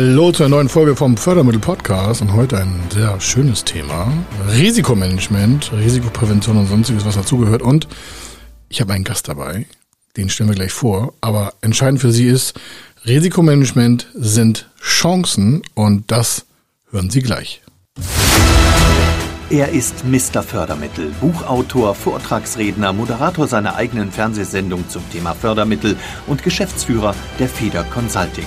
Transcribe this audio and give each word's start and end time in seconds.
Hallo 0.00 0.30
zu 0.30 0.44
einer 0.44 0.54
neuen 0.54 0.68
Folge 0.68 0.94
vom 0.94 1.16
Fördermittel 1.16 1.60
Podcast 1.60 2.22
und 2.22 2.32
heute 2.32 2.56
ein 2.58 2.72
sehr 2.88 3.20
schönes 3.20 3.64
Thema. 3.64 4.12
Risikomanagement, 4.48 5.72
Risikoprävention 5.72 6.56
und 6.56 6.68
sonstiges, 6.68 7.04
was 7.04 7.16
dazugehört. 7.16 7.62
Und 7.62 7.88
ich 8.68 8.80
habe 8.80 8.92
einen 8.92 9.02
Gast 9.02 9.26
dabei, 9.26 9.66
den 10.16 10.28
stellen 10.28 10.50
wir 10.50 10.54
gleich 10.54 10.70
vor. 10.70 11.14
Aber 11.20 11.52
entscheidend 11.62 12.00
für 12.00 12.12
Sie 12.12 12.28
ist, 12.28 12.54
Risikomanagement 13.06 14.06
sind 14.14 14.70
Chancen 14.80 15.62
und 15.74 16.12
das 16.12 16.46
hören 16.92 17.10
Sie 17.10 17.20
gleich. 17.20 17.60
Er 19.50 19.70
ist 19.70 20.04
Mr. 20.04 20.44
Fördermittel, 20.44 21.12
Buchautor, 21.20 21.96
Vortragsredner, 21.96 22.92
Moderator 22.92 23.48
seiner 23.48 23.74
eigenen 23.74 24.12
Fernsehsendung 24.12 24.88
zum 24.88 25.02
Thema 25.10 25.34
Fördermittel 25.34 25.96
und 26.28 26.44
Geschäftsführer 26.44 27.16
der 27.40 27.48
Feder 27.48 27.82
Consulting. 27.82 28.46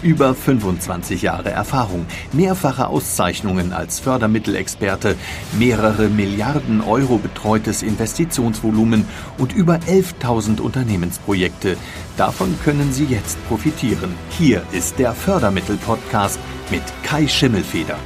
Über 0.00 0.32
25 0.32 1.22
Jahre 1.22 1.50
Erfahrung, 1.50 2.06
mehrfache 2.32 2.86
Auszeichnungen 2.86 3.72
als 3.72 3.98
Fördermittelexperte, 3.98 5.16
mehrere 5.58 6.08
Milliarden 6.08 6.80
Euro 6.82 7.18
betreutes 7.18 7.82
Investitionsvolumen 7.82 9.04
und 9.38 9.56
über 9.56 9.80
11.000 9.88 10.60
Unternehmensprojekte. 10.60 11.76
Davon 12.16 12.54
können 12.64 12.92
Sie 12.92 13.06
jetzt 13.06 13.44
profitieren. 13.48 14.14
Hier 14.30 14.62
ist 14.70 15.00
der 15.00 15.14
Fördermittel-Podcast 15.14 16.38
mit 16.70 16.82
Kai 17.02 17.26
Schimmelfeder. 17.26 17.98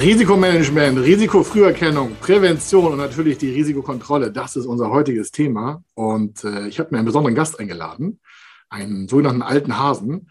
Risikomanagement, 0.00 1.00
Risikofrüherkennung, 1.00 2.12
Prävention 2.20 2.92
und 2.92 2.98
natürlich 2.98 3.38
die 3.38 3.50
Risikokontrolle, 3.50 4.30
das 4.30 4.54
ist 4.54 4.66
unser 4.66 4.90
heutiges 4.90 5.32
Thema. 5.32 5.82
Und 5.94 6.44
äh, 6.44 6.68
ich 6.68 6.78
habe 6.78 6.90
mir 6.92 6.98
einen 6.98 7.06
besonderen 7.06 7.34
Gast 7.34 7.58
eingeladen 7.58 8.20
einen 8.70 9.08
sogenannten 9.08 9.42
alten 9.42 9.78
Hasen. 9.78 10.30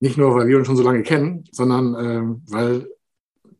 Nicht 0.00 0.18
nur, 0.18 0.34
weil 0.34 0.48
wir 0.48 0.58
uns 0.58 0.66
schon 0.66 0.76
so 0.76 0.82
lange 0.82 1.02
kennen, 1.02 1.44
sondern 1.50 1.94
äh, 1.94 2.22
weil 2.50 2.88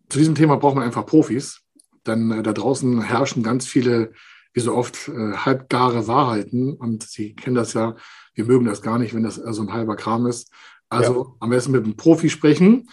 zu 0.09 0.19
diesem 0.19 0.35
Thema 0.35 0.57
braucht 0.57 0.75
man 0.75 0.85
einfach 0.85 1.07
Profis. 1.07 1.63
Denn 2.07 2.31
äh, 2.31 2.43
da 2.43 2.53
draußen 2.53 3.01
herrschen 3.03 3.43
ganz 3.43 3.67
viele, 3.67 4.13
wie 4.53 4.61
so 4.61 4.75
oft, 4.75 5.09
äh, 5.09 5.33
halbgare 5.33 6.07
Wahrheiten. 6.07 6.75
Und 6.75 7.05
Sie 7.05 7.35
kennen 7.35 7.57
das 7.57 7.73
ja, 7.73 7.97
wir 8.35 8.45
mögen 8.45 8.67
das 8.67 8.83
gar 8.83 8.99
nicht, 8.99 9.15
wenn 9.15 9.23
das 9.23 9.37
so 9.37 9.45
also 9.45 9.63
ein 9.63 9.73
halber 9.73 9.97
Kram 9.97 10.27
ist. 10.27 10.53
Also 10.89 11.25
ja. 11.25 11.35
am 11.41 11.51
besten 11.51 11.73
mit 11.73 11.85
einem 11.85 11.97
Profi 11.97 12.29
sprechen. 12.29 12.89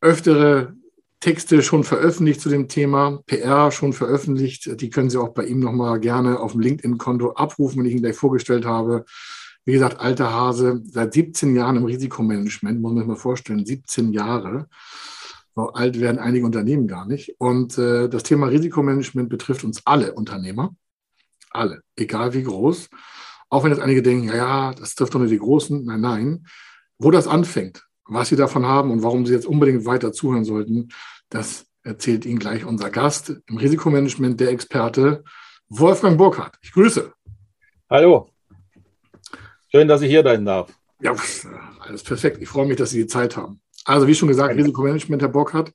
Öftere 0.00 0.74
Texte 1.20 1.62
schon 1.62 1.82
veröffentlicht 1.82 2.40
zu 2.40 2.48
dem 2.48 2.68
Thema, 2.68 3.22
PR 3.26 3.72
schon 3.72 3.92
veröffentlicht. 3.92 4.80
Die 4.80 4.90
können 4.90 5.10
Sie 5.10 5.18
auch 5.18 5.30
bei 5.30 5.44
ihm 5.46 5.60
nochmal 5.60 5.98
gerne 5.98 6.38
auf 6.38 6.52
dem 6.52 6.60
LinkedIn-Konto 6.60 7.32
abrufen, 7.32 7.80
wenn 7.80 7.86
ich 7.86 7.94
ihn 7.94 8.02
gleich 8.02 8.16
vorgestellt 8.16 8.64
habe. 8.64 9.04
Wie 9.66 9.72
gesagt, 9.72 10.00
alter 10.00 10.32
Hase, 10.32 10.80
seit 10.84 11.12
17 11.12 11.56
Jahren 11.56 11.76
im 11.76 11.84
Risikomanagement, 11.84 12.80
muss 12.80 12.92
man 12.92 13.00
sich 13.00 13.08
mal 13.08 13.16
vorstellen, 13.16 13.66
17 13.66 14.12
Jahre. 14.12 14.68
So 15.56 15.72
alt 15.72 15.98
werden 15.98 16.20
einige 16.20 16.46
Unternehmen 16.46 16.86
gar 16.86 17.04
nicht. 17.04 17.34
Und 17.38 17.76
äh, 17.76 18.08
das 18.08 18.22
Thema 18.22 18.46
Risikomanagement 18.46 19.28
betrifft 19.28 19.64
uns 19.64 19.84
alle 19.84 20.14
Unternehmer. 20.14 20.76
Alle, 21.50 21.80
egal 21.96 22.32
wie 22.32 22.44
groß. 22.44 22.88
Auch 23.50 23.64
wenn 23.64 23.72
jetzt 23.72 23.80
einige 23.80 24.02
denken, 24.02 24.28
ja, 24.28 24.36
ja, 24.36 24.74
das 24.74 24.94
trifft 24.94 25.14
doch 25.14 25.18
nur 25.18 25.28
die 25.28 25.38
Großen. 25.38 25.84
Nein, 25.84 26.00
nein. 26.00 26.46
Wo 26.98 27.10
das 27.10 27.26
anfängt, 27.26 27.84
was 28.04 28.28
Sie 28.28 28.36
davon 28.36 28.66
haben 28.66 28.92
und 28.92 29.02
warum 29.02 29.26
Sie 29.26 29.32
jetzt 29.32 29.46
unbedingt 29.46 29.84
weiter 29.84 30.12
zuhören 30.12 30.44
sollten, 30.44 30.90
das 31.28 31.66
erzählt 31.82 32.24
Ihnen 32.24 32.38
gleich 32.38 32.64
unser 32.64 32.90
Gast 32.90 33.34
im 33.46 33.56
Risikomanagement, 33.56 34.38
der 34.38 34.50
Experte 34.50 35.24
Wolfgang 35.68 36.16
Burkhardt. 36.18 36.56
Ich 36.62 36.72
grüße. 36.72 37.12
Hallo. 37.90 38.30
Schön, 39.70 39.88
dass 39.88 40.02
ich 40.02 40.10
hier 40.10 40.22
sein 40.22 40.44
darf. 40.44 40.72
Ja, 41.00 41.14
alles 41.80 42.02
perfekt. 42.02 42.40
Ich 42.40 42.48
freue 42.48 42.66
mich, 42.66 42.76
dass 42.76 42.90
Sie 42.90 43.02
die 43.02 43.06
Zeit 43.06 43.36
haben. 43.36 43.60
Also, 43.84 44.06
wie 44.06 44.14
schon 44.14 44.28
gesagt. 44.28 44.56
Risikomanagement, 44.56 45.22
Herr 45.22 45.28
Burkhardt. 45.28 45.72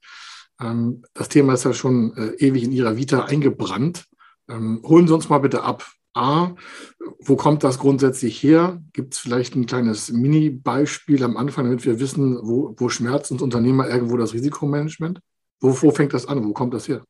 Ähm, 0.59 1.03
das 1.13 1.29
Thema 1.29 1.53
ist 1.53 1.66
ja 1.66 1.74
schon 1.74 2.16
äh, 2.18 2.46
ewig 2.46 2.63
in 2.63 2.72
Ihrer 2.72 2.97
Vita 2.97 3.25
eingebrannt. 3.25 4.06
Ähm, 4.50 4.81
holen 4.84 5.07
Sie 5.07 5.13
uns 5.13 5.29
mal 5.29 5.40
bitte 5.40 5.63
ab. 5.63 5.85
A, 6.13 6.56
wo 7.19 7.38
kommt 7.38 7.63
das 7.63 7.79
grundsätzlich 7.79 8.44
her? 8.44 8.81
Gibt 8.91 9.13
es 9.13 9.19
vielleicht 9.19 9.56
ein 9.56 9.66
kleines 9.66 10.12
Mini-Beispiel 10.12 11.23
am 11.23 11.38
Anfang, 11.38 11.66
damit 11.66 11.85
wir 11.85 12.02
wissen, 12.02 12.38
wo, 12.41 12.75
wo 12.78 12.90
schmerzt 12.90 13.31
uns 13.31 13.41
Unternehmer 13.41 13.88
irgendwo 13.88 14.18
das 14.18 14.34
Risikomanagement? 14.34 15.22
Wo, 15.62 15.69
wo 15.81 15.91
fängt 15.91 16.13
das 16.13 16.25
an? 16.25 16.44
Wo 16.44 16.52
kommt 16.52 16.73
das 16.73 16.90
her? 16.90 17.06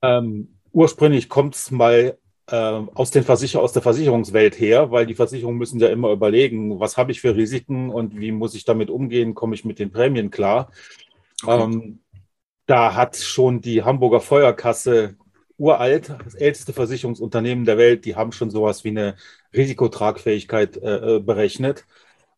Ähm, 0.00 0.56
ursprünglich 0.72 1.28
kommt 1.28 1.56
es 1.56 1.70
mal 1.70 2.16
aus, 2.48 3.10
den 3.10 3.24
Versicher 3.24 3.60
aus 3.60 3.72
der 3.72 3.82
Versicherungswelt 3.82 4.58
her, 4.60 4.92
weil 4.92 5.06
die 5.06 5.14
Versicherungen 5.14 5.58
müssen 5.58 5.80
ja 5.80 5.88
immer 5.88 6.12
überlegen, 6.12 6.78
was 6.78 6.96
habe 6.96 7.10
ich 7.10 7.20
für 7.20 7.34
Risiken 7.34 7.90
und 7.90 8.20
wie 8.20 8.30
muss 8.30 8.54
ich 8.54 8.64
damit 8.64 8.88
umgehen, 8.88 9.34
komme 9.34 9.56
ich 9.56 9.64
mit 9.64 9.80
den 9.80 9.90
Prämien 9.90 10.30
klar. 10.30 10.70
Okay. 11.42 11.62
Ähm, 11.62 11.98
da 12.66 12.94
hat 12.94 13.16
schon 13.16 13.60
die 13.60 13.82
Hamburger 13.82 14.20
Feuerkasse 14.20 15.16
uralt, 15.58 16.14
das 16.24 16.34
älteste 16.34 16.72
Versicherungsunternehmen 16.72 17.64
der 17.64 17.78
Welt, 17.78 18.04
die 18.04 18.14
haben 18.14 18.32
schon 18.32 18.50
sowas 18.50 18.84
wie 18.84 18.90
eine 18.90 19.16
Risikotragfähigkeit 19.54 20.76
äh, 20.76 21.16
äh 21.16 21.20
berechnet. 21.20 21.84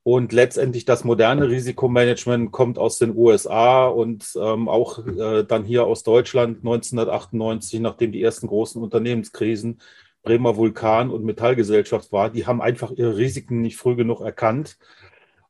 Und 0.03 0.33
letztendlich 0.33 0.85
das 0.85 1.05
moderne 1.05 1.49
Risikomanagement 1.49 2.51
kommt 2.51 2.79
aus 2.79 2.99
den 2.99 3.15
USA 3.15 3.87
und 3.87 4.27
ähm, 4.41 4.69
auch 4.69 5.07
äh, 5.07 5.45
dann 5.45 5.65
hier 5.65 5.85
aus 5.85 6.03
Deutschland 6.03 6.59
1998, 6.59 7.81
nachdem 7.81 8.13
die 8.13 8.23
ersten 8.23 8.47
großen 8.47 8.83
Unternehmenskrisen 8.83 9.81
Bremer 10.23 10.57
Vulkan 10.57 11.11
und 11.11 11.25
Metallgesellschaft 11.25 12.13
war. 12.13 12.31
Die 12.31 12.47
haben 12.47 12.61
einfach 12.61 12.91
ihre 12.93 13.17
Risiken 13.17 13.61
nicht 13.61 13.77
früh 13.77 13.97
genug 13.97 14.21
erkannt 14.21 14.79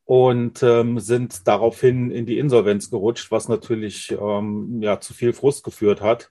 und 0.04 0.62
ähm, 0.62 1.00
sind 1.00 1.47
daraufhin 1.47 2.10
in 2.10 2.26
die 2.26 2.38
Insolvenz 2.38 2.91
gerutscht, 2.91 3.30
was 3.30 3.48
natürlich 3.48 4.10
ähm, 4.12 4.80
ja, 4.80 5.00
zu 5.00 5.15
viel 5.15 5.32
Frust 5.32 5.65
geführt 5.65 6.00
hat. 6.00 6.30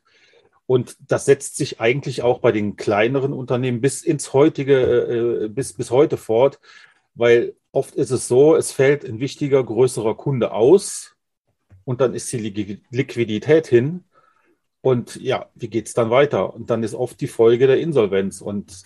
Und 0.65 0.97
das 1.07 1.25
setzt 1.25 1.57
sich 1.57 1.79
eigentlich 1.79 2.23
auch 2.23 2.39
bei 2.39 2.51
den 2.51 2.75
kleineren 2.75 3.33
Unternehmen 3.33 3.79
bis 3.79 4.01
ins 4.01 4.33
heutige, 4.33 4.75
äh, 4.79 5.45
äh 5.45 5.47
bis, 5.47 5.73
bis 5.73 5.91
heute 5.91 6.17
fort, 6.17 6.59
weil 7.15 7.55
Oft 7.77 7.93
ist 7.93 8.09
es 8.09 8.27
so, 8.27 8.55
es 8.55 8.71
fällt 8.71 9.05
ein 9.05 9.19
wichtiger, 9.19 9.63
größerer 9.63 10.17
Kunde 10.17 10.51
aus 10.51 11.15
und 11.85 12.01
dann 12.01 12.15
ist 12.15 12.33
die 12.33 12.81
Liquidität 12.89 13.67
hin. 13.67 14.03
Und 14.81 15.17
ja, 15.17 15.45
wie 15.53 15.67
geht 15.67 15.85
es 15.85 15.93
dann 15.93 16.09
weiter? 16.09 16.55
Und 16.55 16.71
dann 16.71 16.81
ist 16.81 16.95
oft 16.95 17.21
die 17.21 17.27
Folge 17.27 17.67
der 17.67 17.79
Insolvenz. 17.79 18.41
Und 18.41 18.81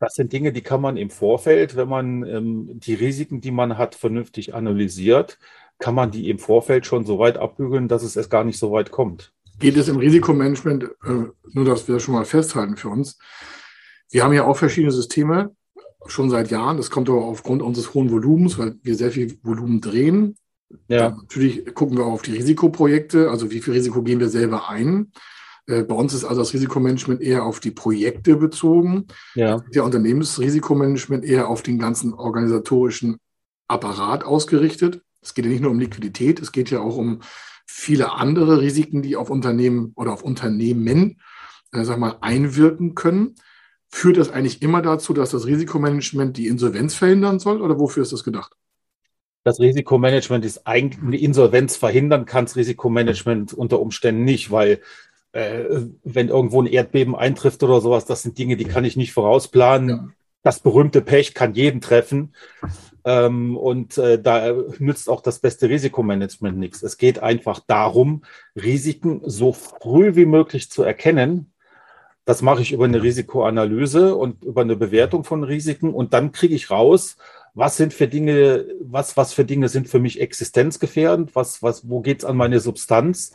das 0.00 0.14
sind 0.14 0.32
Dinge, 0.32 0.52
die 0.52 0.62
kann 0.62 0.80
man 0.80 0.96
im 0.96 1.10
Vorfeld, 1.10 1.76
wenn 1.76 1.88
man 1.88 2.24
ähm, 2.24 2.70
die 2.80 2.94
Risiken, 2.94 3.40
die 3.40 3.52
man 3.52 3.78
hat, 3.78 3.94
vernünftig 3.94 4.52
analysiert, 4.52 5.38
kann 5.78 5.94
man 5.94 6.10
die 6.10 6.28
im 6.28 6.40
Vorfeld 6.40 6.86
schon 6.86 7.06
so 7.06 7.20
weit 7.20 7.38
abbügeln, 7.38 7.86
dass 7.86 8.02
es 8.02 8.16
erst 8.16 8.30
gar 8.30 8.42
nicht 8.42 8.58
so 8.58 8.72
weit 8.72 8.90
kommt. 8.90 9.32
Geht 9.60 9.76
es 9.76 9.86
im 9.86 9.98
Risikomanagement, 9.98 10.82
äh, 11.04 11.28
nur 11.52 11.64
dass 11.64 11.86
wir 11.86 11.94
das 11.94 12.02
schon 12.02 12.14
mal 12.14 12.24
festhalten 12.24 12.76
für 12.76 12.88
uns. 12.88 13.20
Wir 14.10 14.24
haben 14.24 14.32
ja 14.32 14.44
auch 14.44 14.56
verschiedene 14.56 14.90
Systeme, 14.90 15.54
schon 16.06 16.30
seit 16.30 16.50
Jahren. 16.50 16.76
Das 16.76 16.90
kommt 16.90 17.08
aber 17.08 17.24
aufgrund 17.24 17.62
unseres 17.62 17.94
hohen 17.94 18.10
Volumens, 18.10 18.58
weil 18.58 18.76
wir 18.82 18.94
sehr 18.94 19.10
viel 19.10 19.38
Volumen 19.42 19.80
drehen. 19.80 20.36
Ja. 20.88 21.10
Dann 21.10 21.18
natürlich 21.18 21.74
gucken 21.74 21.96
wir 21.96 22.04
auch 22.04 22.12
auf 22.12 22.22
die 22.22 22.32
Risikoprojekte, 22.32 23.30
also 23.30 23.50
wie 23.50 23.60
viel 23.60 23.74
Risiko 23.74 24.02
gehen 24.02 24.20
wir 24.20 24.28
selber 24.28 24.68
ein. 24.68 25.12
Äh, 25.66 25.82
bei 25.82 25.94
uns 25.94 26.14
ist 26.14 26.24
also 26.24 26.40
das 26.40 26.52
Risikomanagement 26.52 27.20
eher 27.20 27.44
auf 27.44 27.60
die 27.60 27.70
Projekte 27.70 28.36
bezogen. 28.36 29.06
Ja. 29.34 29.62
Der 29.74 29.84
Unternehmensrisikomanagement 29.84 31.24
eher 31.24 31.48
auf 31.48 31.62
den 31.62 31.78
ganzen 31.78 32.14
organisatorischen 32.14 33.18
Apparat 33.68 34.24
ausgerichtet. 34.24 35.02
Es 35.20 35.34
geht 35.34 35.44
ja 35.44 35.50
nicht 35.50 35.62
nur 35.62 35.70
um 35.70 35.78
Liquidität, 35.78 36.40
es 36.40 36.52
geht 36.52 36.70
ja 36.70 36.80
auch 36.80 36.96
um 36.96 37.20
viele 37.66 38.12
andere 38.12 38.60
Risiken, 38.60 39.02
die 39.02 39.16
auf 39.16 39.30
Unternehmen 39.30 39.92
oder 39.94 40.12
auf 40.12 40.22
Unternehmen, 40.22 41.20
äh, 41.72 41.84
sag 41.84 41.98
mal, 41.98 42.16
einwirken 42.20 42.94
können. 42.94 43.36
Führt 43.94 44.16
das 44.16 44.30
eigentlich 44.30 44.62
immer 44.62 44.80
dazu, 44.80 45.12
dass 45.12 45.30
das 45.32 45.46
Risikomanagement 45.46 46.38
die 46.38 46.46
Insolvenz 46.46 46.94
verhindern 46.94 47.38
soll 47.38 47.60
oder 47.60 47.78
wofür 47.78 48.02
ist 48.02 48.12
das 48.12 48.24
gedacht? 48.24 48.56
Das 49.44 49.60
Risikomanagement 49.60 50.46
ist 50.46 50.66
eigentlich 50.66 51.02
eine 51.02 51.18
Insolvenz 51.18 51.76
verhindern, 51.76 52.24
kann 52.24 52.46
das 52.46 52.56
Risikomanagement 52.56 53.52
unter 53.52 53.80
Umständen 53.80 54.24
nicht, 54.24 54.50
weil 54.50 54.80
äh, 55.32 55.82
wenn 56.04 56.28
irgendwo 56.28 56.62
ein 56.62 56.66
Erdbeben 56.66 57.14
eintrifft 57.14 57.62
oder 57.62 57.82
sowas, 57.82 58.06
das 58.06 58.22
sind 58.22 58.38
Dinge, 58.38 58.56
die 58.56 58.64
kann 58.64 58.86
ich 58.86 58.96
nicht 58.96 59.12
vorausplanen. 59.12 59.88
Ja. 59.88 60.08
Das 60.42 60.60
berühmte 60.60 61.02
Pech 61.02 61.34
kann 61.34 61.54
jeden 61.54 61.82
treffen. 61.82 62.34
Ähm, 63.04 63.58
und 63.58 63.98
äh, 63.98 64.20
da 64.20 64.54
nützt 64.78 65.10
auch 65.10 65.20
das 65.20 65.40
beste 65.40 65.68
Risikomanagement 65.68 66.56
nichts. 66.56 66.82
Es 66.82 66.96
geht 66.96 67.18
einfach 67.18 67.60
darum, 67.66 68.24
Risiken 68.56 69.20
so 69.26 69.52
früh 69.52 70.16
wie 70.16 70.26
möglich 70.26 70.70
zu 70.70 70.82
erkennen 70.82 71.51
Das 72.24 72.42
mache 72.42 72.62
ich 72.62 72.72
über 72.72 72.84
eine 72.84 73.02
Risikoanalyse 73.02 74.14
und 74.14 74.44
über 74.44 74.60
eine 74.62 74.76
Bewertung 74.76 75.24
von 75.24 75.42
Risiken 75.42 75.92
und 75.92 76.14
dann 76.14 76.30
kriege 76.32 76.54
ich 76.54 76.70
raus, 76.70 77.16
was 77.54 77.76
sind 77.76 77.92
für 77.92 78.08
Dinge, 78.08 78.66
was, 78.80 79.16
was 79.16 79.32
für 79.32 79.44
Dinge 79.44 79.68
sind 79.68 79.88
für 79.88 79.98
mich 79.98 80.20
existenzgefährdend, 80.20 81.34
was, 81.34 81.62
was, 81.62 81.88
wo 81.88 82.00
geht 82.00 82.20
es 82.20 82.24
an 82.24 82.36
meine 82.36 82.60
Substanz 82.60 83.32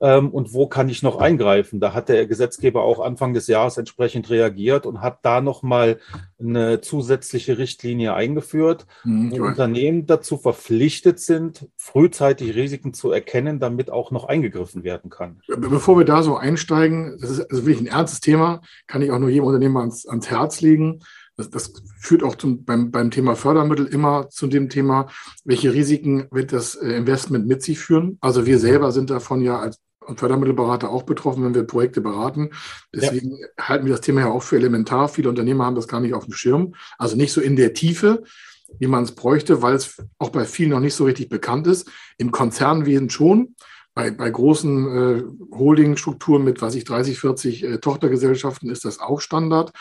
ähm, 0.00 0.30
und 0.30 0.52
wo 0.52 0.66
kann 0.66 0.88
ich 0.88 1.02
noch 1.02 1.18
eingreifen. 1.18 1.80
Da 1.80 1.94
hat 1.94 2.08
der 2.08 2.26
Gesetzgeber 2.26 2.82
auch 2.82 3.00
Anfang 3.00 3.34
des 3.34 3.46
Jahres 3.46 3.76
entsprechend 3.76 4.30
reagiert 4.30 4.86
und 4.86 5.00
hat 5.00 5.20
da 5.22 5.40
nochmal 5.40 5.98
eine 6.38 6.80
zusätzliche 6.80 7.58
Richtlinie 7.58 8.14
eingeführt, 8.14 8.86
mhm, 9.04 9.32
wo 9.32 9.44
Unternehmen 9.44 10.06
dazu 10.06 10.36
verpflichtet 10.36 11.20
sind, 11.20 11.68
frühzeitig 11.76 12.54
Risiken 12.54 12.92
zu 12.92 13.10
erkennen, 13.10 13.58
damit 13.58 13.90
auch 13.90 14.10
noch 14.10 14.24
eingegriffen 14.24 14.84
werden 14.84 15.10
kann. 15.10 15.40
Bevor 15.46 15.98
wir 15.98 16.04
da 16.04 16.22
so 16.22 16.36
einsteigen, 16.36 17.16
das 17.20 17.30
ist 17.30 17.50
also 17.50 17.66
wirklich 17.66 17.80
ein 17.80 17.94
ernstes 17.94 18.20
Thema, 18.20 18.60
kann 18.86 19.02
ich 19.02 19.10
auch 19.10 19.18
nur 19.18 19.30
jedem 19.30 19.44
Unternehmer 19.46 19.80
ans, 19.80 20.06
ans 20.06 20.30
Herz 20.30 20.60
legen. 20.60 21.00
Das, 21.36 21.50
das, 21.50 21.72
führt 21.98 22.22
auch 22.22 22.36
zum, 22.36 22.64
beim, 22.64 22.90
beim 22.90 23.10
Thema 23.10 23.34
Fördermittel 23.34 23.86
immer 23.86 24.30
zu 24.30 24.46
dem 24.46 24.68
Thema, 24.70 25.08
welche 25.44 25.74
Risiken 25.74 26.28
wird 26.30 26.52
das 26.52 26.76
äh, 26.76 26.92
Investment 26.92 27.46
mit 27.46 27.62
sich 27.62 27.78
führen. 27.78 28.16
Also 28.20 28.46
wir 28.46 28.58
selber 28.58 28.92
sind 28.92 29.10
davon 29.10 29.42
ja 29.42 29.58
als 29.58 29.78
Fördermittelberater 30.14 30.90
auch 30.90 31.02
betroffen, 31.02 31.44
wenn 31.44 31.54
wir 31.54 31.64
Projekte 31.64 32.00
beraten. 32.00 32.50
Deswegen 32.94 33.36
ja. 33.36 33.46
halten 33.60 33.86
wir 33.86 33.92
das 33.92 34.00
Thema 34.00 34.20
ja 34.20 34.28
auch 34.28 34.42
für 34.42 34.56
elementar. 34.56 35.08
Viele 35.08 35.28
Unternehmer 35.28 35.66
haben 35.66 35.74
das 35.74 35.88
gar 35.88 36.00
nicht 36.00 36.14
auf 36.14 36.24
dem 36.24 36.34
Schirm. 36.34 36.74
Also 36.98 37.16
nicht 37.16 37.32
so 37.32 37.40
in 37.40 37.56
der 37.56 37.74
Tiefe, 37.74 38.22
wie 38.78 38.86
man 38.86 39.04
es 39.04 39.12
bräuchte, 39.12 39.62
weil 39.62 39.74
es 39.74 40.02
auch 40.18 40.30
bei 40.30 40.44
vielen 40.44 40.70
noch 40.70 40.80
nicht 40.80 40.94
so 40.94 41.04
richtig 41.04 41.28
bekannt 41.28 41.66
ist. 41.66 41.90
Im 42.18 42.30
Konzernwesen 42.30 43.10
schon. 43.10 43.54
Bei, 43.94 44.10
bei 44.10 44.28
großen 44.28 44.88
äh, 44.88 45.22
Holdingstrukturen 45.56 46.44
mit, 46.44 46.60
weiß 46.60 46.74
ich, 46.74 46.84
30, 46.84 47.18
40 47.18 47.64
äh, 47.64 47.78
Tochtergesellschaften 47.78 48.68
ist 48.68 48.84
das 48.84 49.00
auch 49.00 49.22
Standard. 49.22 49.72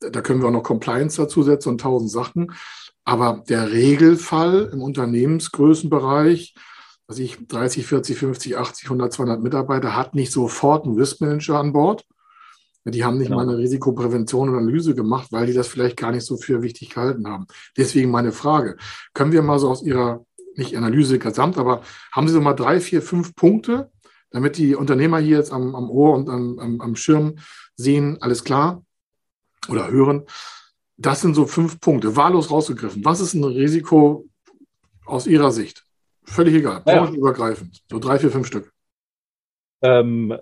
Da 0.00 0.22
können 0.22 0.40
wir 0.40 0.48
auch 0.48 0.52
noch 0.52 0.62
Compliance 0.62 1.20
dazusetzen 1.20 1.72
und 1.72 1.80
tausend 1.80 2.10
Sachen. 2.10 2.52
Aber 3.04 3.42
der 3.48 3.72
Regelfall 3.72 4.70
im 4.72 4.80
Unternehmensgrößenbereich, 4.80 6.54
also 7.08 7.22
ich 7.22 7.38
30, 7.48 7.86
40, 7.86 8.18
50, 8.18 8.58
80, 8.58 8.84
100, 8.84 9.12
200 9.14 9.42
Mitarbeiter, 9.42 9.96
hat 9.96 10.14
nicht 10.14 10.30
sofort 10.30 10.84
einen 10.84 10.96
Risk 10.96 11.20
Manager 11.22 11.58
an 11.58 11.72
Bord. 11.72 12.04
Die 12.84 13.04
haben 13.04 13.18
nicht 13.18 13.28
genau. 13.28 13.38
mal 13.38 13.48
eine 13.48 13.58
Risikoprävention 13.58 14.50
und 14.50 14.56
Analyse 14.56 14.94
gemacht, 14.94 15.28
weil 15.30 15.46
die 15.46 15.52
das 15.52 15.68
vielleicht 15.68 15.96
gar 15.96 16.12
nicht 16.12 16.24
so 16.24 16.36
für 16.36 16.62
wichtig 16.62 16.90
gehalten 16.90 17.26
haben. 17.26 17.46
Deswegen 17.76 18.10
meine 18.10 18.32
Frage. 18.32 18.76
Können 19.14 19.32
wir 19.32 19.42
mal 19.42 19.58
so 19.58 19.70
aus 19.70 19.82
Ihrer, 19.82 20.24
nicht 20.54 20.76
Analyse 20.76 21.18
gesamt, 21.18 21.58
aber 21.58 21.82
haben 22.12 22.28
Sie 22.28 22.34
so 22.34 22.40
mal 22.40 22.54
drei, 22.54 22.80
vier, 22.80 23.02
fünf 23.02 23.34
Punkte, 23.34 23.90
damit 24.30 24.58
die 24.58 24.74
Unternehmer 24.74 25.18
hier 25.18 25.38
jetzt 25.38 25.52
am, 25.52 25.74
am 25.74 25.90
Ohr 25.90 26.14
und 26.14 26.28
am, 26.28 26.58
am, 26.58 26.80
am 26.80 26.96
Schirm 26.96 27.36
sehen, 27.76 28.18
alles 28.20 28.44
klar, 28.44 28.82
oder 29.68 29.90
hören. 29.90 30.24
Das 30.96 31.20
sind 31.20 31.34
so 31.34 31.46
fünf 31.46 31.80
Punkte, 31.80 32.16
wahllos 32.16 32.50
rausgegriffen. 32.50 33.04
Was 33.04 33.20
ist 33.20 33.34
ein 33.34 33.44
Risiko 33.44 34.28
aus 35.04 35.26
Ihrer 35.26 35.52
Sicht? 35.52 35.87
Völlig 36.28 36.54
egal, 36.54 36.82
branchenübergreifend. 36.84 37.82
So 37.90 37.98
drei, 37.98 38.18
vier, 38.18 38.30
fünf 38.30 38.46
Stück. 38.46 38.72
Ähm, 39.82 40.36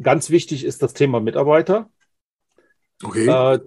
ganz 0.00 0.30
wichtig 0.30 0.64
ist 0.64 0.82
das 0.82 0.94
Thema 0.94 1.20
Mitarbeiter. 1.20 1.90
Okay. 3.02 3.26
Äh, 3.26 3.60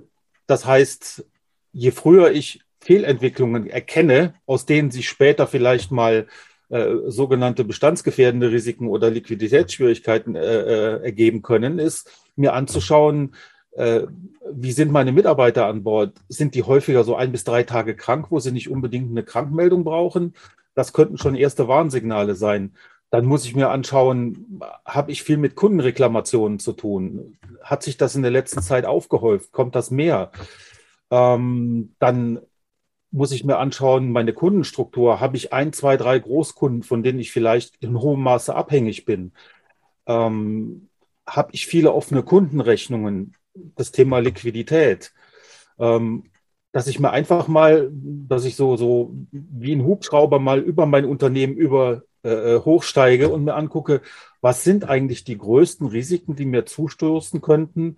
das 0.47 0.65
heißt, 0.65 1.25
je 1.73 1.91
früher 1.91 2.31
ich 2.31 2.61
Fehlentwicklungen 2.79 3.67
erkenne, 3.67 4.35
aus 4.45 4.65
denen 4.65 4.91
sich 4.91 5.09
später 5.09 5.45
vielleicht 5.47 5.91
mal 5.91 6.27
äh, 6.69 6.95
sogenannte 7.07 7.63
bestandsgefährdende 7.63 8.51
Risiken 8.51 8.87
oder 8.87 9.09
Liquiditätsschwierigkeiten 9.09 10.35
äh, 10.35 10.39
äh 10.39 11.03
ergeben 11.03 11.41
können, 11.41 11.79
ist 11.79 12.09
mir 12.35 12.53
anzuschauen, 12.53 13.35
äh, 13.71 14.07
wie 14.51 14.71
sind 14.71 14.91
meine 14.91 15.11
Mitarbeiter 15.11 15.67
an 15.67 15.83
Bord? 15.83 16.17
Sind 16.29 16.55
die 16.55 16.63
häufiger 16.63 17.03
so 17.03 17.15
ein 17.15 17.31
bis 17.31 17.43
drei 17.43 17.63
Tage 17.63 17.95
krank, 17.95 18.27
wo 18.29 18.39
sie 18.39 18.51
nicht 18.51 18.69
unbedingt 18.69 19.11
eine 19.11 19.23
Krankmeldung 19.23 19.83
brauchen? 19.83 20.33
Das 20.77 20.94
könnten 20.94 21.18
schon 21.18 21.35
erste 21.35 21.68
Warnsignale 21.68 22.35
sein. 22.35 22.74
Dann 23.09 23.25
muss 23.25 23.45
ich 23.45 23.56
mir 23.56 23.69
anschauen, 23.69 24.62
habe 24.85 25.12
ich 25.12 25.24
viel 25.24 25.38
mit 25.38 25.56
Kundenreklamationen 25.56 26.59
zu 26.59 26.74
tun? 26.74 27.38
Hat 27.63 27.81
sich 27.81 27.97
das 27.97 28.15
in 28.15 28.21
der 28.21 28.31
letzten 28.31 28.62
Zeit 28.62 28.85
aufgehäuft? 28.85 29.51
Kommt 29.51 29.75
das 29.75 29.91
mehr? 29.91 30.31
Ähm, 31.09 31.95
dann 32.00 32.39
muss 33.12 33.31
ich 33.31 33.44
mir 33.44 33.57
anschauen, 33.57 34.12
meine 34.12 34.33
Kundenstruktur. 34.33 35.19
Habe 35.19 35.38
ich 35.38 35.53
ein, 35.53 35.74
zwei, 35.74 35.97
drei 35.97 36.19
Großkunden, 36.19 36.83
von 36.83 37.01
denen 37.01 37.19
ich 37.19 37.31
vielleicht 37.31 37.77
in 37.81 38.00
hohem 38.00 38.21
Maße 38.21 38.53
abhängig 38.53 39.06
bin? 39.06 39.31
Ähm, 40.06 40.89
habe 41.25 41.50
ich 41.53 41.65
viele 41.65 41.94
offene 41.94 42.23
Kundenrechnungen? 42.23 43.33
das 43.75 43.91
Thema 43.91 44.19
Liquidität. 44.19 45.13
Ähm, 45.80 46.23
dass 46.77 46.85
ich 46.85 47.00
mir 47.00 47.09
einfach 47.09 47.47
mal, 47.47 47.89
dass 47.91 48.45
ich 48.45 48.56
so, 48.56 48.77
so 48.77 49.12
wie 49.31 49.74
ein 49.74 49.83
Hubschrauber 49.83 50.38
mal 50.38 50.59
über 50.59 50.85
mein 50.85 51.06
Unternehmen 51.06 51.56
über 51.56 52.03
äh, 52.24 52.29
äh, 52.29 52.59
hochsteige 52.59 53.29
und 53.29 53.45
mir 53.45 53.56
angucke, 53.56 54.01
was 54.41 54.63
sind 54.63 54.88
eigentlich 54.88 55.24
die 55.24 55.39
größten 55.39 55.88
Risiken, 55.88 56.35
die 56.35 56.45
mir 56.45 56.68
zustoßen 56.68 57.41
könnten 57.41 57.97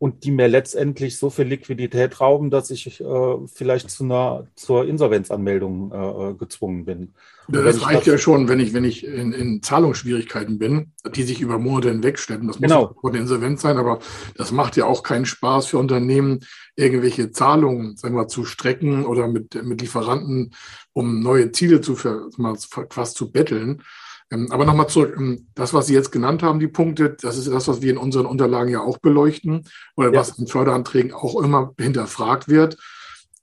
und 0.00 0.24
die 0.24 0.30
mir 0.30 0.48
letztendlich 0.48 1.18
so 1.18 1.28
viel 1.28 1.44
Liquidität 1.44 2.22
rauben, 2.22 2.48
dass 2.48 2.70
ich 2.70 3.02
äh, 3.02 3.36
vielleicht 3.52 3.90
zu 3.90 4.04
einer, 4.04 4.46
zur 4.56 4.88
Insolvenzanmeldung 4.88 5.92
äh, 5.92 6.34
gezwungen 6.38 6.86
bin. 6.86 7.12
Ja, 7.52 7.60
das 7.60 7.84
reicht 7.84 8.06
ja 8.06 8.16
schon, 8.16 8.48
wenn 8.48 8.60
ich, 8.60 8.72
wenn 8.72 8.84
ich 8.84 9.06
in, 9.06 9.34
in, 9.34 9.62
Zahlungsschwierigkeiten 9.62 10.58
bin, 10.58 10.92
die 11.14 11.22
sich 11.22 11.42
über 11.42 11.58
Monate 11.58 11.90
hinwegstellen. 11.90 12.46
Das 12.46 12.58
muss 12.58 12.70
genau. 12.70 12.96
eine 13.02 13.18
Insolvenz 13.18 13.60
sein, 13.60 13.76
aber 13.76 13.98
das 14.38 14.52
macht 14.52 14.78
ja 14.78 14.86
auch 14.86 15.02
keinen 15.02 15.26
Spaß 15.26 15.66
für 15.66 15.76
Unternehmen, 15.76 16.40
irgendwelche 16.76 17.30
Zahlungen 17.30 17.98
sagen 17.98 18.16
wir, 18.16 18.26
zu 18.26 18.46
strecken 18.46 19.04
oder 19.04 19.28
mit, 19.28 19.62
mit 19.62 19.82
Lieferanten, 19.82 20.54
um 20.94 21.20
neue 21.20 21.52
Ziele 21.52 21.82
zu, 21.82 21.98
mal, 22.38 22.56
fast 22.88 23.18
zu 23.18 23.30
betteln. 23.30 23.82
Ähm, 24.30 24.50
aber 24.50 24.64
nochmal 24.64 24.88
zurück, 24.88 25.14
ähm, 25.18 25.48
das, 25.54 25.74
was 25.74 25.86
Sie 25.86 25.94
jetzt 25.94 26.12
genannt 26.12 26.42
haben, 26.42 26.60
die 26.60 26.68
Punkte, 26.68 27.16
das 27.20 27.36
ist 27.36 27.48
das, 27.48 27.68
was 27.68 27.82
wir 27.82 27.90
in 27.90 27.98
unseren 27.98 28.26
Unterlagen 28.26 28.70
ja 28.70 28.80
auch 28.80 28.98
beleuchten 28.98 29.66
oder 29.96 30.12
ja. 30.12 30.20
was 30.20 30.38
in 30.38 30.46
Förderanträgen 30.46 31.12
auch 31.12 31.40
immer 31.42 31.74
hinterfragt 31.78 32.48
wird. 32.48 32.76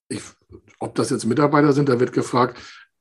Ich, 0.08 0.22
ob 0.80 0.96
das 0.96 1.10
jetzt 1.10 1.26
Mitarbeiter 1.26 1.74
sind, 1.74 1.90
da 1.90 2.00
wird 2.00 2.14
gefragt, 2.14 2.58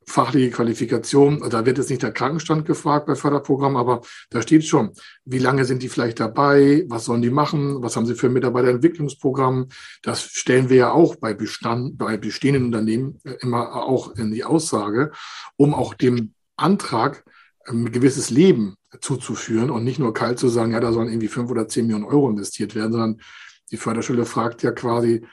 fachliche 0.08 0.50
Qualifikation, 0.50 1.42
also 1.42 1.58
da 1.58 1.66
wird 1.66 1.78
jetzt 1.78 1.90
nicht 1.90 2.02
der 2.02 2.12
Krankenstand 2.12 2.64
gefragt 2.64 3.06
bei 3.06 3.16
Förderprogrammen, 3.16 3.76
aber 3.76 4.02
da 4.30 4.40
steht 4.40 4.64
schon, 4.64 4.92
wie 5.24 5.38
lange 5.38 5.64
sind 5.64 5.82
die 5.82 5.88
vielleicht 5.88 6.20
dabei, 6.20 6.84
was 6.88 7.06
sollen 7.06 7.22
die 7.22 7.30
machen, 7.30 7.82
was 7.82 7.96
haben 7.96 8.06
sie 8.06 8.14
für 8.14 8.28
ein 8.28 8.32
Mitarbeiterentwicklungsprogramm. 8.32 9.66
Das 10.02 10.22
stellen 10.22 10.68
wir 10.68 10.76
ja 10.76 10.92
auch 10.92 11.16
bei, 11.16 11.34
Bestand, 11.34 11.98
bei 11.98 12.16
bestehenden 12.16 12.66
Unternehmen 12.66 13.18
äh, 13.24 13.34
immer 13.40 13.74
auch 13.74 14.14
in 14.14 14.30
die 14.30 14.44
Aussage, 14.44 15.10
um 15.56 15.74
auch 15.74 15.92
dem 15.92 16.34
Antrag 16.56 17.24
ein 17.68 17.92
gewisses 17.92 18.30
Leben 18.30 18.76
zuzuführen 19.00 19.70
und 19.70 19.84
nicht 19.84 19.98
nur 19.98 20.14
kalt 20.14 20.38
zu 20.38 20.48
sagen, 20.48 20.72
ja, 20.72 20.80
da 20.80 20.92
sollen 20.92 21.08
irgendwie 21.08 21.28
fünf 21.28 21.50
oder 21.50 21.68
zehn 21.68 21.86
Millionen 21.86 22.04
Euro 22.04 22.30
investiert 22.30 22.74
werden, 22.74 22.92
sondern 22.92 23.20
die 23.70 23.76
Förderstelle 23.76 24.24
fragt 24.24 24.62
ja 24.62 24.72
quasi 24.72 25.26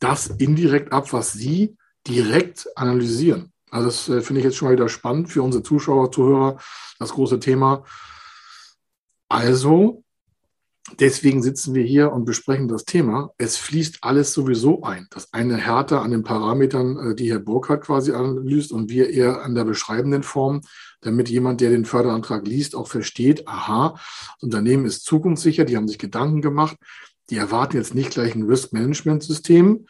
das 0.00 0.26
indirekt 0.26 0.92
ab, 0.92 1.12
was 1.12 1.32
Sie 1.32 1.76
direkt 2.06 2.66
analysieren. 2.76 3.52
Also 3.70 3.86
das 3.86 4.08
äh, 4.08 4.22
finde 4.22 4.40
ich 4.40 4.44
jetzt 4.44 4.56
schon 4.56 4.68
mal 4.68 4.74
wieder 4.74 4.88
spannend 4.88 5.30
für 5.30 5.42
unsere 5.42 5.62
Zuschauer, 5.62 6.12
Zuhörer, 6.12 6.58
das 6.98 7.12
große 7.12 7.40
Thema. 7.40 7.84
Also, 9.28 10.03
deswegen 10.98 11.42
sitzen 11.42 11.74
wir 11.74 11.84
hier 11.84 12.12
und 12.12 12.24
besprechen 12.24 12.68
das 12.68 12.84
Thema. 12.84 13.30
Es 13.38 13.56
fließt 13.56 13.98
alles 14.02 14.32
sowieso 14.32 14.82
ein. 14.82 15.06
Das 15.10 15.32
eine 15.32 15.56
härter 15.56 16.02
an 16.02 16.10
den 16.10 16.22
Parametern, 16.22 17.12
äh, 17.12 17.14
die 17.14 17.30
Herr 17.30 17.40
Burkhardt 17.40 17.84
quasi 17.84 18.12
analysiert 18.12 18.72
und 18.72 18.90
wir 18.90 19.10
eher 19.10 19.42
an 19.42 19.54
der 19.54 19.64
beschreibenden 19.64 20.22
Form 20.22 20.60
damit 21.04 21.28
jemand, 21.28 21.60
der 21.60 21.70
den 21.70 21.84
Förderantrag 21.84 22.46
liest, 22.46 22.74
auch 22.74 22.88
versteht, 22.88 23.46
aha, 23.46 23.94
das 23.94 24.42
Unternehmen 24.42 24.86
ist 24.86 25.04
zukunftssicher, 25.04 25.64
die 25.64 25.76
haben 25.76 25.88
sich 25.88 25.98
Gedanken 25.98 26.40
gemacht, 26.40 26.76
die 27.30 27.36
erwarten 27.36 27.76
jetzt 27.76 27.94
nicht 27.94 28.10
gleich 28.10 28.34
ein 28.34 28.44
Risk-Management-System, 28.44 29.86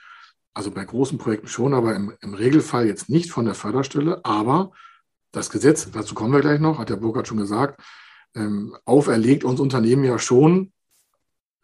also 0.55 0.71
bei 0.71 0.85
großen 0.85 1.19
Projekten 1.19 1.49
schon, 1.49 1.75
aber 1.75 1.95
im, 1.97 2.13
im, 2.21 2.35
Regelfall 2.35 2.87
jetzt 2.87 3.09
nicht 3.09 3.31
von 3.31 3.45
der 3.45 3.55
Förderstelle, 3.55 4.25
aber 4.25 4.73
das 5.33 5.51
Gesetz, 5.51 5.91
dazu 5.91 6.15
kommen 6.15 6.33
wir 6.33 6.41
gleich 6.41 6.61
noch, 6.61 6.79
hat 6.79 6.91
der 6.91 6.97
Burkhardt 6.97 7.29
schon 7.29 7.39
gesagt, 7.39 7.81
ähm, 8.37 8.77
auferlegt 8.85 9.45
uns 9.45 9.61
Unternehmen 9.61 10.05
ja 10.05 10.19
schon 10.19 10.73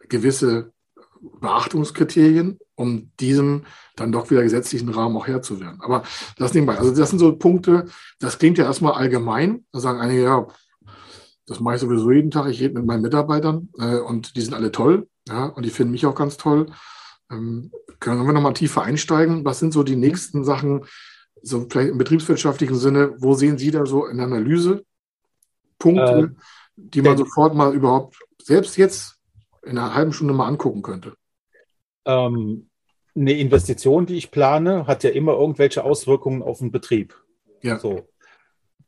gewisse 0.09 0.71
Beachtungskriterien, 1.39 2.59
um 2.75 3.11
diesem 3.19 3.65
dann 3.95 4.11
doch 4.11 4.31
wieder 4.31 4.41
gesetzlichen 4.41 4.89
Rahmen 4.89 5.15
auch 5.17 5.27
Herr 5.27 5.41
zu 5.41 5.59
werden. 5.59 5.79
Aber 5.81 6.03
das 6.37 6.53
nebenbei. 6.53 6.77
Also 6.77 6.93
das 6.93 7.09
sind 7.09 7.19
so 7.19 7.35
Punkte, 7.35 7.85
das 8.19 8.39
klingt 8.39 8.57
ja 8.57 8.65
erstmal 8.65 8.93
allgemein. 8.93 9.65
Da 9.71 9.79
sagen 9.79 9.99
einige, 9.99 10.23
ja, 10.23 10.47
das 11.45 11.59
mache 11.59 11.75
ich 11.75 11.81
sowieso 11.81 12.11
jeden 12.11 12.31
Tag. 12.31 12.49
Ich 12.49 12.61
rede 12.61 12.75
mit 12.75 12.85
meinen 12.85 13.01
Mitarbeitern 13.01 13.69
äh, 13.77 13.97
und 13.97 14.35
die 14.35 14.41
sind 14.41 14.53
alle 14.53 14.71
toll. 14.71 15.07
Ja, 15.27 15.45
und 15.45 15.63
die 15.63 15.69
finden 15.69 15.91
mich 15.91 16.05
auch 16.05 16.15
ganz 16.15 16.37
toll. 16.37 16.67
Ähm, 17.29 17.71
können 17.99 18.25
wir 18.25 18.33
nochmal 18.33 18.53
tiefer 18.53 18.81
einsteigen? 18.81 19.45
Was 19.45 19.59
sind 19.59 19.73
so 19.73 19.83
die 19.83 19.95
nächsten 19.95 20.43
Sachen, 20.43 20.85
so 21.43 21.67
vielleicht 21.69 21.91
im 21.91 21.97
betriebswirtschaftlichen 21.97 22.75
Sinne, 22.75 23.13
wo 23.19 23.35
sehen 23.35 23.57
Sie 23.57 23.69
da 23.69 23.85
so 23.85 24.07
in 24.07 24.17
der 24.17 24.25
Analyse 24.25 24.83
Punkte, 25.77 26.35
äh, 26.35 26.41
die 26.75 27.01
man 27.01 27.17
sofort 27.17 27.53
mal 27.53 27.73
überhaupt, 27.73 28.17
selbst 28.41 28.77
jetzt 28.77 29.17
in 29.63 29.77
einer 29.77 29.93
halben 29.93 30.13
Stunde 30.13 30.33
mal 30.33 30.47
angucken 30.47 30.81
könnte? 30.81 31.15
Ähm, 32.05 32.69
eine 33.15 33.33
Investition, 33.33 34.05
die 34.05 34.15
ich 34.15 34.31
plane, 34.31 34.87
hat 34.87 35.03
ja 35.03 35.09
immer 35.09 35.33
irgendwelche 35.33 35.83
Auswirkungen 35.83 36.41
auf 36.41 36.59
den 36.59 36.71
Betrieb. 36.71 37.15
Ja. 37.61 37.79
So. 37.79 38.07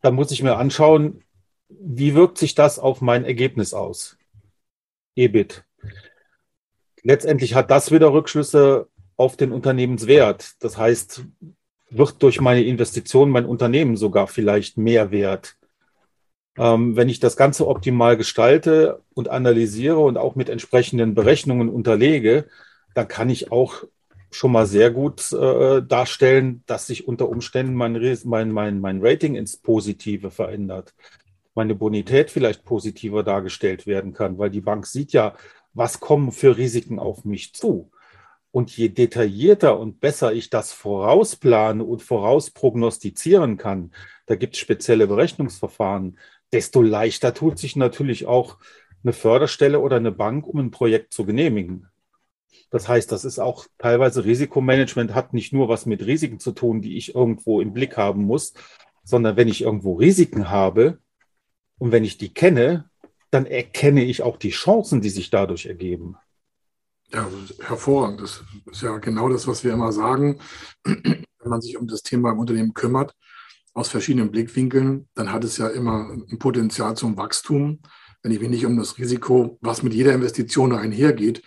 Dann 0.02 0.16
muss 0.16 0.32
ich 0.32 0.44
mir 0.44 0.58
anschauen, 0.58 1.24
wie 1.70 2.16
wirkt 2.16 2.38
sich 2.38 2.56
das 2.56 2.80
auf 2.80 3.02
mein 3.02 3.26
Ergebnis 3.26 3.74
aus? 3.74 4.18
EBIT. 5.16 5.66
Letztendlich 7.04 7.56
hat 7.56 7.70
das 7.70 7.92
wieder 7.92 8.14
Rückschlüsse 8.14 8.88
auf 9.18 9.38
den 9.38 9.52
Unternehmenswert. 9.52 10.54
Das 10.64 10.78
heißt, 10.78 11.26
wird 11.90 12.24
durch 12.24 12.42
meine 12.42 12.64
Investition 12.64 13.30
mein 13.30 13.46
Unternehmen 13.46 13.98
sogar 13.98 14.28
vielleicht 14.28 14.78
mehr 14.78 15.12
wert. 15.12 15.58
Ähm, 16.58 16.96
wenn 16.96 17.10
ich 17.10 17.20
das 17.20 17.36
Ganze 17.36 17.68
optimal 17.68 18.16
gestalte 18.18 19.02
und 19.14 19.30
analysiere 19.30 20.00
und 20.00 20.18
auch 20.18 20.36
mit 20.36 20.50
entsprechenden 20.50 21.16
Berechnungen 21.16 21.70
unterlege, 21.70 22.48
dann 22.94 23.08
kann 23.08 23.30
ich 23.30 23.52
auch 23.52 23.84
schon 24.30 24.52
mal 24.52 24.66
sehr 24.66 24.92
gut 24.92 25.32
äh, 25.32 25.82
darstellen, 25.82 26.64
dass 26.66 26.88
sich 26.88 27.08
unter 27.08 27.30
Umständen 27.30 27.74
mein, 27.74 27.94
mein, 28.26 28.52
mein, 28.52 28.80
mein 28.80 29.00
Rating 29.02 29.36
ins 29.36 29.58
Positive 29.58 30.32
verändert. 30.32 30.94
Meine 31.56 31.76
Bonität 31.76 32.32
vielleicht 32.32 32.64
positiver 32.64 33.24
dargestellt 33.24 33.86
werden 33.86 34.14
kann, 34.14 34.38
weil 34.38 34.50
die 34.50 34.62
Bank 34.62 34.88
sieht 34.88 35.14
ja, 35.14 35.36
was 35.74 36.00
kommen 36.00 36.32
für 36.32 36.58
Risiken 36.58 37.00
auf 37.00 37.26
mich 37.26 37.54
zu. 37.54 37.92
Und 38.52 38.76
je 38.76 38.90
detaillierter 38.90 39.80
und 39.80 40.00
besser 40.00 40.34
ich 40.34 40.50
das 40.52 40.74
vorausplane 40.74 41.84
und 41.84 42.04
vorausprognostizieren 42.04 43.58
kann, 43.58 43.92
da 44.28 44.36
gibt 44.36 44.54
es 44.54 44.60
spezielle 44.60 45.08
Berechnungsverfahren, 45.08 46.18
desto 46.54 46.82
leichter 46.82 47.34
tut 47.34 47.58
sich 47.60 47.76
natürlich 47.76 48.26
auch 48.26 48.58
eine 49.04 49.14
Förderstelle 49.14 49.80
oder 49.80 49.98
eine 49.98 50.12
Bank, 50.12 50.48
um 50.48 50.60
ein 50.60 50.72
Projekt 50.72 51.14
zu 51.14 51.26
genehmigen. 51.26 51.90
Das 52.70 52.88
heißt, 52.88 53.12
das 53.12 53.26
ist 53.26 53.40
auch 53.40 53.68
teilweise 53.78 54.26
Risikomanagement 54.26 55.14
hat 55.14 55.34
nicht 55.34 55.54
nur 55.54 55.70
was 55.70 55.86
mit 55.86 56.06
Risiken 56.06 56.40
zu 56.40 56.52
tun, 56.54 56.82
die 56.82 56.98
ich 56.98 57.14
irgendwo 57.14 57.62
im 57.62 57.74
Blick 57.74 57.98
haben 57.98 58.24
muss, 58.24 58.54
sondern 59.04 59.36
wenn 59.36 59.48
ich 59.48 59.62
irgendwo 59.62 59.94
Risiken 59.94 60.50
habe 60.50 61.00
und 61.78 61.92
wenn 61.92 62.04
ich 62.04 62.18
die 62.18 62.34
kenne, 62.34 62.90
dann 63.30 63.46
erkenne 63.46 64.04
ich 64.04 64.22
auch 64.22 64.38
die 64.38 64.52
Chancen, 64.52 65.02
die 65.02 65.10
sich 65.10 65.30
dadurch 65.30 65.66
ergeben. 65.66 66.16
Ja, 67.12 67.28
hervorragend. 67.62 68.22
Das 68.22 68.44
ist 68.72 68.82
ja 68.82 68.98
genau 68.98 69.30
das, 69.30 69.48
was 69.48 69.64
wir 69.64 69.74
immer 69.74 69.92
sagen. 69.92 70.40
Wenn 70.84 71.26
man 71.46 71.62
sich 71.62 71.78
um 71.78 71.88
das 71.88 72.02
Thema 72.02 72.32
im 72.32 72.40
Unternehmen 72.40 72.74
kümmert, 72.74 73.16
aus 73.74 73.90
verschiedenen 73.90 74.32
Blickwinkeln, 74.32 75.08
dann 75.16 75.32
hat 75.32 75.44
es 75.44 75.58
ja 75.58 75.68
immer 75.68 76.10
ein 76.12 76.40
Potenzial 76.40 76.96
zum 76.96 77.18
Wachstum. 77.18 77.82
Wenn 78.22 78.32
ich 78.32 78.40
mich 78.40 78.50
nicht 78.50 78.66
um 78.66 78.78
das 78.78 78.98
Risiko, 78.98 79.58
was 79.62 79.84
mit 79.84 79.94
jeder 79.94 80.14
Investition 80.14 80.74
einhergeht, 80.74 81.44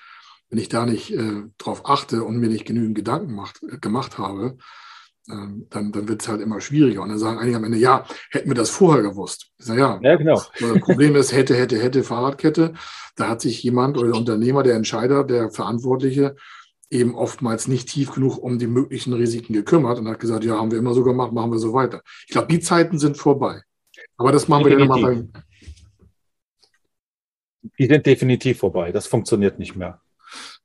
wenn 0.50 0.58
ich 0.58 0.68
da 0.68 0.86
nicht 0.86 1.12
äh, 1.12 1.42
drauf 1.58 1.88
achte 1.88 2.24
und 2.24 2.38
mir 2.38 2.48
nicht 2.48 2.66
genügend 2.66 2.96
Gedanken 2.96 3.34
macht, 3.34 3.62
äh, 3.62 3.78
gemacht 3.78 4.18
habe, 4.18 4.58
äh, 5.28 5.46
dann, 5.70 5.92
dann 5.92 6.08
wird 6.08 6.22
es 6.22 6.28
halt 6.28 6.40
immer 6.40 6.60
schwieriger. 6.60 7.02
Und 7.02 7.08
dann 7.08 7.18
sagen 7.18 7.38
einige 7.38 7.56
am 7.56 7.64
Ende, 7.64 7.78
ja, 7.78 8.04
hätten 8.30 8.48
wir 8.48 8.54
das 8.54 8.70
vorher 8.70 9.02
gewusst. 9.02 9.50
Ich 9.58 9.66
sage, 9.66 9.80
ja, 9.80 9.98
ja 10.02 10.16
genau. 10.16 10.42
das 10.60 10.80
Problem 10.80 11.16
ist, 11.16 11.32
hätte, 11.32 11.54
hätte, 11.56 11.80
hätte 11.80 12.04
Fahrradkette. 12.04 12.74
Da 13.16 13.28
hat 13.28 13.40
sich 13.40 13.62
jemand 13.62 13.96
oder 13.96 14.08
der 14.08 14.16
Unternehmer, 14.16 14.62
der 14.62 14.76
Entscheider, 14.76 15.24
der 15.24 15.50
Verantwortliche 15.50 16.36
eben 16.90 17.14
oftmals 17.14 17.68
nicht 17.68 17.88
tief 17.88 18.12
genug 18.12 18.38
um 18.38 18.58
die 18.58 18.66
möglichen 18.66 19.12
Risiken 19.12 19.52
gekümmert 19.52 19.98
und 19.98 20.08
hat 20.08 20.20
gesagt, 20.20 20.44
ja, 20.44 20.56
haben 20.56 20.70
wir 20.70 20.78
immer 20.78 20.94
so 20.94 21.02
gemacht, 21.02 21.32
machen 21.32 21.50
wir 21.50 21.58
so 21.58 21.72
weiter. 21.72 22.02
Ich 22.26 22.32
glaube, 22.32 22.48
die 22.48 22.60
Zeiten 22.60 22.98
sind 22.98 23.16
vorbei. 23.16 23.62
Aber 24.16 24.32
das 24.32 24.48
machen 24.48 24.64
Definitiv. 24.64 24.88
wir 24.88 25.02
dann 25.02 25.16
nochmal 25.16 25.42
Die 27.78 27.86
sind 27.86 28.06
definitiv 28.06 28.58
vorbei. 28.58 28.92
Das 28.92 29.06
funktioniert 29.06 29.58
nicht 29.58 29.76
mehr. 29.76 30.00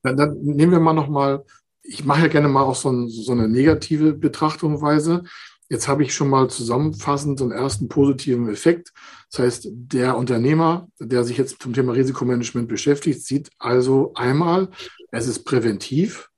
Dann, 0.02 0.16
dann 0.16 0.38
nehmen 0.40 0.72
wir 0.72 0.80
mal 0.80 0.92
nochmal, 0.92 1.44
ich 1.82 2.04
mache 2.04 2.22
ja 2.22 2.28
gerne 2.28 2.48
mal 2.48 2.62
auch 2.62 2.76
so, 2.76 2.90
ein, 2.90 3.08
so 3.08 3.32
eine 3.32 3.48
negative 3.48 4.12
Betrachtungsweise. 4.12 5.24
Jetzt 5.72 5.88
habe 5.88 6.02
ich 6.02 6.14
schon 6.14 6.28
mal 6.28 6.50
zusammenfassend 6.50 7.38
so 7.38 7.46
einen 7.46 7.54
ersten 7.54 7.88
positiven 7.88 8.46
Effekt. 8.50 8.92
Das 9.30 9.38
heißt, 9.38 9.68
der 9.72 10.18
Unternehmer, 10.18 10.86
der 10.98 11.24
sich 11.24 11.38
jetzt 11.38 11.62
zum 11.62 11.72
Thema 11.72 11.94
Risikomanagement 11.94 12.68
beschäftigt, 12.68 13.24
sieht 13.24 13.48
also 13.58 14.12
einmal, 14.14 14.68
es 15.12 15.26
ist 15.26 15.44
präventiv. 15.44 16.28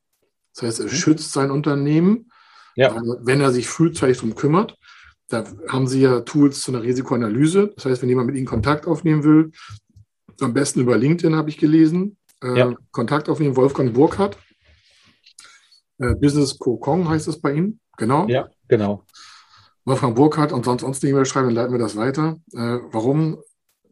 Das 0.54 0.62
heißt, 0.62 0.78
es 0.78 0.92
mhm. 0.92 0.96
schützt 0.96 1.32
sein 1.32 1.50
Unternehmen, 1.50 2.30
ja. 2.76 2.96
wenn 3.22 3.40
er 3.40 3.50
sich 3.50 3.66
frühzeitig 3.66 4.18
darum 4.18 4.36
kümmert. 4.36 4.78
Da 5.26 5.42
haben 5.68 5.88
Sie 5.88 6.02
ja 6.02 6.20
Tools 6.20 6.60
zu 6.60 6.70
einer 6.70 6.84
Risikoanalyse. 6.84 7.72
Das 7.74 7.86
heißt, 7.86 8.02
wenn 8.02 8.08
jemand 8.08 8.28
mit 8.28 8.36
Ihnen 8.36 8.46
Kontakt 8.46 8.86
aufnehmen 8.86 9.24
will, 9.24 9.50
am 10.40 10.54
besten 10.54 10.78
über 10.78 10.96
LinkedIn 10.96 11.34
habe 11.34 11.50
ich 11.50 11.58
gelesen, 11.58 12.18
äh, 12.40 12.56
ja. 12.56 12.74
Kontakt 12.92 13.28
aufnehmen, 13.28 13.56
Wolfgang 13.56 13.94
Burkhardt. 13.94 14.38
Äh, 15.98 16.14
Business 16.14 16.56
Kokong 16.56 17.08
heißt 17.08 17.26
es 17.26 17.40
bei 17.40 17.54
Ihnen, 17.54 17.80
genau. 17.96 18.26
Ja, 18.28 18.48
genau. 18.68 19.04
Wolfgang 19.84 20.14
Burkhardt 20.16 20.52
und 20.52 20.64
sonst 20.64 20.82
uns 20.82 21.02
eine 21.02 21.10
E-Mail 21.10 21.26
schreiben, 21.26 21.48
dann 21.48 21.56
leiten 21.56 21.72
wir 21.72 21.78
das 21.78 21.96
weiter. 21.96 22.38
Äh, 22.52 22.78
warum? 22.90 23.38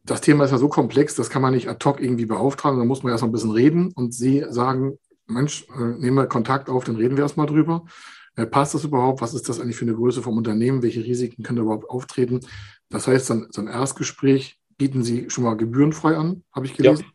Das 0.04 0.21
Thema 0.21 0.44
ist 0.44 0.50
ja 0.50 0.59
so 0.59 0.68
komplex, 0.68 1.14
das 1.14 1.30
kann 1.30 1.42
man 1.42 1.54
nicht 1.54 1.68
ad 1.68 1.85
hoc 1.85 2.00
irgendwie 2.00 2.26
beauftragen, 2.26 2.78
da 2.78 2.85
muss 2.85 3.04
man 3.04 3.12
erst 3.12 3.23
mal 3.23 3.28
ein 3.28 3.32
bisschen 3.32 3.52
reden 3.52 3.92
und 3.94 4.12
Sie 4.12 4.44
sagen, 4.49 4.99
Mensch, 5.26 5.66
äh, 5.78 5.99
nehmen 5.99 6.16
wir 6.16 6.26
Kontakt 6.26 6.68
auf, 6.68 6.85
dann 6.85 6.97
reden 6.97 7.16
wir 7.16 7.23
erstmal 7.23 7.47
drüber. 7.47 7.85
Äh, 8.35 8.47
passt 8.47 8.75
das 8.75 8.85
überhaupt? 8.85 9.21
Was 9.21 9.35
ist 9.35 9.49
das 9.49 9.61
eigentlich 9.61 9.76
für 9.76 9.85
eine 9.85 9.94
Größe 9.94 10.23
vom 10.23 10.37
Unternehmen? 10.37 10.82
Welche 10.82 11.04
Risiken 11.04 11.42
können 11.42 11.56
da 11.56 11.62
überhaupt 11.62 11.88
auftreten? 11.88 12.40
Das 12.88 13.06
heißt, 13.06 13.30
dann, 13.30 13.47
so 13.50 13.61
ein 13.61 13.68
Erstgespräch 13.68 14.59
bieten 14.78 15.02
Sie 15.02 15.30
schon 15.30 15.44
mal 15.44 15.56
gebührenfrei 15.56 16.16
an, 16.16 16.42
habe 16.52 16.66
ich 16.66 16.75
gelesen. 16.75 17.04
Ja. 17.04 17.11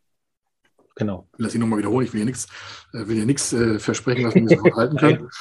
Genau. 0.97 1.29
Ich 1.33 1.39
lasse 1.43 1.55
ihn 1.57 1.61
nochmal 1.61 1.79
wiederholen, 1.79 2.05
ich 2.05 2.13
will 2.13 2.19
hier 2.19 2.25
nichts, 2.25 2.47
äh, 2.93 3.07
will 3.07 3.15
hier 3.15 3.25
nichts 3.25 3.53
äh, 3.53 3.79
versprechen, 3.79 4.25
was 4.25 4.35
man 4.35 4.47
sofort 4.47 4.75
halten 4.75 4.97
kann. 4.97 5.29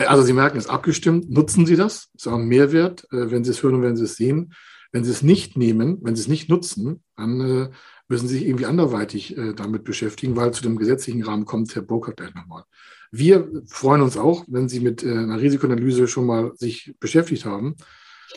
Äh, 0.00 0.04
also 0.04 0.22
Sie 0.22 0.32
merken, 0.32 0.58
es 0.58 0.66
ist 0.66 0.70
abgestimmt. 0.70 1.30
Nutzen 1.30 1.66
Sie 1.66 1.74
das. 1.74 2.08
Es 2.14 2.26
ist 2.26 2.28
auch 2.28 2.36
ein 2.38 2.46
Mehrwert, 2.46 3.04
äh, 3.10 3.30
wenn 3.30 3.42
Sie 3.42 3.50
es 3.50 3.62
hören 3.62 3.76
und 3.76 3.82
wenn 3.82 3.96
Sie 3.96 4.04
es 4.04 4.16
sehen. 4.16 4.54
Wenn 4.92 5.04
Sie 5.04 5.10
es 5.10 5.22
nicht 5.22 5.56
nehmen, 5.56 5.98
wenn 6.02 6.14
Sie 6.14 6.22
es 6.22 6.28
nicht 6.28 6.48
nutzen, 6.48 7.02
dann 7.16 7.40
äh, 7.40 7.70
müssen 8.08 8.28
Sie 8.28 8.38
sich 8.38 8.46
irgendwie 8.46 8.66
anderweitig 8.66 9.36
äh, 9.36 9.54
damit 9.54 9.84
beschäftigen, 9.84 10.36
weil 10.36 10.52
zu 10.52 10.62
dem 10.62 10.76
gesetzlichen 10.76 11.24
Rahmen 11.24 11.46
kommt 11.46 11.74
Herr 11.74 11.82
Burkhardt 11.82 12.18
gleich 12.18 12.34
nochmal. 12.34 12.64
Wir 13.10 13.50
freuen 13.66 14.02
uns 14.02 14.16
auch, 14.16 14.44
wenn 14.46 14.68
Sie 14.68 14.80
mit 14.80 15.02
einer 15.02 15.40
Risikoanalyse 15.40 16.06
schon 16.06 16.26
mal 16.26 16.52
sich 16.54 16.94
beschäftigt 17.00 17.46
haben. 17.46 17.76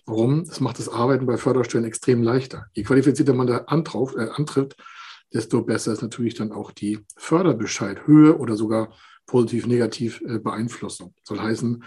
Warum? 0.06 0.46
Das 0.46 0.62
macht 0.62 0.80
das 0.80 0.88
Arbeiten 0.88 1.26
bei 1.26 1.36
Förderstellen 1.36 1.84
extrem 1.84 2.24
leichter. 2.24 2.68
Je 2.72 2.84
qualifizierter 2.84 3.34
man 3.34 3.48
da 3.48 3.58
antrauf, 3.68 4.16
antritt, 4.16 4.78
desto 5.34 5.64
besser 5.64 5.94
ist 5.94 6.02
natürlich 6.02 6.36
dann 6.36 6.52
auch 6.52 6.72
die 6.72 7.00
Förderbescheidhöhe 7.16 8.38
oder 8.38 8.56
sogar 8.56 8.94
positiv-negativ 9.26 10.22
äh, 10.22 10.40
Beeinflussung. 10.40 11.14
Soll 11.24 11.40
heißen, 11.40 11.84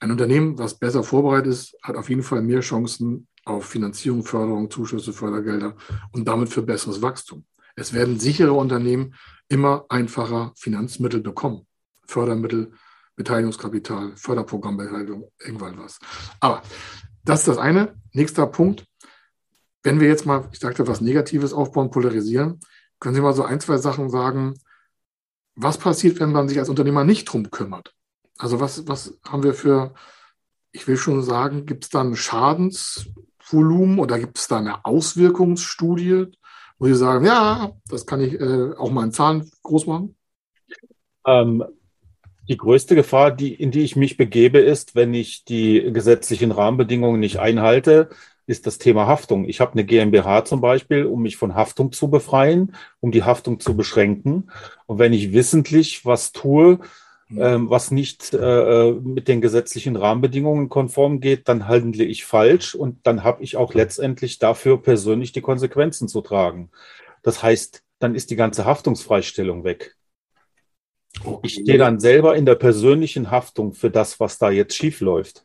ein 0.00 0.10
Unternehmen, 0.10 0.58
was 0.58 0.78
besser 0.78 1.02
vorbereitet 1.02 1.52
ist, 1.52 1.76
hat 1.82 1.96
auf 1.96 2.08
jeden 2.08 2.22
Fall 2.22 2.40
mehr 2.42 2.60
Chancen 2.60 3.26
auf 3.44 3.66
Finanzierung, 3.66 4.24
Förderung, 4.24 4.70
Zuschüsse, 4.70 5.12
Fördergelder 5.12 5.76
und 6.12 6.28
damit 6.28 6.50
für 6.50 6.62
besseres 6.62 7.02
Wachstum. 7.02 7.44
Es 7.74 7.92
werden 7.92 8.18
sichere 8.18 8.52
Unternehmen 8.52 9.14
immer 9.48 9.86
einfacher 9.88 10.52
Finanzmittel 10.56 11.20
bekommen. 11.20 11.66
Fördermittel, 12.06 12.72
Beteiligungskapital, 13.16 14.12
Förderprogrammbeteiligung, 14.16 15.30
irgendwann 15.40 15.78
was. 15.78 15.98
Aber 16.40 16.62
das 17.24 17.40
ist 17.40 17.48
das 17.48 17.58
eine. 17.58 17.94
Nächster 18.12 18.46
Punkt. 18.46 18.84
Wenn 19.88 20.00
wir 20.00 20.08
jetzt 20.08 20.26
mal, 20.26 20.46
ich 20.52 20.58
sagte, 20.58 20.86
was 20.86 21.00
Negatives 21.00 21.54
aufbauen, 21.54 21.90
polarisieren, 21.90 22.60
können 23.00 23.14
Sie 23.14 23.22
mal 23.22 23.32
so 23.32 23.42
ein, 23.42 23.58
zwei 23.58 23.78
Sachen 23.78 24.10
sagen, 24.10 24.52
was 25.54 25.78
passiert, 25.78 26.20
wenn 26.20 26.30
man 26.30 26.46
sich 26.46 26.58
als 26.58 26.68
Unternehmer 26.68 27.04
nicht 27.04 27.24
drum 27.24 27.50
kümmert? 27.50 27.94
Also 28.36 28.60
was, 28.60 28.86
was 28.86 29.18
haben 29.26 29.44
wir 29.44 29.54
für, 29.54 29.94
ich 30.72 30.86
will 30.86 30.98
schon 30.98 31.22
sagen, 31.22 31.64
gibt 31.64 31.84
es 31.84 31.90
da 31.90 32.02
ein 32.02 32.16
Schadensvolumen 32.16 33.98
oder 33.98 34.18
gibt 34.18 34.36
es 34.36 34.46
da 34.46 34.58
eine 34.58 34.84
Auswirkungsstudie, 34.84 36.32
wo 36.78 36.86
Sie 36.86 36.94
sagen, 36.94 37.24
ja, 37.24 37.72
das 37.88 38.04
kann 38.04 38.20
ich 38.20 38.38
äh, 38.38 38.74
auch 38.76 38.90
mal 38.90 39.04
in 39.04 39.12
Zahlen 39.12 39.50
groß 39.62 39.86
machen? 39.86 40.16
Ähm, 41.24 41.64
die 42.46 42.58
größte 42.58 42.94
Gefahr, 42.94 43.30
die, 43.30 43.54
in 43.54 43.70
die 43.70 43.84
ich 43.84 43.96
mich 43.96 44.18
begebe, 44.18 44.58
ist, 44.58 44.94
wenn 44.94 45.14
ich 45.14 45.46
die 45.46 45.90
gesetzlichen 45.94 46.52
Rahmenbedingungen 46.52 47.20
nicht 47.20 47.38
einhalte, 47.38 48.10
ist 48.48 48.66
das 48.66 48.78
Thema 48.78 49.06
Haftung. 49.06 49.46
Ich 49.46 49.60
habe 49.60 49.72
eine 49.72 49.84
GmbH 49.84 50.44
zum 50.46 50.62
Beispiel, 50.62 51.04
um 51.04 51.20
mich 51.22 51.36
von 51.36 51.54
Haftung 51.54 51.92
zu 51.92 52.08
befreien, 52.08 52.74
um 53.00 53.12
die 53.12 53.22
Haftung 53.22 53.60
zu 53.60 53.76
beschränken. 53.76 54.50
Und 54.86 54.98
wenn 54.98 55.12
ich 55.12 55.32
wissentlich 55.34 56.06
was 56.06 56.32
tue, 56.32 56.78
mhm. 57.28 57.42
ähm, 57.42 57.70
was 57.70 57.90
nicht 57.90 58.32
äh, 58.32 58.92
mit 58.92 59.28
den 59.28 59.42
gesetzlichen 59.42 59.96
Rahmenbedingungen 59.96 60.70
konform 60.70 61.20
geht, 61.20 61.46
dann 61.46 61.68
handle 61.68 62.04
ich 62.04 62.24
falsch 62.24 62.74
und 62.74 63.06
dann 63.06 63.22
habe 63.22 63.42
ich 63.42 63.56
auch 63.56 63.74
letztendlich 63.74 64.38
dafür 64.38 64.82
persönlich 64.82 65.32
die 65.32 65.42
Konsequenzen 65.42 66.08
zu 66.08 66.22
tragen. 66.22 66.70
Das 67.22 67.42
heißt, 67.42 67.84
dann 67.98 68.14
ist 68.14 68.30
die 68.30 68.36
ganze 68.36 68.64
Haftungsfreistellung 68.64 69.64
weg. 69.64 69.94
Ich 71.42 71.54
stehe 71.54 71.78
dann 71.78 72.00
selber 72.00 72.34
in 72.34 72.46
der 72.46 72.54
persönlichen 72.54 73.30
Haftung 73.30 73.74
für 73.74 73.90
das, 73.90 74.20
was 74.20 74.38
da 74.38 74.50
jetzt 74.50 74.74
schief 74.74 75.00
läuft. 75.00 75.44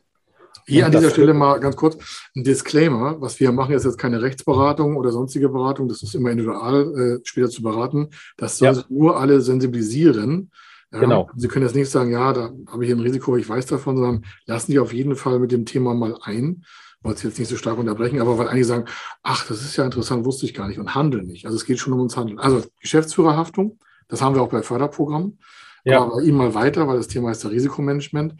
Hier 0.66 0.86
an 0.86 0.92
dieser 0.92 1.10
Stelle 1.10 1.34
mal 1.34 1.60
ganz 1.60 1.76
kurz 1.76 1.96
ein 2.34 2.44
Disclaimer. 2.44 3.20
Was 3.20 3.38
wir 3.40 3.52
machen, 3.52 3.74
ist 3.74 3.84
jetzt 3.84 3.98
keine 3.98 4.22
Rechtsberatung 4.22 4.96
oder 4.96 5.12
sonstige 5.12 5.48
Beratung. 5.48 5.88
Das 5.88 6.02
ist 6.02 6.14
immer 6.14 6.30
individual 6.30 7.18
äh, 7.20 7.20
später 7.24 7.50
zu 7.50 7.62
beraten. 7.62 8.10
Das 8.36 8.58
soll 8.58 8.74
ja. 8.74 8.84
nur 8.88 9.18
alle 9.18 9.40
sensibilisieren. 9.40 10.50
Ja, 10.92 11.00
genau. 11.00 11.30
Sie 11.36 11.48
können 11.48 11.66
jetzt 11.66 11.74
nicht 11.74 11.90
sagen, 11.90 12.12
ja, 12.12 12.32
da 12.32 12.52
habe 12.68 12.84
ich 12.84 12.92
ein 12.92 13.00
Risiko, 13.00 13.36
ich 13.36 13.48
weiß 13.48 13.66
davon, 13.66 13.96
sondern 13.96 14.24
lassen 14.46 14.72
Sie 14.72 14.78
auf 14.78 14.92
jeden 14.92 15.16
Fall 15.16 15.38
mit 15.38 15.50
dem 15.50 15.66
Thema 15.66 15.92
mal 15.92 16.16
ein. 16.22 16.64
Wollte 17.02 17.18
es 17.18 17.22
jetzt 17.24 17.38
nicht 17.38 17.48
so 17.48 17.56
stark 17.56 17.78
unterbrechen, 17.78 18.20
aber 18.20 18.38
weil 18.38 18.48
einige 18.48 18.64
sagen, 18.64 18.84
ach, 19.22 19.46
das 19.46 19.60
ist 19.60 19.76
ja 19.76 19.84
interessant, 19.84 20.24
wusste 20.24 20.46
ich 20.46 20.54
gar 20.54 20.68
nicht 20.68 20.78
und 20.78 20.94
handeln 20.94 21.26
nicht. 21.26 21.46
Also 21.46 21.56
es 21.56 21.66
geht 21.66 21.78
schon 21.78 21.92
um 21.92 22.00
uns 22.00 22.16
Handeln. 22.16 22.38
Also 22.38 22.62
Geschäftsführerhaftung, 22.80 23.78
das 24.08 24.22
haben 24.22 24.34
wir 24.34 24.40
auch 24.40 24.48
bei 24.48 24.62
Förderprogrammen. 24.62 25.38
Ja. 25.84 26.00
Aber 26.00 26.22
Ihnen 26.22 26.38
mal 26.38 26.54
weiter, 26.54 26.88
weil 26.88 26.96
das 26.96 27.08
Thema 27.08 27.30
ist 27.30 27.44
der 27.44 27.50
Risikomanagement. 27.50 28.36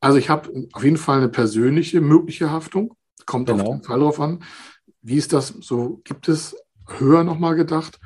Also 0.00 0.18
ich 0.18 0.28
habe 0.28 0.68
auf 0.72 0.84
jeden 0.84 0.96
Fall 0.96 1.18
eine 1.18 1.28
persönliche 1.28 2.00
mögliche 2.00 2.50
Haftung. 2.50 2.94
Kommt 3.24 3.48
genau. 3.48 3.64
auf 3.64 3.76
den 3.76 3.82
Fall 3.82 4.00
drauf 4.00 4.20
an. 4.20 4.44
Wie 5.02 5.16
ist 5.16 5.32
das 5.32 5.48
so? 5.48 6.00
Gibt 6.04 6.28
es 6.28 6.56
höher 6.86 7.24
nochmal 7.24 7.56
gedacht? 7.56 7.98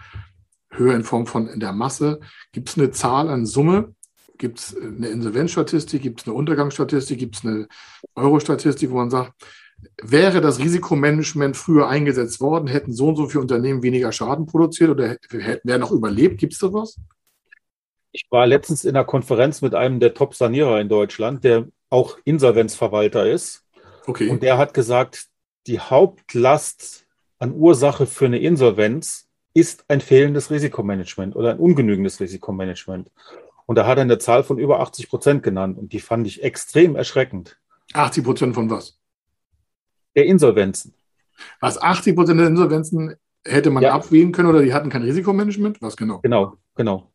Höher 0.71 0.95
in 0.95 1.05
Form 1.05 1.27
von 1.27 1.49
in 1.49 1.61
der 1.61 1.73
Masse? 1.73 2.21
Gibt 2.53 2.71
es 2.71 2.79
eine 2.79 2.91
Zahl 2.91 3.29
an 3.29 3.45
Summe? 3.45 3.95
Gibt 4.39 4.61
es 4.61 4.77
eine 4.77 5.09
Insolvenzstatistik? 5.09 6.01
Gibt 6.01 6.21
es 6.21 6.27
eine 6.27 6.35
Untergangsstatistik? 6.35 7.19
Gibt 7.19 7.37
es 7.37 7.45
eine 7.45 7.69
Euro-Statistik, 8.15 8.91
wo 8.91 8.97
man 8.97 9.11
sagt, 9.11 9.35
wäre 10.03 10.41
das 10.41 10.59
Risikomanagement 10.59 11.57
früher 11.57 11.89
eingesetzt 11.89 12.41
worden, 12.41 12.67
hätten 12.67 12.93
so 12.93 13.09
und 13.09 13.17
so 13.17 13.27
viele 13.29 13.43
Unternehmen 13.43 13.83
weniger 13.83 14.13
Schaden 14.13 14.47
produziert 14.47 14.91
oder 14.91 15.17
wären 15.31 15.81
noch 15.81 15.91
überlebt? 15.91 16.39
Gibt 16.39 16.55
es 16.55 16.59
da 16.59 16.73
was? 16.73 16.99
Ich 18.13 18.27
war 18.31 18.47
letztens 18.47 18.85
in 18.85 18.97
einer 18.97 19.05
Konferenz 19.05 19.63
mit 19.63 19.75
einem 19.75 20.01
der 20.01 20.15
Top-Sanierer 20.15 20.81
in 20.81 20.89
Deutschland, 20.89 21.45
der 21.45 21.69
auch 21.91 22.19
Insolvenzverwalter 22.25 23.29
ist. 23.29 23.65
Okay. 24.07 24.31
Und 24.31 24.43
der 24.43 24.57
hat 24.57 24.73
gesagt, 24.73 25.27
die 25.67 25.81
Hauptlast 25.81 27.07
an 27.39 27.53
Ursache 27.53 28.07
für 28.07 28.27
eine 28.27 28.39
Insolvenz 28.39 29.29
ist 29.53 29.85
ein 29.89 30.01
fehlendes 30.01 30.51
Risikomanagement 30.51 31.37
oder 31.37 31.51
ein 31.51 31.59
ungenügendes 31.59 32.21
Risikomanagement. 32.21 33.11
Und 33.67 33.77
da 33.77 33.87
hat 33.87 33.99
er 33.99 34.03
eine 34.03 34.19
Zahl 34.19 34.43
von 34.43 34.59
über 34.59 34.81
80 34.81 35.09
Prozent 35.09 35.43
genannt 35.43 35.79
und 35.79 35.93
die 35.93 36.01
fand 36.01 36.27
ich 36.27 36.43
extrem 36.43 36.97
erschreckend. 36.97 37.59
80 37.93 38.25
Prozent 38.25 38.55
von 38.55 38.71
was? 38.71 38.99
Der 40.15 40.27
Insolvenzen. 40.27 40.95
Was 41.61 41.81
80 41.81 42.15
Prozent 42.15 42.41
der 42.41 42.49
Insolvenzen 42.49 43.17
hätte 43.45 43.71
man 43.71 43.83
ja. 43.83 43.95
abwählen 43.95 44.33
können 44.33 44.49
oder 44.49 44.63
die 44.63 44.75
hatten 44.75 44.91
kein 44.91 45.03
Risikomanagement? 45.03 45.81
Was 45.83 45.97
genau? 45.97 46.21
Genau, 46.21 46.57
genau. 46.75 47.13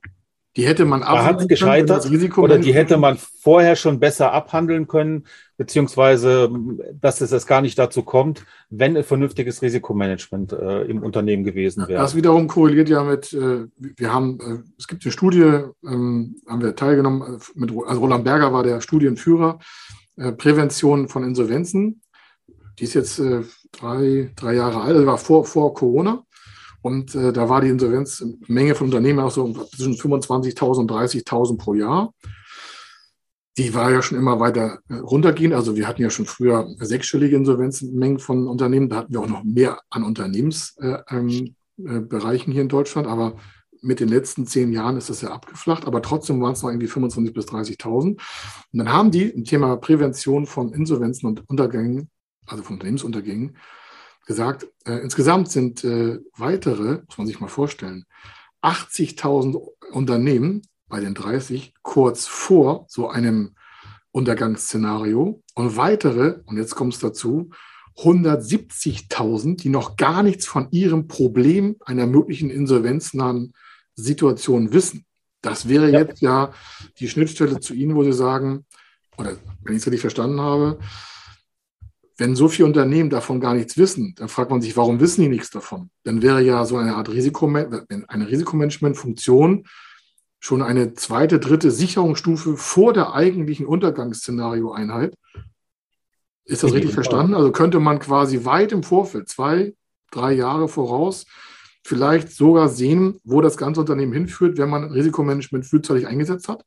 Die 0.55 0.65
hätte 0.65 0.85
man 0.85 1.03
abhandeln 1.03 1.49
gescheitert 1.49 2.09
oder 2.37 2.57
die 2.57 2.73
hätte 2.73 2.97
man 2.97 3.17
vorher 3.17 3.75
schon 3.75 3.99
besser 3.99 4.31
abhandeln 4.31 4.87
können, 4.87 5.25
beziehungsweise 5.57 6.49
dass 6.93 7.19
es 7.19 7.31
erst 7.31 7.47
gar 7.47 7.61
nicht 7.61 7.77
dazu 7.77 8.03
kommt, 8.03 8.45
wenn 8.69 8.95
ein 8.95 9.03
vernünftiges 9.03 9.61
Risikomanagement 9.61 10.53
äh, 10.53 10.83
im 10.83 11.03
Unternehmen 11.03 11.43
gewesen 11.43 11.87
wäre. 11.87 12.01
Das 12.01 12.15
wiederum 12.15 12.47
korreliert 12.47 12.87
ja 12.87 13.03
mit, 13.03 13.33
äh, 13.33 13.65
wir 13.77 14.13
haben, 14.13 14.39
äh, 14.39 14.69
es 14.77 14.87
gibt 14.87 15.05
eine 15.05 15.11
Studie, 15.11 15.63
ähm, 15.85 16.37
haben 16.47 16.61
wir 16.61 16.75
teilgenommen, 16.75 17.21
äh, 17.21 17.37
mit, 17.55 17.71
also 17.85 17.99
Roland 17.99 18.23
Berger 18.23 18.53
war 18.53 18.63
der 18.63 18.79
Studienführer, 18.79 19.59
äh, 20.15 20.31
Prävention 20.31 21.09
von 21.09 21.23
Insolvenzen. 21.23 22.01
Die 22.79 22.85
ist 22.85 22.93
jetzt 22.93 23.19
äh, 23.19 23.41
drei, 23.71 24.31
drei 24.35 24.53
Jahre 24.55 24.81
alt, 24.81 24.95
also 24.95 25.05
war 25.05 25.17
vor, 25.17 25.45
vor 25.45 25.73
Corona. 25.73 26.24
Und 26.85 27.15
äh, 27.15 27.33
da 27.33 27.49
war 27.49 27.61
die 27.61 27.69
Insolvenzmenge 27.69 28.75
von 28.75 28.85
Unternehmen 28.85 29.17
auch 29.17 29.31
so 29.31 29.51
zwischen 29.75 29.95
25.000 29.95 30.81
und 30.81 30.91
30.000 30.91 31.57
pro 31.57 31.73
Jahr. 31.73 32.13
Die 33.57 33.73
war 33.73 33.91
ja 33.91 34.03
schon 34.03 34.19
immer 34.19 34.39
weiter 34.39 34.81
äh, 34.89 34.97
runtergehend. 34.97 35.55
Also 35.55 35.75
wir 35.75 35.87
hatten 35.87 36.03
ja 36.03 36.11
schon 36.11 36.27
früher 36.27 36.67
sechsstellige 36.77 37.37
Insolvenzmengen 37.37 38.19
von 38.19 38.47
Unternehmen. 38.47 38.87
Da 38.87 38.97
hatten 38.97 39.13
wir 39.13 39.21
auch 39.21 39.27
noch 39.27 39.43
mehr 39.43 39.79
an 39.89 40.03
Unternehmensbereichen 40.03 41.55
äh, 41.81 41.85
ähm, 41.87 42.51
äh, 42.51 42.53
hier 42.53 42.61
in 42.61 42.69
Deutschland. 42.69 43.07
Aber 43.07 43.37
mit 43.81 43.99
den 43.99 44.09
letzten 44.09 44.45
zehn 44.45 44.71
Jahren 44.71 44.95
ist 44.95 45.09
das 45.09 45.21
ja 45.21 45.31
abgeflacht. 45.31 45.87
Aber 45.87 46.03
trotzdem 46.03 46.39
waren 46.39 46.53
es 46.53 46.61
noch 46.61 46.69
irgendwie 46.69 46.85
25.000 46.85 47.33
bis 47.33 47.45
30.000. 47.45 48.09
Und 48.09 48.19
dann 48.73 48.93
haben 48.93 49.09
die 49.09 49.23
im 49.23 49.43
Thema 49.43 49.75
Prävention 49.77 50.45
von 50.45 50.71
Insolvenzen 50.71 51.25
und 51.29 51.49
Untergängen, 51.49 52.11
also 52.45 52.61
von 52.61 52.75
Unternehmensuntergängen, 52.75 53.57
gesagt, 54.25 54.67
äh, 54.85 54.93
insgesamt 54.99 55.49
sind 55.51 55.83
äh, 55.83 56.19
weitere, 56.37 57.01
muss 57.07 57.17
man 57.17 57.27
sich 57.27 57.39
mal 57.39 57.47
vorstellen, 57.47 58.05
80.000 58.61 59.57
Unternehmen 59.91 60.63
bei 60.87 60.99
den 60.99 61.13
30 61.13 61.73
kurz 61.81 62.25
vor 62.25 62.85
so 62.87 63.09
einem 63.09 63.55
Untergangsszenario 64.11 65.43
und 65.55 65.77
weitere, 65.77 66.39
und 66.45 66.57
jetzt 66.57 66.75
kommt 66.75 66.93
es 66.93 66.99
dazu, 66.99 67.51
170.000, 67.97 69.57
die 69.57 69.69
noch 69.69 69.95
gar 69.95 70.23
nichts 70.23 70.45
von 70.45 70.67
ihrem 70.71 71.07
Problem 71.07 71.77
einer 71.85 72.07
möglichen 72.07 72.49
insolvenznahen 72.49 73.53
Situation 73.95 74.73
wissen. 74.73 75.05
Das 75.41 75.69
wäre 75.69 75.89
jetzt 75.91 76.21
ja 76.21 76.51
die 76.99 77.07
Schnittstelle 77.07 77.59
zu 77.59 77.73
Ihnen, 77.73 77.95
wo 77.95 78.03
Sie 78.03 78.13
sagen, 78.13 78.65
oder 79.17 79.37
wenn 79.63 79.75
ich 79.75 79.81
es 79.81 79.85
richtig 79.85 80.01
verstanden 80.01 80.41
habe, 80.41 80.79
wenn 82.17 82.35
so 82.35 82.47
viele 82.47 82.67
Unternehmen 82.67 83.09
davon 83.09 83.39
gar 83.39 83.53
nichts 83.53 83.77
wissen, 83.77 84.15
dann 84.17 84.29
fragt 84.29 84.49
man 84.49 84.61
sich, 84.61 84.77
warum 84.77 84.99
wissen 84.99 85.21
die 85.21 85.29
nichts 85.29 85.49
davon? 85.49 85.89
Dann 86.03 86.21
wäre 86.21 86.41
ja 86.41 86.65
so 86.65 86.77
eine 86.77 86.95
Art 86.95 87.09
Risiko, 87.09 87.47
eine 87.47 88.29
Risikomanagementfunktion 88.29 89.65
schon 90.39 90.61
eine 90.61 90.93
zweite, 90.93 91.39
dritte 91.39 91.71
Sicherungsstufe 91.71 92.55
vor 92.55 92.93
der 92.93 93.13
eigentlichen 93.13 93.65
Untergangsszenario-Einheit. 93.65 95.15
Ist 96.45 96.63
das 96.63 96.73
richtig 96.73 96.93
verstanden? 96.93 97.33
Also 97.33 97.51
könnte 97.51 97.79
man 97.79 97.97
quasi 97.99 98.45
weit 98.45 98.71
im 98.71 98.83
Vorfeld, 98.83 99.27
zwei, 99.27 99.73
drei 100.11 100.33
Jahre 100.33 100.67
voraus, 100.67 101.25
vielleicht 101.83 102.31
sogar 102.31 102.69
sehen, 102.69 103.19
wo 103.23 103.41
das 103.41 103.57
ganze 103.57 103.81
Unternehmen 103.81 104.13
hinführt, 104.13 104.57
wenn 104.57 104.69
man 104.69 104.91
Risikomanagement 104.91 105.65
frühzeitig 105.65 106.05
eingesetzt 106.05 106.47
hat? 106.47 106.63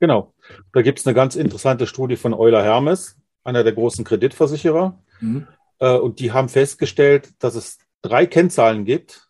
Genau. 0.00 0.34
Da 0.72 0.82
gibt 0.82 0.98
es 0.98 1.06
eine 1.06 1.14
ganz 1.14 1.36
interessante 1.36 1.86
Studie 1.86 2.16
von 2.16 2.34
Euler 2.34 2.64
Hermes, 2.64 3.16
einer 3.44 3.64
der 3.64 3.72
großen 3.72 4.04
Kreditversicherer. 4.04 4.98
Mhm. 5.20 5.46
Äh, 5.78 5.96
und 5.96 6.20
die 6.20 6.32
haben 6.32 6.48
festgestellt, 6.48 7.30
dass 7.38 7.54
es 7.54 7.78
drei 8.02 8.26
Kennzahlen 8.26 8.84
gibt, 8.84 9.28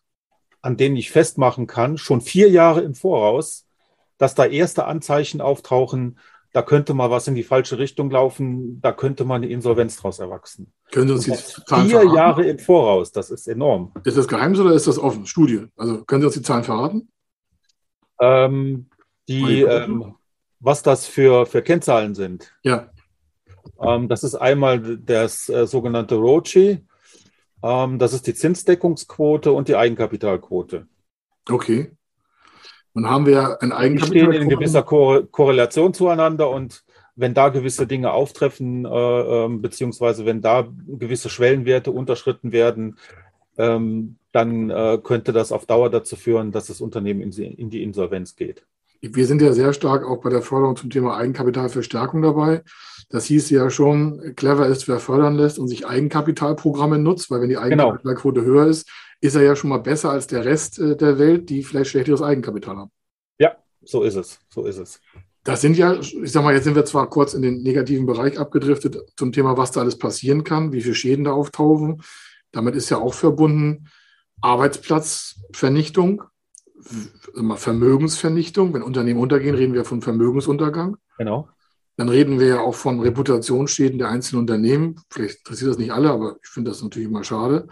an 0.61 0.77
denen 0.77 0.95
ich 0.95 1.11
festmachen 1.11 1.67
kann, 1.67 1.97
schon 1.97 2.21
vier 2.21 2.49
Jahre 2.49 2.81
im 2.81 2.95
Voraus, 2.95 3.67
dass 4.17 4.35
da 4.35 4.45
erste 4.45 4.85
Anzeichen 4.85 5.41
auftauchen, 5.41 6.17
da 6.53 6.61
könnte 6.61 6.93
mal 6.93 7.09
was 7.09 7.27
in 7.27 7.33
die 7.33 7.43
falsche 7.43 7.79
Richtung 7.79 8.11
laufen, 8.11 8.79
da 8.79 8.91
könnte 8.91 9.25
mal 9.25 9.35
eine 9.35 9.47
Insolvenz 9.47 9.97
draus 9.97 10.19
erwachsen. 10.19 10.71
Können 10.91 11.07
Sie 11.07 11.13
uns 11.13 11.25
die 11.25 11.63
Zahlen 11.65 11.87
Vier 11.87 12.01
verraten? 12.01 12.15
Jahre 12.15 12.45
im 12.45 12.59
Voraus, 12.59 13.11
das 13.11 13.31
ist 13.31 13.47
enorm. 13.47 13.91
Ist 14.03 14.17
das 14.17 14.27
Geheimnis 14.27 14.59
oder 14.59 14.73
ist 14.73 14.87
das 14.87 14.99
offen? 14.99 15.25
Studie. 15.25 15.65
Also 15.75 16.03
können 16.05 16.21
Sie 16.21 16.27
uns 16.27 16.35
die 16.35 16.43
Zahlen 16.43 16.63
verraten? 16.63 17.09
Ähm, 18.21 18.85
die, 19.27 19.63
ähm, 19.63 20.13
was 20.59 20.83
das 20.83 21.07
für, 21.07 21.47
für 21.47 21.63
Kennzahlen 21.63 22.13
sind. 22.13 22.53
Ja. 22.61 22.92
Ähm, 23.85 24.07
das 24.07 24.23
ist 24.23 24.35
einmal 24.35 24.97
das 24.97 25.49
äh, 25.49 25.67
sogenannte 25.67 26.15
ROCI. 26.15 26.85
Ähm, 27.63 27.99
das 27.99 28.13
ist 28.13 28.27
die 28.27 28.33
Zinsdeckungsquote 28.33 29.51
und 29.51 29.67
die 29.67 29.75
Eigenkapitalquote. 29.75 30.87
Okay. 31.49 31.91
Dann 32.93 33.09
haben 33.09 33.25
wir 33.25 33.61
ein 33.61 33.71
Eigenkapital. 33.71 34.31
Die 34.31 34.37
stehen 34.37 34.41
in 34.43 34.49
gewisser 34.49 34.83
Ko 34.83 35.23
Korrelation 35.31 35.93
zueinander 35.93 36.49
und 36.49 36.83
wenn 37.15 37.33
da 37.33 37.49
gewisse 37.49 37.87
Dinge 37.87 38.11
auftreffen, 38.11 38.85
äh, 38.85 38.89
äh, 38.89 39.47
beziehungsweise 39.49 40.25
wenn 40.25 40.41
da 40.41 40.67
gewisse 40.87 41.29
Schwellenwerte 41.29 41.91
unterschritten 41.91 42.51
werden, 42.51 42.97
ähm, 43.57 44.17
dann 44.31 44.69
äh, 44.69 44.99
könnte 45.03 45.31
das 45.31 45.51
auf 45.51 45.65
Dauer 45.65 45.89
dazu 45.89 46.15
führen, 46.15 46.51
dass 46.51 46.67
das 46.67 46.81
Unternehmen 46.81 47.21
in, 47.21 47.31
in 47.31 47.69
die 47.69 47.83
Insolvenz 47.83 48.35
geht. 48.35 48.65
Wir 49.11 49.27
sind 49.27 49.41
ja 49.41 49.51
sehr 49.51 49.73
stark 49.73 50.05
auch 50.05 50.21
bei 50.21 50.29
der 50.29 50.41
Förderung 50.41 50.77
zum 50.77 50.89
Thema 50.89 51.17
Eigenkapitalverstärkung 51.17 52.21
dabei. 52.21 52.63
Das 53.09 53.25
hieß 53.25 53.49
ja 53.49 53.69
schon, 53.69 54.33
clever 54.37 54.67
ist, 54.67 54.87
wer 54.87 54.99
fördern 54.99 55.35
lässt 55.35 55.59
und 55.59 55.67
sich 55.67 55.85
Eigenkapitalprogramme 55.85 56.97
nutzt, 56.97 57.29
weil 57.29 57.41
wenn 57.41 57.49
die 57.49 57.55
genau. 57.55 57.65
Eigenkapitalquote 57.65 58.41
genau. 58.41 58.53
höher 58.53 58.67
ist, 58.67 58.89
ist 59.19 59.35
er 59.35 59.43
ja 59.43 59.57
schon 59.57 59.69
mal 59.69 59.79
besser 59.79 60.09
als 60.09 60.27
der 60.27 60.45
Rest 60.45 60.79
äh, 60.79 60.95
der 60.95 61.19
Welt, 61.19 61.49
die 61.49 61.63
vielleicht 61.63 61.91
schlechteres 61.91 62.21
Eigenkapital 62.21 62.77
haben. 62.77 62.91
Ja, 63.39 63.57
so 63.83 64.03
ist 64.03 64.15
es. 64.15 64.39
So 64.49 64.65
ist 64.65 64.77
es. 64.77 65.01
Das 65.43 65.59
sind 65.59 65.77
ja, 65.77 65.99
ich 65.99 66.31
sag 66.31 66.43
mal, 66.43 66.53
jetzt 66.53 66.63
sind 66.63 66.75
wir 66.75 66.85
zwar 66.85 67.09
kurz 67.09 67.33
in 67.33 67.41
den 67.41 67.61
negativen 67.61 68.05
Bereich 68.05 68.39
abgedriftet 68.39 68.97
zum 69.17 69.33
Thema, 69.33 69.57
was 69.57 69.71
da 69.71 69.81
alles 69.81 69.97
passieren 69.97 70.45
kann, 70.45 70.71
wie 70.71 70.81
viele 70.81 70.95
Schäden 70.95 71.25
da 71.25 71.33
auftauchen. 71.33 72.01
Damit 72.53 72.75
ist 72.75 72.89
ja 72.89 72.99
auch 72.99 73.13
verbunden 73.13 73.89
Arbeitsplatzvernichtung, 74.39 76.23
Vermögensvernichtung. 77.55 78.73
Wenn 78.73 78.83
Unternehmen 78.83 79.19
untergehen, 79.19 79.55
reden 79.55 79.73
wir 79.73 79.85
von 79.85 80.01
Vermögensuntergang. 80.01 80.97
Genau. 81.17 81.49
Dann 81.97 82.09
reden 82.09 82.39
wir 82.39 82.47
ja 82.47 82.59
auch 82.61 82.75
von 82.75 82.99
Reputationsschäden 82.99 83.99
der 83.99 84.09
einzelnen 84.09 84.41
Unternehmen. 84.41 84.99
Vielleicht 85.09 85.39
interessiert 85.39 85.71
das 85.71 85.77
nicht 85.77 85.91
alle, 85.91 86.09
aber 86.09 86.37
ich 86.41 86.49
finde 86.49 86.71
das 86.71 86.81
natürlich 86.81 87.07
immer 87.07 87.23
schade. 87.23 87.67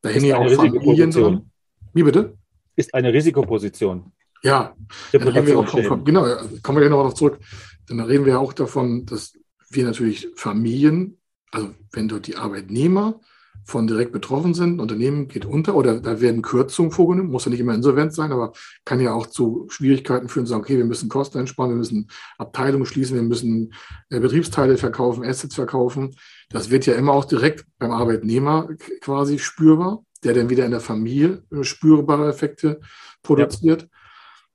Da 0.00 0.08
hängen 0.08 0.24
ja 0.24 0.38
auch 0.38 0.50
Familien 0.50 1.10
drin. 1.10 1.50
Wie 1.94 2.02
bitte? 2.02 2.36
Ist 2.74 2.92
eine 2.94 3.12
Risikoposition. 3.12 4.12
Ja, 4.42 4.74
dann 5.12 5.28
reden 5.28 5.46
wir 5.46 5.58
auch 5.58 5.68
von, 5.68 6.04
genau, 6.04 6.26
kommen 6.62 6.78
wir 6.78 6.84
ja 6.84 6.90
noch 6.90 7.12
zurück. 7.12 7.38
Dann 7.86 8.00
reden 8.00 8.24
wir 8.24 8.40
auch 8.40 8.52
davon, 8.52 9.06
dass 9.06 9.38
wir 9.70 9.84
natürlich 9.84 10.28
Familien 10.34 11.18
also 11.52 11.74
wenn 11.92 12.08
dort 12.08 12.26
die 12.26 12.36
Arbeitnehmer 12.36 13.20
von 13.64 13.86
direkt 13.86 14.12
betroffen 14.12 14.54
sind, 14.54 14.80
Unternehmen 14.80 15.28
geht 15.28 15.44
unter 15.44 15.74
oder 15.76 16.00
da 16.00 16.20
werden 16.20 16.42
Kürzungen 16.42 16.90
vorgenommen, 16.90 17.30
muss 17.30 17.44
ja 17.44 17.50
nicht 17.50 17.60
immer 17.60 17.74
insolvent 17.74 18.12
sein, 18.12 18.32
aber 18.32 18.52
kann 18.84 19.00
ja 19.00 19.12
auch 19.12 19.26
zu 19.26 19.66
Schwierigkeiten 19.70 20.28
führen, 20.28 20.46
zu 20.46 20.50
sagen, 20.50 20.62
okay, 20.62 20.78
wir 20.78 20.84
müssen 20.84 21.08
Kosten 21.08 21.38
einsparen, 21.38 21.70
wir 21.70 21.76
müssen 21.76 22.08
Abteilungen 22.38 22.86
schließen, 22.86 23.16
wir 23.16 23.22
müssen 23.22 23.72
äh, 24.10 24.18
Betriebsteile 24.18 24.76
verkaufen, 24.76 25.24
Assets 25.24 25.54
verkaufen. 25.54 26.16
Das 26.50 26.70
wird 26.70 26.86
ja 26.86 26.94
immer 26.94 27.12
auch 27.12 27.24
direkt 27.24 27.64
beim 27.78 27.92
Arbeitnehmer 27.92 28.68
quasi 29.00 29.38
spürbar, 29.38 30.04
der 30.24 30.34
dann 30.34 30.50
wieder 30.50 30.64
in 30.64 30.72
der 30.72 30.80
Familie 30.80 31.42
äh, 31.52 31.62
spürbare 31.62 32.28
Effekte 32.28 32.80
produziert. 33.22 33.82
Ja. 33.82 33.88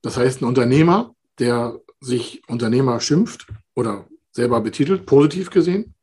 Das 0.02 0.16
heißt, 0.16 0.42
ein 0.42 0.44
Unternehmer, 0.44 1.14
der 1.38 1.80
sich 2.00 2.42
Unternehmer 2.46 3.00
schimpft 3.00 3.46
oder 3.74 4.06
selber 4.32 4.60
betitelt, 4.60 5.06
positiv 5.06 5.50
gesehen, 5.50 5.94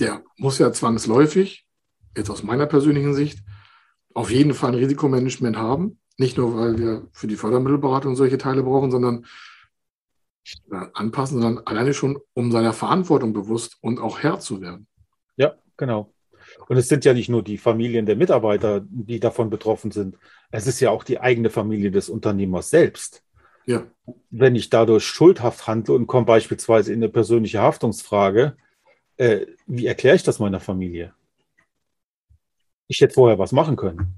der 0.00 0.22
muss 0.38 0.58
ja 0.58 0.72
zwangsläufig 0.72 1.66
jetzt 2.16 2.30
aus 2.30 2.42
meiner 2.42 2.66
persönlichen 2.66 3.14
Sicht, 3.14 3.40
auf 4.14 4.30
jeden 4.30 4.54
Fall 4.54 4.72
ein 4.72 4.78
Risikomanagement 4.78 5.56
haben. 5.56 5.98
Nicht 6.18 6.36
nur, 6.36 6.56
weil 6.56 6.78
wir 6.78 7.08
für 7.12 7.26
die 7.26 7.36
Fördermittelberatung 7.36 8.16
solche 8.16 8.38
Teile 8.38 8.62
brauchen, 8.62 8.90
sondern 8.90 9.24
anpassen, 10.94 11.40
sondern 11.40 11.66
alleine 11.66 11.94
schon, 11.94 12.18
um 12.34 12.50
seiner 12.50 12.72
Verantwortung 12.72 13.32
bewusst 13.32 13.78
und 13.80 14.00
auch 14.00 14.20
Herr 14.20 14.40
zu 14.40 14.60
werden. 14.60 14.86
Ja, 15.36 15.54
genau. 15.76 16.12
Und 16.68 16.76
es 16.76 16.88
sind 16.88 17.04
ja 17.04 17.14
nicht 17.14 17.28
nur 17.28 17.42
die 17.42 17.58
Familien 17.58 18.06
der 18.06 18.16
Mitarbeiter, 18.16 18.82
die 18.88 19.20
davon 19.20 19.50
betroffen 19.50 19.90
sind. 19.90 20.16
Es 20.50 20.66
ist 20.66 20.80
ja 20.80 20.90
auch 20.90 21.04
die 21.04 21.20
eigene 21.20 21.50
Familie 21.50 21.90
des 21.90 22.08
Unternehmers 22.08 22.70
selbst. 22.70 23.22
Ja. 23.66 23.86
Wenn 24.30 24.56
ich 24.56 24.70
dadurch 24.70 25.04
schuldhaft 25.04 25.66
handle 25.66 25.94
und 25.94 26.06
komme 26.06 26.26
beispielsweise 26.26 26.92
in 26.92 26.98
eine 26.98 27.08
persönliche 27.08 27.60
Haftungsfrage, 27.60 28.56
äh, 29.16 29.46
wie 29.66 29.86
erkläre 29.86 30.16
ich 30.16 30.22
das 30.22 30.38
meiner 30.38 30.60
Familie? 30.60 31.14
Ich 32.90 33.00
hätte 33.00 33.14
vorher 33.14 33.38
was 33.38 33.52
machen 33.52 33.76
können. 33.76 34.16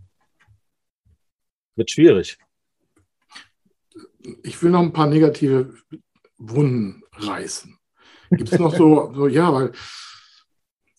Wird 1.76 1.90
schwierig. 1.90 2.38
Ich 4.42 4.62
will 4.62 4.70
noch 4.70 4.80
ein 4.80 4.94
paar 4.94 5.08
negative 5.08 5.74
Wunden 6.38 7.02
reißen. 7.12 7.76
Gibt 8.30 8.50
es 8.50 8.58
noch 8.58 8.74
so, 8.74 9.12
so, 9.14 9.26
ja, 9.26 9.52
weil 9.52 9.72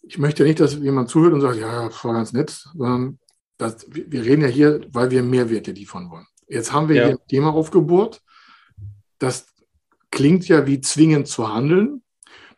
ich 0.04 0.20
möchte 0.20 0.44
ja 0.44 0.48
nicht, 0.48 0.60
dass 0.60 0.76
jemand 0.76 1.10
zuhört 1.10 1.34
und 1.34 1.42
sagt, 1.42 1.58
ja, 1.58 1.88
das 1.88 2.06
war 2.06 2.14
ganz 2.14 2.32
nett, 2.32 2.52
sondern 2.52 3.18
das, 3.58 3.88
wir 3.90 4.24
reden 4.24 4.44
ja 4.44 4.50
hier, 4.50 4.82
weil 4.90 5.10
wir 5.10 5.24
Mehrwerte 5.24 5.72
liefern 5.72 6.12
wollen. 6.12 6.28
Jetzt 6.48 6.72
haben 6.72 6.90
wir 6.90 6.96
ja. 6.96 7.06
hier 7.08 7.16
ein 7.16 7.28
Thema 7.28 7.56
aufgebohrt, 7.56 8.22
das 9.18 9.48
klingt 10.12 10.48
ja 10.48 10.68
wie 10.68 10.80
zwingend 10.80 11.28
zu 11.28 11.52
handeln. 11.52 12.04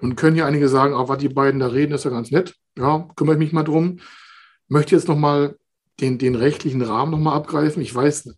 Nun 0.02 0.18
können 0.18 0.36
ja 0.36 0.46
einige 0.46 0.68
sagen, 0.68 0.94
auch 0.94 1.08
was 1.08 1.20
die 1.20 1.30
beiden 1.30 1.62
da 1.62 1.68
reden, 1.68 1.94
ist 1.94 2.04
ja 2.04 2.12
ganz 2.12 2.32
nett. 2.32 2.56
Ja, 2.78 3.08
kümmere 3.16 3.36
ich 3.36 3.40
mich 3.40 3.54
mal 3.54 3.64
drum 3.64 4.02
möchte 4.68 4.96
jetzt 4.96 5.08
nochmal 5.08 5.58
den, 6.00 6.18
den 6.18 6.36
rechtlichen 6.36 6.82
Rahmen 6.82 7.12
nochmal 7.12 7.36
abgreifen. 7.36 7.82
Ich 7.82 7.94
weiß, 7.94 8.36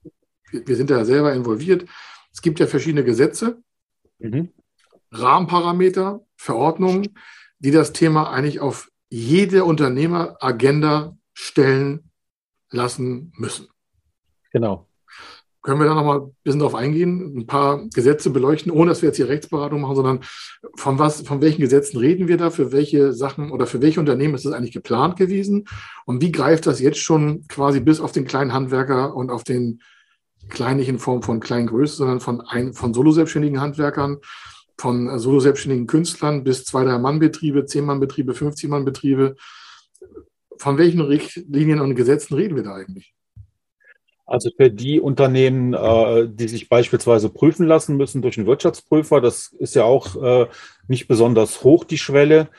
wir, 0.51 0.75
sind 0.75 0.89
ja 0.89 1.03
selber 1.05 1.33
involviert. 1.33 1.85
Es 2.31 2.41
gibt 2.41 2.59
ja 2.59 2.67
verschiedene 2.67 3.03
Gesetze, 3.03 3.61
mhm. 4.19 4.53
Rahmenparameter, 5.11 6.21
Verordnungen, 6.35 7.17
die 7.59 7.71
das 7.71 7.93
Thema 7.93 8.29
eigentlich 8.31 8.59
auf 8.59 8.89
jede 9.09 9.63
Unternehmeragenda 9.63 11.17
stellen 11.33 12.11
lassen 12.69 13.31
müssen. 13.35 13.67
Genau. 14.51 14.87
Können 15.67 15.81
wir 15.81 15.87
da 15.87 15.95
nochmal 15.95 16.21
ein 16.21 16.35
bisschen 16.45 16.61
drauf 16.61 16.75
eingehen, 16.75 17.39
ein 17.39 17.45
paar 17.45 17.89
Gesetze 17.93 18.29
beleuchten, 18.29 18.71
ohne 18.71 18.89
dass 18.89 19.01
wir 19.01 19.07
jetzt 19.07 19.17
hier 19.17 19.27
Rechtsberatung 19.27 19.81
machen, 19.81 19.97
sondern 19.97 20.19
von 20.77 20.97
was, 20.97 21.23
von 21.23 21.41
welchen 21.41 21.59
Gesetzen 21.59 21.97
reden 21.97 22.29
wir 22.29 22.37
da, 22.37 22.51
für 22.51 22.71
welche 22.71 23.11
Sachen 23.11 23.51
oder 23.51 23.67
für 23.67 23.81
welche 23.81 23.99
Unternehmen 23.99 24.33
ist 24.33 24.45
das 24.45 24.53
eigentlich 24.53 24.71
geplant 24.71 25.17
gewesen? 25.17 25.65
Und 26.05 26.21
wie 26.21 26.31
greift 26.31 26.67
das 26.67 26.79
jetzt 26.79 26.99
schon 26.99 27.45
quasi 27.49 27.81
bis 27.81 27.99
auf 27.99 28.13
den 28.13 28.23
kleinen 28.23 28.53
Handwerker 28.53 29.13
und 29.13 29.29
auf 29.29 29.43
den 29.43 29.81
kleinen, 30.47 30.79
nicht 30.79 30.87
in 30.87 30.99
Form 30.99 31.21
von 31.21 31.41
Kleingröße, 31.41 31.97
sondern 31.97 32.21
von, 32.21 32.39
ein, 32.39 32.71
von 32.71 32.93
solo-selbstständigen 32.93 33.59
Handwerkern, 33.59 34.19
von 34.77 35.19
solo-selbstständigen 35.19 35.85
Künstlern 35.85 36.45
bis 36.45 36.63
zwei, 36.63 36.85
drei 36.85 36.97
Mann-Betriebe, 36.97 37.65
zehn 37.65 37.83
Mann-Betriebe, 37.83 38.33
50 38.33 38.69
Mann-Betriebe. 38.69 39.35
Von 40.59 40.77
welchen 40.77 41.01
Richtlinien 41.01 41.81
und 41.81 41.95
Gesetzen 41.95 42.35
reden 42.35 42.55
wir 42.55 42.63
da 42.63 42.73
eigentlich? 42.73 43.16
Also 44.27 44.49
für 44.55 44.69
die 44.69 44.99
Unternehmen, 44.99 45.73
äh, 45.73 46.27
die 46.29 46.49
sich 46.49 46.67
beispielsweise 46.67 47.29
prüfen 47.29 47.65
lassen 47.65 47.95
müssen 47.95 48.21
durch 48.21 48.37
einen 48.37 48.45
Wirtschaftsprüfer, 48.45 49.21
das 49.21 49.53
ist 49.57 49.73
ja 49.73 49.85
auch 49.85 50.21
äh, 50.21 50.47
nicht 50.89 51.07
besonders 51.07 51.63
hoch, 51.63 51.85
die 51.85 51.97
Schwelle. 51.97 52.49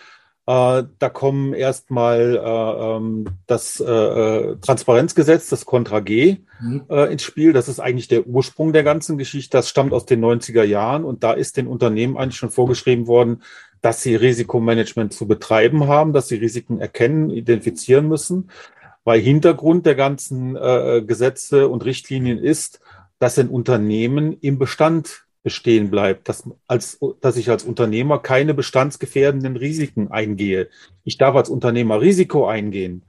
Äh, 0.46 0.85
da 0.98 1.11
kommen 1.12 1.52
erstmal 1.52 2.37
äh, 2.37 2.96
ähm, 2.96 3.26
das 3.46 3.74
Transparenzgesetz, 3.76 5.50
das 5.50 5.66
Contra 5.66 6.00
G, 6.00 6.38
mhm. 6.59 6.85
ins 7.11 7.22
Spiel. 7.22 7.52
Das 7.52 7.68
ist 7.68 7.81
eigentlich 7.81 8.09
der 8.09 8.26
Ursprung 8.26 8.72
der 8.72 8.83
ganzen 8.83 9.18
Geschichte. 9.18 9.59
Das 9.59 9.68
stammt 9.68 9.92
aus 9.92 10.07
den 10.07 10.24
90er 10.24 10.64
Jahren 10.64 11.04
und 11.04 11.22
da 11.22 11.33
ist 11.33 11.59
den 11.59 11.66
Unternehmen 11.66 12.16
eigentlich 12.16 12.38
schon 12.38 12.50
vorgeschrieben 12.50 13.07
worden, 13.07 13.42
dass 13.83 14.02
sie 14.02 14.16
Risikomanagement 14.16 15.12
zu 15.12 15.28
betreiben 15.28 15.87
haben, 15.87 16.14
dass 16.14 16.28
sie 16.28 16.37
Risiken 16.37 16.81
erkennen, 16.81 17.28
identifizieren 17.31 18.09
müssen 18.09 18.48
weil 19.08 19.22
Hintergrund 19.22 19.86
der 19.86 19.94
ganzen 19.94 20.54
äh, 20.54 21.00
Gesetze 21.00 21.68
und 21.68 21.82
Richtlinien 21.82 22.36
ist, 22.36 22.80
dass 23.18 23.38
ein 23.38 23.48
Unternehmen 23.48 24.36
im 24.42 24.58
Bestand 24.58 25.24
bestehen 25.42 25.88
bleibt, 25.88 26.28
dass, 26.28 26.44
als, 26.66 26.98
dass 27.22 27.38
ich 27.38 27.48
als 27.48 27.64
Unternehmer 27.64 28.18
keine 28.18 28.52
bestandsgefährdenden 28.52 29.56
Risiken 29.56 30.10
eingehe. 30.10 30.68
Ich 31.04 31.16
darf 31.16 31.34
als 31.36 31.48
Unternehmer 31.48 32.02
Risiko 32.02 32.46
eingehen, 32.46 33.02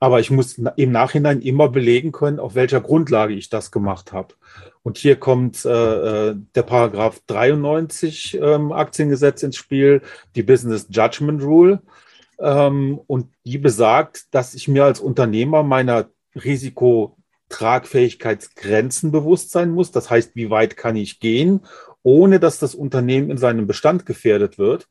aber 0.00 0.18
ich 0.18 0.32
muss 0.32 0.58
im 0.58 0.90
Nachhinein 0.90 1.40
immer 1.40 1.68
belegen 1.68 2.10
können, 2.10 2.40
auf 2.40 2.56
welcher 2.56 2.80
Grundlage 2.80 3.34
ich 3.34 3.48
das 3.48 3.70
gemacht 3.70 4.12
habe. 4.12 4.34
Und 4.82 4.98
hier 4.98 5.14
kommt 5.14 5.64
äh, 5.64 6.30
äh 6.30 6.34
der 6.56 6.62
Paragraph 6.62 7.20
93 7.28 8.40
ähm, 8.42 8.72
Aktiengesetz 8.72 9.44
ins 9.44 9.54
Spiel, 9.56 10.02
die 10.34 10.42
Business 10.42 10.88
Judgment 10.90 11.44
Rule. 11.44 11.80
Ähm, 12.38 13.00
und 13.06 13.28
die 13.44 13.58
besagt, 13.58 14.34
dass 14.34 14.54
ich 14.54 14.68
mir 14.68 14.84
als 14.84 15.00
Unternehmer 15.00 15.62
meiner 15.62 16.08
Risikotragfähigkeitsgrenzen 16.34 19.12
bewusst 19.12 19.50
sein 19.50 19.70
muss. 19.70 19.92
Das 19.92 20.10
heißt, 20.10 20.34
wie 20.34 20.50
weit 20.50 20.76
kann 20.76 20.96
ich 20.96 21.20
gehen, 21.20 21.60
ohne 22.02 22.40
dass 22.40 22.58
das 22.58 22.74
Unternehmen 22.74 23.30
in 23.30 23.38
seinem 23.38 23.66
Bestand 23.66 24.04
gefährdet 24.06 24.58
wird. 24.58 24.88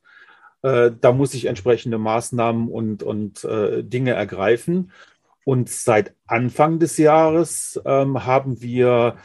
Äh, 0.61 0.91
da 0.99 1.11
muss 1.11 1.33
ich 1.33 1.45
entsprechende 1.45 1.97
Maßnahmen 1.97 2.67
und, 2.69 3.03
und 3.03 3.43
äh, 3.43 3.83
Dinge 3.83 4.11
ergreifen. 4.11 4.91
Und 5.45 5.69
seit 5.69 6.15
Anfang 6.25 6.79
des 6.79 6.97
Jahres 6.97 7.81
ähm, 7.85 8.25
haben 8.25 8.61
wir 8.61 9.17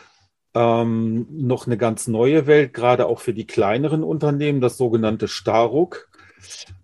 ähm, 0.55 1.29
noch 1.31 1.67
eine 1.67 1.79
ganz 1.79 2.09
neue 2.09 2.49
Welt, 2.49 2.75
gerade 2.75 3.07
auch 3.07 3.21
für 3.21 3.35
die 3.35 3.47
kleineren 3.47 4.03
Unternehmen, 4.03 4.61
das 4.61 4.77
sogenannte 4.77 5.29
Staruk. 5.29 6.09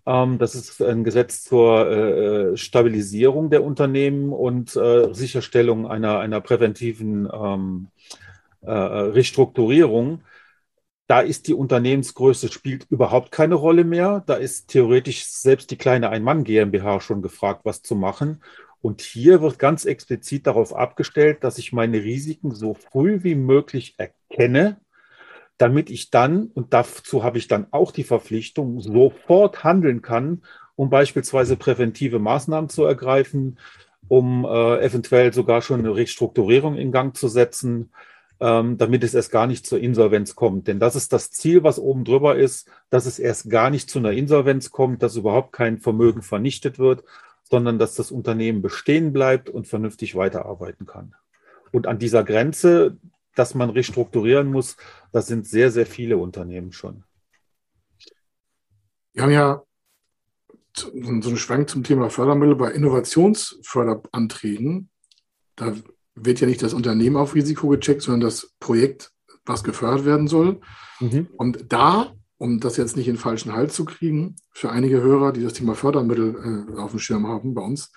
Ähm, 0.05 0.37
das 0.37 0.55
ist 0.55 0.81
ein 0.81 1.03
Gesetz 1.03 1.43
zur 1.43 1.89
äh, 1.89 2.57
Stabilisierung 2.57 3.49
der 3.49 3.63
Unternehmen 3.63 4.31
und 4.31 4.75
äh, 4.75 5.13
Sicherstellung 5.13 5.87
einer, 5.87 6.19
einer 6.19 6.41
präventiven 6.41 7.27
ähm, 7.31 7.87
äh, 8.61 8.71
Restrukturierung. 8.71 10.21
Da 11.07 11.19
ist 11.21 11.47
die 11.47 11.53
Unternehmensgröße 11.53 12.51
spielt 12.51 12.87
überhaupt 12.89 13.31
keine 13.31 13.55
Rolle 13.55 13.83
mehr. 13.83 14.23
Da 14.25 14.35
ist 14.35 14.69
theoretisch 14.69 15.25
selbst 15.25 15.69
die 15.69 15.77
kleine 15.77 16.09
Ein-Mann 16.09 16.43
GmbH 16.43 16.99
schon 16.99 17.21
gefragt, 17.21 17.61
was 17.63 17.83
zu 17.83 17.95
machen. 17.95 18.41
Und 18.81 19.01
hier 19.01 19.41
wird 19.41 19.59
ganz 19.59 19.85
explizit 19.85 20.47
darauf 20.47 20.75
abgestellt, 20.75 21.43
dass 21.43 21.57
ich 21.57 21.73
meine 21.73 22.03
Risiken 22.03 22.51
so 22.51 22.73
früh 22.73 23.23
wie 23.23 23.35
möglich 23.35 23.95
erkenne 23.97 24.77
damit 25.57 25.89
ich 25.89 26.09
dann, 26.09 26.47
und 26.53 26.73
dazu 26.73 27.23
habe 27.23 27.37
ich 27.37 27.47
dann 27.47 27.67
auch 27.71 27.91
die 27.91 28.03
Verpflichtung, 28.03 28.81
sofort 28.81 29.63
handeln 29.63 30.01
kann, 30.01 30.43
um 30.75 30.89
beispielsweise 30.89 31.55
präventive 31.55 32.19
Maßnahmen 32.19 32.69
zu 32.69 32.83
ergreifen, 32.83 33.57
um 34.07 34.45
äh, 34.45 34.83
eventuell 34.83 35.33
sogar 35.33 35.61
schon 35.61 35.79
eine 35.79 35.95
Restrukturierung 35.95 36.75
in 36.75 36.91
Gang 36.91 37.15
zu 37.15 37.27
setzen, 37.27 37.91
ähm, 38.39 38.77
damit 38.77 39.03
es 39.03 39.13
erst 39.13 39.31
gar 39.31 39.47
nicht 39.47 39.65
zur 39.65 39.79
Insolvenz 39.79 40.35
kommt. 40.35 40.67
Denn 40.67 40.79
das 40.79 40.95
ist 40.95 41.13
das 41.13 41.31
Ziel, 41.31 41.63
was 41.63 41.79
oben 41.79 42.03
drüber 42.03 42.35
ist, 42.35 42.69
dass 42.89 43.05
es 43.05 43.17
erst 43.17 43.49
gar 43.49 43.69
nicht 43.69 43.89
zu 43.89 43.99
einer 43.99 44.11
Insolvenz 44.11 44.71
kommt, 44.71 45.01
dass 45.01 45.15
überhaupt 45.15 45.53
kein 45.53 45.79
Vermögen 45.79 46.21
vernichtet 46.21 46.77
wird, 46.77 47.03
sondern 47.43 47.79
dass 47.79 47.95
das 47.95 48.11
Unternehmen 48.11 48.61
bestehen 48.61 49.13
bleibt 49.13 49.49
und 49.49 49.67
vernünftig 49.67 50.15
weiterarbeiten 50.15 50.85
kann. 50.85 51.13
Und 51.71 51.87
an 51.87 51.99
dieser 51.99 52.23
Grenze, 52.23 52.97
dass 53.35 53.55
man 53.55 53.69
restrukturieren 53.69 54.51
muss, 54.51 54.77
das 55.11 55.27
sind 55.27 55.45
sehr, 55.47 55.71
sehr 55.71 55.85
viele 55.85 56.17
Unternehmen 56.17 56.71
schon. 56.71 57.03
Wir 59.13 59.23
haben 59.23 59.31
ja 59.31 59.61
so 60.75 60.91
einen 60.91 61.37
Schwank 61.37 61.69
zum 61.69 61.83
Thema 61.83 62.09
Fördermittel 62.09 62.55
bei 62.55 62.71
Innovationsförderanträgen. 62.71 64.89
Da 65.55 65.75
wird 66.15 66.39
ja 66.41 66.47
nicht 66.47 66.63
das 66.63 66.73
Unternehmen 66.73 67.15
auf 67.15 67.35
Risiko 67.35 67.69
gecheckt, 67.69 68.01
sondern 68.01 68.21
das 68.21 68.55
Projekt, 68.59 69.11
was 69.45 69.63
gefördert 69.63 70.05
werden 70.05 70.27
soll. 70.27 70.59
Mhm. 70.99 71.27
Und 71.37 71.71
da 71.71 72.15
um 72.37 72.59
das 72.59 72.77
jetzt 72.77 72.97
nicht 72.97 73.07
in 73.07 73.15
den 73.15 73.19
falschen 73.19 73.53
Hals 73.53 73.75
zu 73.75 73.85
kriegen, 73.85 74.35
für 74.51 74.69
einige 74.69 75.01
Hörer, 75.01 75.31
die 75.31 75.43
das 75.43 75.53
Thema 75.53 75.75
Fördermittel 75.75 76.73
äh, 76.75 76.79
auf 76.79 76.91
dem 76.91 76.99
Schirm 76.99 77.27
haben 77.27 77.53
bei 77.53 77.61
uns, 77.61 77.91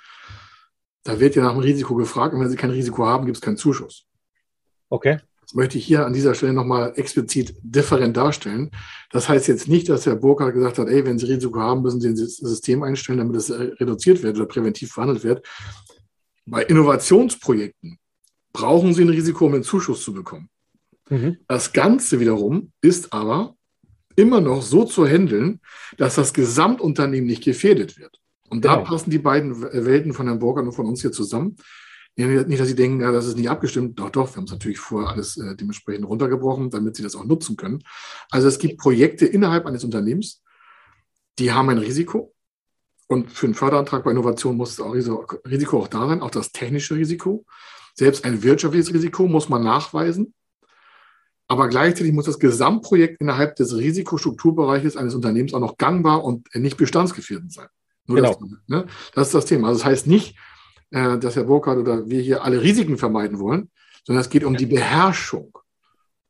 da 1.04 1.20
wird 1.20 1.34
ja 1.34 1.42
nach 1.42 1.52
dem 1.52 1.60
Risiko 1.60 1.94
gefragt 1.94 2.34
und 2.34 2.40
wenn 2.40 2.50
sie 2.50 2.56
kein 2.56 2.70
Risiko 2.70 3.06
haben, 3.06 3.26
gibt 3.26 3.36
es 3.36 3.40
keinen 3.40 3.56
Zuschuss. 3.56 4.06
Okay. 4.88 5.18
Das 5.48 5.54
möchte 5.54 5.78
ich 5.78 5.86
hier 5.86 6.04
an 6.04 6.12
dieser 6.12 6.34
Stelle 6.34 6.52
nochmal 6.52 6.92
explizit 6.96 7.54
different 7.62 8.14
darstellen. 8.14 8.70
Das 9.10 9.30
heißt 9.30 9.48
jetzt 9.48 9.66
nicht, 9.66 9.88
dass 9.88 10.04
Herr 10.04 10.16
Burkhardt 10.16 10.52
gesagt 10.52 10.76
hat, 10.76 10.88
ey, 10.88 11.06
wenn 11.06 11.18
Sie 11.18 11.24
Risiko 11.24 11.58
haben, 11.58 11.80
müssen 11.80 12.02
Sie 12.02 12.08
ein 12.08 12.16
System 12.16 12.82
einstellen, 12.82 13.16
damit 13.16 13.36
es 13.36 13.50
reduziert 13.50 14.22
wird 14.22 14.36
oder 14.36 14.44
präventiv 14.44 14.92
verhandelt 14.92 15.24
wird. 15.24 15.46
Bei 16.44 16.64
Innovationsprojekten 16.64 17.98
brauchen 18.52 18.92
Sie 18.92 19.02
ein 19.02 19.08
Risiko, 19.08 19.46
um 19.46 19.54
einen 19.54 19.62
Zuschuss 19.62 20.02
zu 20.02 20.12
bekommen. 20.12 20.50
Mhm. 21.08 21.38
Das 21.48 21.72
Ganze 21.72 22.20
wiederum 22.20 22.72
ist 22.82 23.14
aber 23.14 23.54
immer 24.16 24.42
noch 24.42 24.60
so 24.60 24.84
zu 24.84 25.06
handeln, 25.06 25.60
dass 25.96 26.16
das 26.16 26.34
Gesamtunternehmen 26.34 27.26
nicht 27.26 27.44
gefährdet 27.44 27.98
wird. 27.98 28.20
Und 28.50 28.66
da 28.66 28.74
genau. 28.74 28.86
passen 28.86 29.08
die 29.08 29.18
beiden 29.18 29.62
Welten 29.62 30.12
von 30.12 30.26
Herrn 30.26 30.40
Burkhardt 30.40 30.66
und 30.66 30.74
von 30.74 30.84
uns 30.84 31.00
hier 31.00 31.12
zusammen. 31.12 31.56
Nicht, 32.18 32.60
dass 32.60 32.66
Sie 32.66 32.74
denken, 32.74 33.00
ja, 33.00 33.12
das 33.12 33.26
ist 33.26 33.36
nicht 33.36 33.48
abgestimmt. 33.48 33.98
Doch, 34.00 34.10
doch, 34.10 34.28
wir 34.28 34.38
haben 34.38 34.44
es 34.44 34.50
natürlich 34.50 34.80
vorher 34.80 35.10
alles 35.10 35.36
äh, 35.36 35.54
dementsprechend 35.54 36.04
runtergebrochen, 36.04 36.68
damit 36.68 36.96
Sie 36.96 37.04
das 37.04 37.14
auch 37.14 37.24
nutzen 37.24 37.56
können. 37.56 37.84
Also 38.30 38.48
es 38.48 38.58
gibt 38.58 38.78
Projekte 38.78 39.24
innerhalb 39.24 39.66
eines 39.66 39.84
Unternehmens, 39.84 40.42
die 41.38 41.52
haben 41.52 41.68
ein 41.68 41.78
Risiko. 41.78 42.34
Und 43.06 43.30
für 43.32 43.46
einen 43.46 43.54
Förderantrag 43.54 44.02
bei 44.02 44.10
Innovation 44.10 44.56
muss 44.56 44.74
das 44.74 44.84
auch 44.84 44.94
Risiko 45.46 45.78
auch 45.78 45.88
da 45.88 46.08
sein, 46.08 46.20
auch 46.20 46.32
das 46.32 46.50
technische 46.50 46.96
Risiko. 46.96 47.46
Selbst 47.94 48.24
ein 48.24 48.42
wirtschaftliches 48.42 48.92
Risiko 48.92 49.28
muss 49.28 49.48
man 49.48 49.62
nachweisen. 49.62 50.34
Aber 51.46 51.68
gleichzeitig 51.68 52.12
muss 52.12 52.26
das 52.26 52.40
Gesamtprojekt 52.40 53.20
innerhalb 53.20 53.54
des 53.56 53.76
Risikostrukturbereiches 53.76 54.96
eines 54.96 55.14
Unternehmens 55.14 55.54
auch 55.54 55.60
noch 55.60 55.78
gangbar 55.78 56.24
und 56.24 56.52
nicht 56.54 56.76
bestandsgefährdend 56.76 57.52
sein. 57.52 57.68
Nur 58.06 58.16
genau. 58.16 58.34
Das, 58.34 58.48
ne? 58.66 58.86
das 59.14 59.28
ist 59.28 59.34
das 59.34 59.46
Thema. 59.46 59.68
Also 59.68 59.78
das 59.78 59.86
heißt 59.86 60.06
nicht, 60.08 60.36
äh, 60.90 61.18
dass 61.18 61.36
Herr 61.36 61.44
Burkhardt 61.44 61.78
oder 61.78 62.08
wir 62.08 62.20
hier 62.20 62.44
alle 62.44 62.62
Risiken 62.62 62.98
vermeiden 62.98 63.38
wollen, 63.38 63.70
sondern 64.04 64.22
es 64.22 64.30
geht 64.30 64.44
um 64.44 64.56
die 64.56 64.66
Beherrschung 64.66 65.56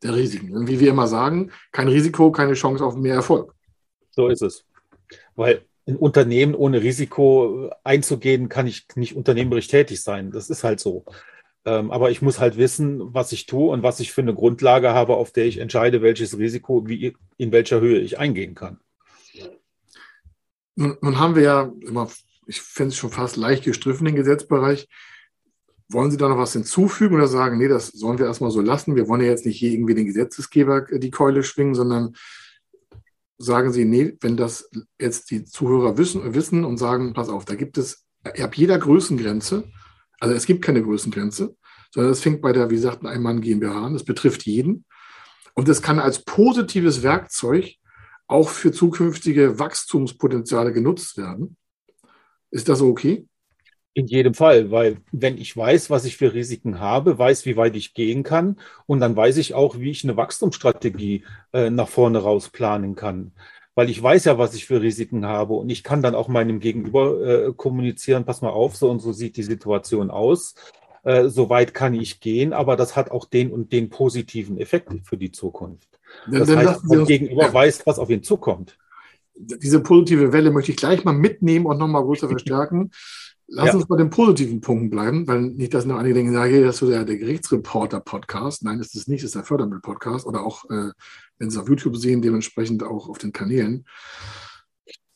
der 0.02 0.14
Risiken. 0.14 0.56
Und 0.56 0.68
wie 0.68 0.80
wir 0.80 0.90
immer 0.90 1.08
sagen, 1.08 1.50
kein 1.72 1.88
Risiko, 1.88 2.32
keine 2.32 2.54
Chance 2.54 2.84
auf 2.84 2.96
mehr 2.96 3.14
Erfolg. 3.14 3.54
So 4.10 4.28
ist 4.28 4.42
es. 4.42 4.64
Weil 5.36 5.62
ein 5.86 5.96
Unternehmen 5.96 6.54
ohne 6.54 6.82
Risiko 6.82 7.70
einzugehen, 7.84 8.48
kann 8.48 8.66
ich 8.66 8.86
nicht 8.94 9.16
unternehmerisch 9.16 9.68
tätig 9.68 10.02
sein. 10.02 10.30
Das 10.30 10.50
ist 10.50 10.64
halt 10.64 10.80
so. 10.80 11.04
Ähm, 11.64 11.90
aber 11.90 12.10
ich 12.10 12.22
muss 12.22 12.40
halt 12.40 12.56
wissen, 12.56 13.14
was 13.14 13.32
ich 13.32 13.46
tue 13.46 13.70
und 13.70 13.82
was 13.82 14.00
ich 14.00 14.12
für 14.12 14.20
eine 14.20 14.34
Grundlage 14.34 14.92
habe, 14.92 15.16
auf 15.16 15.32
der 15.32 15.46
ich 15.46 15.58
entscheide, 15.58 16.02
welches 16.02 16.38
Risiko 16.38 16.86
wie 16.86 17.16
in 17.36 17.52
welcher 17.52 17.80
Höhe 17.80 17.98
ich 18.00 18.18
eingehen 18.18 18.54
kann. 18.54 18.80
Nun, 20.76 20.96
nun 21.00 21.18
haben 21.18 21.34
wir 21.34 21.42
ja 21.42 21.72
immer 21.80 22.08
ich 22.48 22.62
finde 22.62 22.88
es 22.88 22.96
schon 22.96 23.10
fast 23.10 23.36
leicht 23.36 23.64
gestriffen, 23.64 24.06
den 24.06 24.16
Gesetzbereich. 24.16 24.88
Wollen 25.90 26.10
Sie 26.10 26.16
da 26.16 26.28
noch 26.28 26.38
was 26.38 26.54
hinzufügen 26.54 27.14
oder 27.14 27.28
sagen, 27.28 27.58
nee, 27.58 27.68
das 27.68 27.88
sollen 27.88 28.18
wir 28.18 28.26
erstmal 28.26 28.50
so 28.50 28.62
lassen? 28.62 28.96
Wir 28.96 29.06
wollen 29.06 29.20
ja 29.20 29.28
jetzt 29.28 29.46
nicht 29.46 29.58
hier 29.58 29.72
irgendwie 29.72 29.94
den 29.94 30.06
Gesetzesgeber 30.06 30.90
äh, 30.90 30.98
die 30.98 31.10
Keule 31.10 31.44
schwingen, 31.44 31.74
sondern 31.74 32.14
sagen 33.36 33.72
Sie, 33.72 33.84
nee, 33.84 34.16
wenn 34.20 34.36
das 34.36 34.70
jetzt 34.98 35.30
die 35.30 35.44
Zuhörer 35.44 35.98
wissen, 35.98 36.34
wissen 36.34 36.64
und 36.64 36.78
sagen, 36.78 37.12
pass 37.12 37.28
auf, 37.28 37.44
da 37.44 37.54
gibt 37.54 37.76
es 37.78 38.06
ab 38.24 38.56
jeder 38.56 38.78
Größengrenze, 38.78 39.64
also 40.18 40.34
es 40.34 40.46
gibt 40.46 40.62
keine 40.64 40.82
Größengrenze, 40.82 41.54
sondern 41.92 42.12
es 42.12 42.20
fängt 42.20 42.40
bei 42.40 42.52
der, 42.52 42.70
wie 42.70 42.76
gesagt, 42.76 43.04
Ein-Mann 43.04 43.42
GmbH 43.42 43.86
an, 43.86 43.92
das 43.92 44.04
betrifft 44.04 44.44
jeden. 44.44 44.84
Und 45.54 45.68
es 45.68 45.82
kann 45.82 45.98
als 45.98 46.24
positives 46.24 47.02
Werkzeug 47.02 47.74
auch 48.26 48.48
für 48.48 48.72
zukünftige 48.72 49.58
Wachstumspotenziale 49.58 50.72
genutzt 50.72 51.16
werden. 51.16 51.57
Ist 52.50 52.68
das 52.68 52.80
okay? 52.80 53.26
In 53.94 54.06
jedem 54.06 54.34
Fall, 54.34 54.70
weil 54.70 54.98
wenn 55.10 55.38
ich 55.38 55.56
weiß, 55.56 55.90
was 55.90 56.04
ich 56.04 56.16
für 56.16 56.32
Risiken 56.32 56.78
habe, 56.78 57.18
weiß, 57.18 57.46
wie 57.46 57.56
weit 57.56 57.74
ich 57.74 57.94
gehen 57.94 58.22
kann 58.22 58.56
und 58.86 59.00
dann 59.00 59.16
weiß 59.16 59.38
ich 59.38 59.54
auch, 59.54 59.78
wie 59.80 59.90
ich 59.90 60.04
eine 60.04 60.16
Wachstumsstrategie 60.16 61.24
äh, 61.52 61.70
nach 61.70 61.88
vorne 61.88 62.18
raus 62.18 62.50
planen 62.50 62.94
kann. 62.94 63.32
Weil 63.74 63.90
ich 63.90 64.00
weiß 64.00 64.26
ja, 64.26 64.38
was 64.38 64.54
ich 64.54 64.66
für 64.66 64.82
Risiken 64.82 65.26
habe 65.26 65.54
und 65.54 65.70
ich 65.70 65.82
kann 65.82 66.02
dann 66.02 66.14
auch 66.14 66.28
meinem 66.28 66.60
Gegenüber 66.60 67.48
äh, 67.48 67.52
kommunizieren, 67.56 68.24
pass 68.24 68.40
mal 68.40 68.50
auf, 68.50 68.76
so 68.76 68.88
und 68.88 69.00
so 69.00 69.12
sieht 69.12 69.36
die 69.36 69.42
Situation 69.42 70.10
aus. 70.10 70.54
Äh, 71.02 71.28
so 71.28 71.48
weit 71.50 71.74
kann 71.74 71.94
ich 71.94 72.20
gehen, 72.20 72.52
aber 72.52 72.76
das 72.76 72.94
hat 72.94 73.10
auch 73.10 73.24
den 73.24 73.50
und 73.50 73.72
den 73.72 73.88
positiven 73.88 74.58
Effekt 74.58 74.92
für 75.04 75.16
die 75.16 75.32
Zukunft. 75.32 75.88
Das 76.30 76.48
dann, 76.48 76.58
heißt, 76.58 76.84
mein 76.84 77.04
Gegenüber 77.04 77.46
ja. 77.46 77.54
weiß, 77.54 77.86
was 77.86 77.98
auf 77.98 78.10
ihn 78.10 78.22
zukommt 78.22 78.78
diese 79.38 79.80
positive 79.80 80.32
Welle 80.32 80.50
möchte 80.50 80.72
ich 80.72 80.76
gleich 80.76 81.04
mal 81.04 81.12
mitnehmen 81.12 81.66
und 81.66 81.78
nochmal 81.78 82.02
größer 82.02 82.28
verstärken. 82.28 82.90
Lass 83.50 83.68
ja. 83.68 83.74
uns 83.76 83.86
bei 83.86 83.96
den 83.96 84.10
positiven 84.10 84.60
Punkten 84.60 84.90
bleiben, 84.90 85.26
weil 85.26 85.40
nicht, 85.40 85.72
dass 85.72 85.86
nur 85.86 85.98
einige 85.98 86.16
denken, 86.16 86.34
ja, 86.34 86.44
hier 86.44 86.68
ist 86.68 86.78
so 86.78 86.86
der, 86.86 87.06
der 87.06 87.16
Gerichtsreporter-Podcast. 87.16 88.62
Nein, 88.62 88.76
das 88.78 88.94
ist 88.94 89.08
nicht, 89.08 89.22
das 89.22 89.28
ist 89.28 89.36
der 89.36 89.44
Fördermittel-Podcast 89.44 90.26
oder 90.26 90.44
auch, 90.44 90.68
äh, 90.68 90.90
wenn 91.38 91.48
Sie 91.48 91.58
auf 91.58 91.66
YouTube 91.66 91.96
sehen, 91.96 92.20
dementsprechend 92.20 92.82
auch 92.82 93.08
auf 93.08 93.16
den 93.16 93.32
Kanälen. 93.32 93.86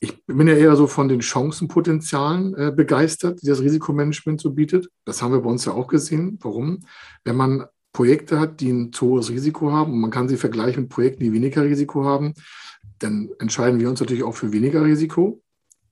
Ich 0.01 0.25
bin 0.27 0.49
ja 0.49 0.55
eher 0.55 0.77
so 0.77 0.87
von 0.87 1.09
den 1.09 1.21
Chancenpotenzialen 1.21 2.55
äh, 2.55 2.73
begeistert, 2.75 3.43
die 3.43 3.47
das 3.47 3.61
Risikomanagement 3.61 4.41
so 4.41 4.53
bietet. 4.53 4.89
Das 5.05 5.21
haben 5.21 5.33
wir 5.33 5.43
bei 5.43 5.51
uns 5.51 5.67
ja 5.67 5.75
auch 5.75 5.87
gesehen. 5.87 6.39
Warum? 6.41 6.81
Wenn 7.25 7.37
man 7.37 7.67
Projekte 7.93 8.41
hat, 8.41 8.61
die 8.61 8.71
ein 8.71 8.93
zu 8.93 9.09
hohes 9.09 9.31
Risiko 9.31 9.71
haben 9.71 9.93
und 9.93 10.01
man 10.01 10.11
kann 10.11 10.29
sie 10.29 10.39
vergleichen 10.39 10.85
mit 10.85 10.91
Projekten, 10.91 11.25
die 11.25 11.33
weniger 11.33 11.65
Risiko 11.65 12.05
haben, 12.05 12.33
dann 12.99 13.31
entscheiden 13.39 13.81
wir 13.81 13.89
uns 13.89 14.01
natürlich 14.01 14.23
auch 14.23 14.35
für 14.35 14.53
weniger 14.53 14.85
Risiko. 14.85 15.43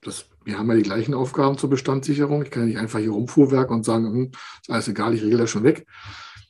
Das, 0.00 0.26
wir 0.44 0.58
haben 0.58 0.68
ja 0.68 0.76
die 0.76 0.82
gleichen 0.82 1.14
Aufgaben 1.14 1.58
zur 1.58 1.70
Bestandssicherung. 1.70 2.42
Ich 2.42 2.50
kann 2.50 2.62
ja 2.62 2.68
nicht 2.68 2.78
einfach 2.78 2.98
hier 2.98 3.10
rumfuhrwerk 3.10 3.70
und 3.70 3.84
sagen, 3.84 4.06
hm, 4.06 4.30
ist 4.62 4.70
alles 4.70 4.88
egal, 4.88 5.14
ich 5.14 5.22
regel 5.22 5.38
das 5.38 5.50
schon 5.50 5.64
weg. 5.64 5.86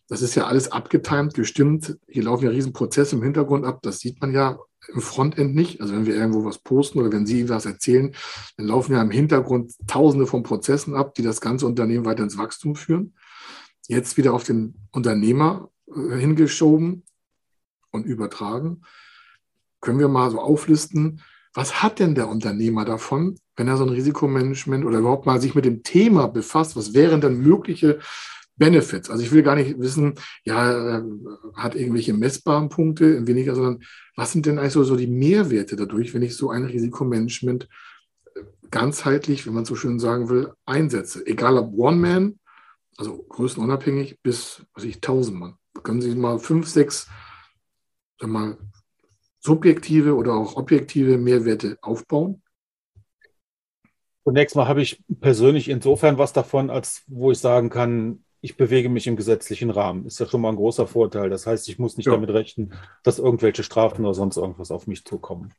Das 0.08 0.22
ist 0.22 0.34
ja 0.34 0.46
alles 0.46 0.72
abgetimt, 0.72 1.34
gestimmt. 1.34 1.96
Hier 2.08 2.24
laufen 2.24 2.44
ja 2.44 2.50
Riesenprozesse 2.50 3.16
im 3.16 3.22
Hintergrund 3.22 3.64
ab. 3.64 3.80
Das 3.82 4.00
sieht 4.00 4.20
man 4.20 4.32
ja 4.32 4.58
im 4.92 5.00
Frontend 5.00 5.54
nicht. 5.54 5.80
Also 5.80 5.94
wenn 5.94 6.06
wir 6.06 6.14
irgendwo 6.14 6.44
was 6.44 6.58
posten 6.58 6.98
oder 6.98 7.12
wenn 7.12 7.26
Sie 7.26 7.48
was 7.48 7.64
erzählen, 7.64 8.12
dann 8.56 8.66
laufen 8.66 8.92
ja 8.92 9.02
im 9.02 9.10
Hintergrund 9.10 9.72
Tausende 9.86 10.26
von 10.26 10.42
Prozessen 10.42 10.96
ab, 10.96 11.14
die 11.14 11.22
das 11.22 11.40
ganze 11.40 11.66
Unternehmen 11.66 12.04
weiter 12.04 12.24
ins 12.24 12.38
Wachstum 12.38 12.74
führen. 12.74 13.14
Jetzt 13.86 14.16
wieder 14.16 14.34
auf 14.34 14.44
den 14.44 14.74
Unternehmer 14.90 15.70
äh, 15.86 16.16
hingeschoben 16.16 17.04
und 17.92 18.04
übertragen 18.06 18.82
können 19.80 19.98
wir 19.98 20.08
mal 20.08 20.30
so 20.30 20.40
auflisten, 20.40 21.20
was 21.54 21.82
hat 21.82 21.98
denn 21.98 22.14
der 22.14 22.28
Unternehmer 22.28 22.84
davon, 22.84 23.36
wenn 23.56 23.66
er 23.66 23.76
so 23.76 23.84
ein 23.84 23.90
Risikomanagement 23.90 24.84
oder 24.84 24.98
überhaupt 24.98 25.26
mal 25.26 25.40
sich 25.40 25.54
mit 25.54 25.64
dem 25.64 25.82
Thema 25.82 26.28
befasst? 26.28 26.76
Was 26.76 26.94
wären 26.94 27.20
denn 27.20 27.40
mögliche 27.40 27.98
Benefits? 28.56 29.10
Also 29.10 29.24
ich 29.24 29.32
will 29.32 29.42
gar 29.42 29.56
nicht 29.56 29.78
wissen, 29.80 30.14
ja, 30.44 31.02
hat 31.54 31.74
irgendwelche 31.74 32.12
messbaren 32.12 32.68
Punkte, 32.68 33.26
weniger, 33.26 33.56
sondern 33.56 33.82
was 34.14 34.30
sind 34.32 34.46
denn 34.46 34.58
eigentlich 34.58 34.72
so, 34.72 34.96
die 34.96 35.08
Mehrwerte 35.08 35.74
dadurch, 35.74 36.14
wenn 36.14 36.22
ich 36.22 36.36
so 36.36 36.50
ein 36.50 36.64
Risikomanagement 36.64 37.68
äh, 38.34 38.40
ganzheitlich, 38.70 39.46
wenn 39.46 39.54
man 39.54 39.64
so 39.64 39.74
schön 39.74 39.98
sagen 39.98 40.28
will, 40.28 40.52
einsetze? 40.66 41.26
Egal 41.26 41.58
ob 41.58 41.72
One-Man, 41.76 42.38
also 42.96 43.24
größenunabhängig, 43.28 44.20
bis, 44.22 44.62
was 44.74 44.84
ich, 44.84 44.96
1000 44.96 45.36
Mann. 45.36 45.54
Können 45.82 46.02
Sie 46.02 46.14
mal 46.14 46.38
fünf, 46.38 46.68
sechs, 46.68 47.08
mal, 48.20 48.58
subjektive 49.40 50.14
oder 50.14 50.34
auch 50.34 50.56
objektive 50.56 51.18
Mehrwerte 51.18 51.78
aufbauen? 51.82 52.42
Zunächst 54.24 54.54
mal 54.54 54.68
habe 54.68 54.82
ich 54.82 55.02
persönlich 55.20 55.68
insofern 55.68 56.18
was 56.18 56.32
davon, 56.32 56.70
als 56.70 57.02
wo 57.08 57.32
ich 57.32 57.38
sagen 57.38 57.70
kann, 57.70 58.22
ich 58.42 58.56
bewege 58.56 58.88
mich 58.88 59.06
im 59.06 59.16
gesetzlichen 59.16 59.70
Rahmen. 59.70 60.06
Ist 60.06 60.20
ja 60.20 60.26
schon 60.26 60.40
mal 60.40 60.50
ein 60.50 60.56
großer 60.56 60.86
Vorteil. 60.86 61.28
Das 61.30 61.46
heißt, 61.46 61.68
ich 61.68 61.78
muss 61.78 61.96
nicht 61.96 62.06
ja. 62.06 62.12
damit 62.12 62.30
rechnen, 62.30 62.72
dass 63.02 63.18
irgendwelche 63.18 63.62
Strafen 63.62 64.04
oder 64.04 64.14
sonst 64.14 64.36
irgendwas 64.36 64.70
auf 64.70 64.86
mich 64.86 65.04
zukommen. 65.04 65.52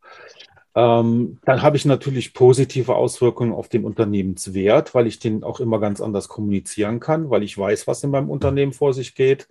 Ähm, 0.74 1.40
dann 1.44 1.62
habe 1.62 1.76
ich 1.76 1.86
natürlich 1.86 2.34
positive 2.34 2.96
Auswirkungen 2.96 3.52
auf 3.52 3.68
den 3.68 3.84
Unternehmenswert, 3.84 4.96
weil 4.96 5.06
ich 5.06 5.20
den 5.20 5.44
auch 5.44 5.60
immer 5.60 5.80
ganz 5.80 6.00
anders 6.00 6.28
kommunizieren 6.28 7.00
kann, 7.00 7.30
weil 7.30 7.44
ich 7.44 7.58
weiß, 7.58 7.88
was 7.88 8.04
in 8.04 8.10
meinem 8.10 8.30
Unternehmen 8.30 8.74
vor 8.74 8.94
sich 8.94 9.14
geht. 9.14 9.48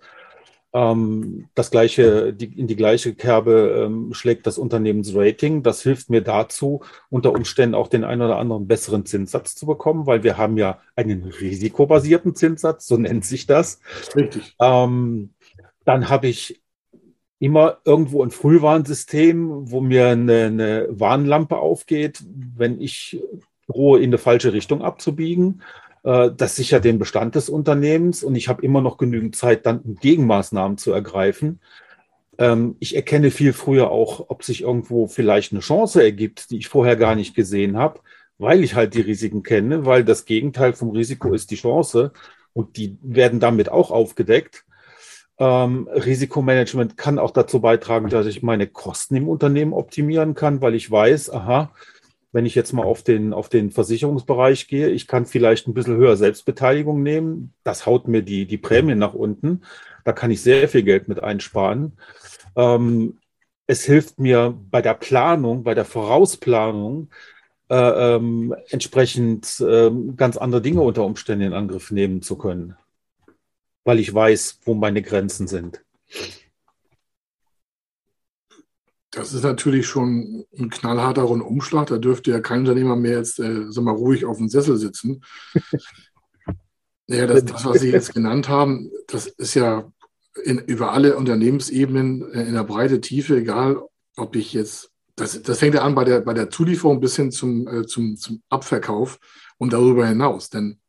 Ähm, 0.73 1.49
das 1.53 1.69
gleiche, 1.69 2.33
die, 2.33 2.57
in 2.57 2.67
die 2.67 2.75
gleiche 2.75 3.13
Kerbe 3.13 3.85
ähm, 3.85 4.13
schlägt 4.13 4.47
das 4.47 4.57
Unternehmensrating. 4.57 5.63
Das 5.63 5.81
hilft 5.81 6.09
mir 6.09 6.21
dazu, 6.21 6.81
unter 7.09 7.33
Umständen 7.33 7.75
auch 7.75 7.87
den 7.87 8.03
einen 8.03 8.21
oder 8.21 8.37
anderen 8.37 8.67
besseren 8.67 9.05
Zinssatz 9.05 9.55
zu 9.55 9.65
bekommen, 9.65 10.05
weil 10.05 10.23
wir 10.23 10.37
haben 10.37 10.57
ja 10.57 10.79
einen 10.95 11.23
risikobasierten 11.23 12.35
Zinssatz, 12.35 12.87
so 12.87 12.97
nennt 12.97 13.25
sich 13.25 13.47
das. 13.47 13.79
Richtig. 14.15 14.55
Ähm, 14.61 15.33
dann 15.83 16.09
habe 16.09 16.27
ich 16.27 16.61
immer 17.39 17.79
irgendwo 17.85 18.23
ein 18.23 18.31
Frühwarnsystem, 18.31 19.71
wo 19.71 19.81
mir 19.81 20.09
eine, 20.09 20.45
eine 20.45 20.87
Warnlampe 20.91 21.57
aufgeht, 21.57 22.23
wenn 22.55 22.79
ich 22.79 23.19
drohe, 23.67 23.99
in 23.99 24.11
eine 24.11 24.19
falsche 24.19 24.53
Richtung 24.53 24.83
abzubiegen. 24.83 25.63
Äh, 26.03 26.31
das 26.35 26.55
sichert 26.55 26.85
den 26.85 26.99
Bestand 26.99 27.35
des 27.35 27.49
Unternehmens 27.49 28.23
und 28.23 28.35
ich 28.35 28.47
habe 28.47 28.63
immer 28.63 28.81
noch 28.81 28.97
genügend 28.97 29.35
Zeit, 29.35 29.65
dann 29.65 29.97
Gegenmaßnahmen 30.01 30.77
zu 30.77 30.91
ergreifen. 30.91 31.59
Ähm, 32.37 32.75
ich 32.79 32.95
erkenne 32.95 33.31
viel 33.31 33.53
früher 33.53 33.91
auch, 33.91 34.25
ob 34.29 34.43
sich 34.43 34.61
irgendwo 34.61 35.07
vielleicht 35.07 35.51
eine 35.51 35.61
Chance 35.61 36.03
ergibt, 36.03 36.51
die 36.51 36.57
ich 36.57 36.69
vorher 36.69 36.95
gar 36.95 37.15
nicht 37.15 37.35
gesehen 37.35 37.77
habe, 37.77 37.99
weil 38.37 38.63
ich 38.63 38.75
halt 38.75 38.93
die 38.95 39.01
Risiken 39.01 39.43
kenne, 39.43 39.85
weil 39.85 40.03
das 40.03 40.25
Gegenteil 40.25 40.73
vom 40.73 40.91
Risiko 40.91 41.33
ist 41.33 41.51
die 41.51 41.55
Chance 41.55 42.11
und 42.53 42.77
die 42.77 42.97
werden 43.01 43.39
damit 43.39 43.69
auch 43.69 43.91
aufgedeckt. 43.91 44.65
Ähm, 45.37 45.87
Risikomanagement 45.91 46.97
kann 46.97 47.17
auch 47.19 47.31
dazu 47.31 47.61
beitragen, 47.61 48.09
dass 48.09 48.25
ich 48.25 48.43
meine 48.43 48.67
Kosten 48.67 49.15
im 49.15 49.27
Unternehmen 49.27 49.73
optimieren 49.73 50.35
kann, 50.35 50.61
weil 50.61 50.75
ich 50.75 50.89
weiß, 50.89 51.31
aha, 51.31 51.71
wenn 52.31 52.45
ich 52.45 52.55
jetzt 52.55 52.71
mal 52.71 52.85
auf 52.85 53.03
den, 53.03 53.33
auf 53.33 53.49
den 53.49 53.71
Versicherungsbereich 53.71 54.67
gehe, 54.67 54.89
ich 54.89 55.07
kann 55.07 55.25
vielleicht 55.25 55.67
ein 55.67 55.73
bisschen 55.73 55.97
höher 55.97 56.15
Selbstbeteiligung 56.15 57.03
nehmen. 57.03 57.53
Das 57.63 57.85
haut 57.85 58.07
mir 58.07 58.21
die, 58.21 58.45
die 58.45 58.57
Prämien 58.57 58.99
nach 58.99 59.13
unten. 59.13 59.61
Da 60.05 60.13
kann 60.13 60.31
ich 60.31 60.41
sehr 60.41 60.69
viel 60.69 60.83
Geld 60.83 61.07
mit 61.07 61.21
einsparen. 61.21 61.93
Ähm, 62.55 63.17
es 63.67 63.83
hilft 63.83 64.19
mir 64.19 64.57
bei 64.69 64.81
der 64.81 64.93
Planung, 64.93 65.63
bei 65.63 65.73
der 65.73 65.85
Vorausplanung, 65.85 67.09
äh, 67.69 68.15
ähm, 68.15 68.55
entsprechend 68.69 69.59
äh, 69.61 69.91
ganz 70.17 70.37
andere 70.37 70.61
Dinge 70.61 70.81
unter 70.81 71.05
Umständen 71.05 71.47
in 71.47 71.53
Angriff 71.53 71.91
nehmen 71.91 72.21
zu 72.21 72.37
können, 72.37 72.75
weil 73.85 73.99
ich 73.99 74.13
weiß, 74.13 74.59
wo 74.65 74.73
meine 74.73 75.01
Grenzen 75.01 75.47
sind. 75.47 75.81
Das 79.11 79.33
ist 79.33 79.43
natürlich 79.43 79.87
schon 79.87 80.45
ein 80.57 80.69
knallharter 80.69 81.23
Rundumschlag. 81.23 81.87
Da 81.87 81.97
dürfte 81.97 82.31
ja 82.31 82.39
kein 82.39 82.61
Unternehmer 82.61 82.95
mehr 82.95 83.17
jetzt 83.17 83.39
äh, 83.39 83.65
sag 83.69 83.83
mal, 83.83 83.93
ruhig 83.93 84.23
auf 84.23 84.37
dem 84.37 84.47
Sessel 84.47 84.77
sitzen. 84.77 85.21
ja, 87.07 87.27
das, 87.27 87.43
das, 87.43 87.65
was 87.65 87.81
Sie 87.81 87.91
jetzt 87.91 88.13
genannt 88.13 88.47
haben, 88.47 88.89
das 89.07 89.27
ist 89.27 89.53
ja 89.53 89.91
in, 90.43 90.59
über 90.59 90.93
alle 90.93 91.17
Unternehmensebenen 91.17 92.31
äh, 92.31 92.43
in 92.43 92.53
der 92.53 92.63
Breite, 92.63 93.01
Tiefe, 93.01 93.37
egal 93.37 93.81
ob 94.15 94.35
ich 94.37 94.53
jetzt, 94.53 94.91
das, 95.17 95.41
das 95.41 95.59
fängt 95.59 95.75
ja 95.75 95.81
an 95.81 95.93
bei 95.93 96.05
der, 96.05 96.21
bei 96.21 96.33
der 96.33 96.49
Zulieferung 96.49 97.01
bis 97.01 97.17
hin 97.17 97.31
zum, 97.31 97.67
äh, 97.67 97.85
zum, 97.85 98.15
zum 98.15 98.41
Abverkauf 98.49 99.19
und 99.57 99.73
darüber 99.73 100.07
hinaus. 100.07 100.49
Denn 100.49 100.79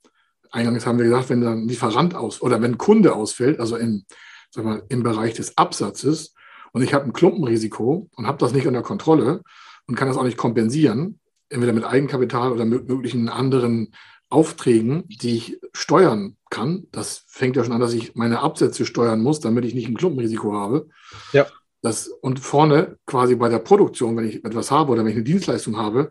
eingangs 0.52 0.86
haben 0.86 0.98
wir 0.98 1.06
gesagt, 1.06 1.30
wenn 1.30 1.44
ein 1.44 1.66
Lieferant 1.66 2.14
aus 2.14 2.40
oder 2.40 2.62
wenn 2.62 2.78
Kunde 2.78 3.14
ausfällt, 3.14 3.58
also 3.58 3.76
in, 3.76 4.04
sag 4.50 4.64
mal, 4.64 4.82
im 4.88 5.02
Bereich 5.02 5.34
des 5.34 5.56
Absatzes, 5.58 6.34
und 6.72 6.82
ich 6.82 6.94
habe 6.94 7.04
ein 7.04 7.12
Klumpenrisiko 7.12 8.08
und 8.14 8.26
habe 8.26 8.38
das 8.38 8.52
nicht 8.52 8.66
unter 8.66 8.82
Kontrolle 8.82 9.42
und 9.86 9.94
kann 9.94 10.08
das 10.08 10.16
auch 10.16 10.24
nicht 10.24 10.38
kompensieren, 10.38 11.20
entweder 11.48 11.72
mit 11.72 11.84
Eigenkapital 11.84 12.52
oder 12.52 12.64
mit 12.64 12.88
möglichen 12.88 13.28
anderen 13.28 13.94
Aufträgen, 14.30 15.04
die 15.08 15.36
ich 15.36 15.60
steuern 15.74 16.36
kann. 16.48 16.86
Das 16.90 17.24
fängt 17.26 17.56
ja 17.56 17.64
schon 17.64 17.74
an, 17.74 17.80
dass 17.80 17.92
ich 17.92 18.14
meine 18.14 18.40
Absätze 18.40 18.86
steuern 18.86 19.20
muss, 19.20 19.40
damit 19.40 19.64
ich 19.66 19.74
nicht 19.74 19.88
ein 19.88 19.96
Klumpenrisiko 19.96 20.54
habe. 20.54 20.88
Ja. 21.32 21.46
Das, 21.82 22.08
und 22.08 22.40
vorne 22.40 22.96
quasi 23.06 23.34
bei 23.34 23.48
der 23.48 23.58
Produktion, 23.58 24.16
wenn 24.16 24.28
ich 24.28 24.44
etwas 24.44 24.70
habe 24.70 24.92
oder 24.92 25.04
wenn 25.04 25.10
ich 25.10 25.16
eine 25.16 25.24
Dienstleistung 25.24 25.76
habe, 25.76 26.08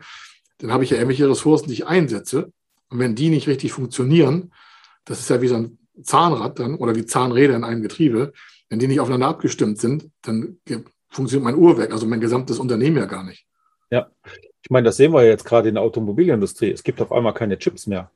dann 0.60 0.71
habe 0.71 0.84
ich 0.84 0.91
ja 0.91 0.97
irgendwelche 0.97 1.28
Ressourcen, 1.28 1.67
die 1.67 1.74
ich 1.74 1.88
einsetze. 1.88 2.52
Und 2.89 3.00
wenn 3.00 3.15
die 3.15 3.30
nicht 3.30 3.47
richtig 3.47 3.71
funktionieren, 3.71 4.54
das 5.06 5.19
ist 5.19 5.30
ja 5.30 5.41
wie 5.41 5.47
so 5.47 5.56
ein 5.56 5.80
Zahnrad 6.04 6.60
dann 6.60 6.76
oder 6.76 6.95
wie 6.95 7.06
Zahnräder 7.06 7.56
in 7.56 7.63
einem 7.63 7.82
Getriebe, 7.82 8.34
wenn 8.72 8.80
die 8.80 8.88
nicht 8.88 9.02
aufeinander 9.02 9.28
abgestimmt 9.28 9.80
sind, 9.80 10.10
dann 10.22 10.58
funktioniert 11.10 11.44
mein 11.44 11.62
Uhrwerk, 11.62 11.92
also 11.92 12.08
mein 12.08 12.22
gesamtes 12.22 12.58
Unternehmen 12.58 12.96
ja 12.96 13.06
gar 13.06 13.22
nicht. 13.26 13.46
Ja, 13.92 14.10
ich 14.64 14.70
meine, 14.70 14.86
das 14.86 14.96
sehen 14.96 15.12
wir 15.12 15.26
jetzt 15.26 15.44
gerade 15.44 15.68
in 15.68 15.76
der 15.76 15.84
Automobilindustrie. 15.84 16.72
Es 16.72 16.82
gibt 16.82 17.02
auf 17.02 17.12
einmal 17.12 17.34
keine 17.34 17.60
Chips 17.60 17.86
mehr. 17.86 18.10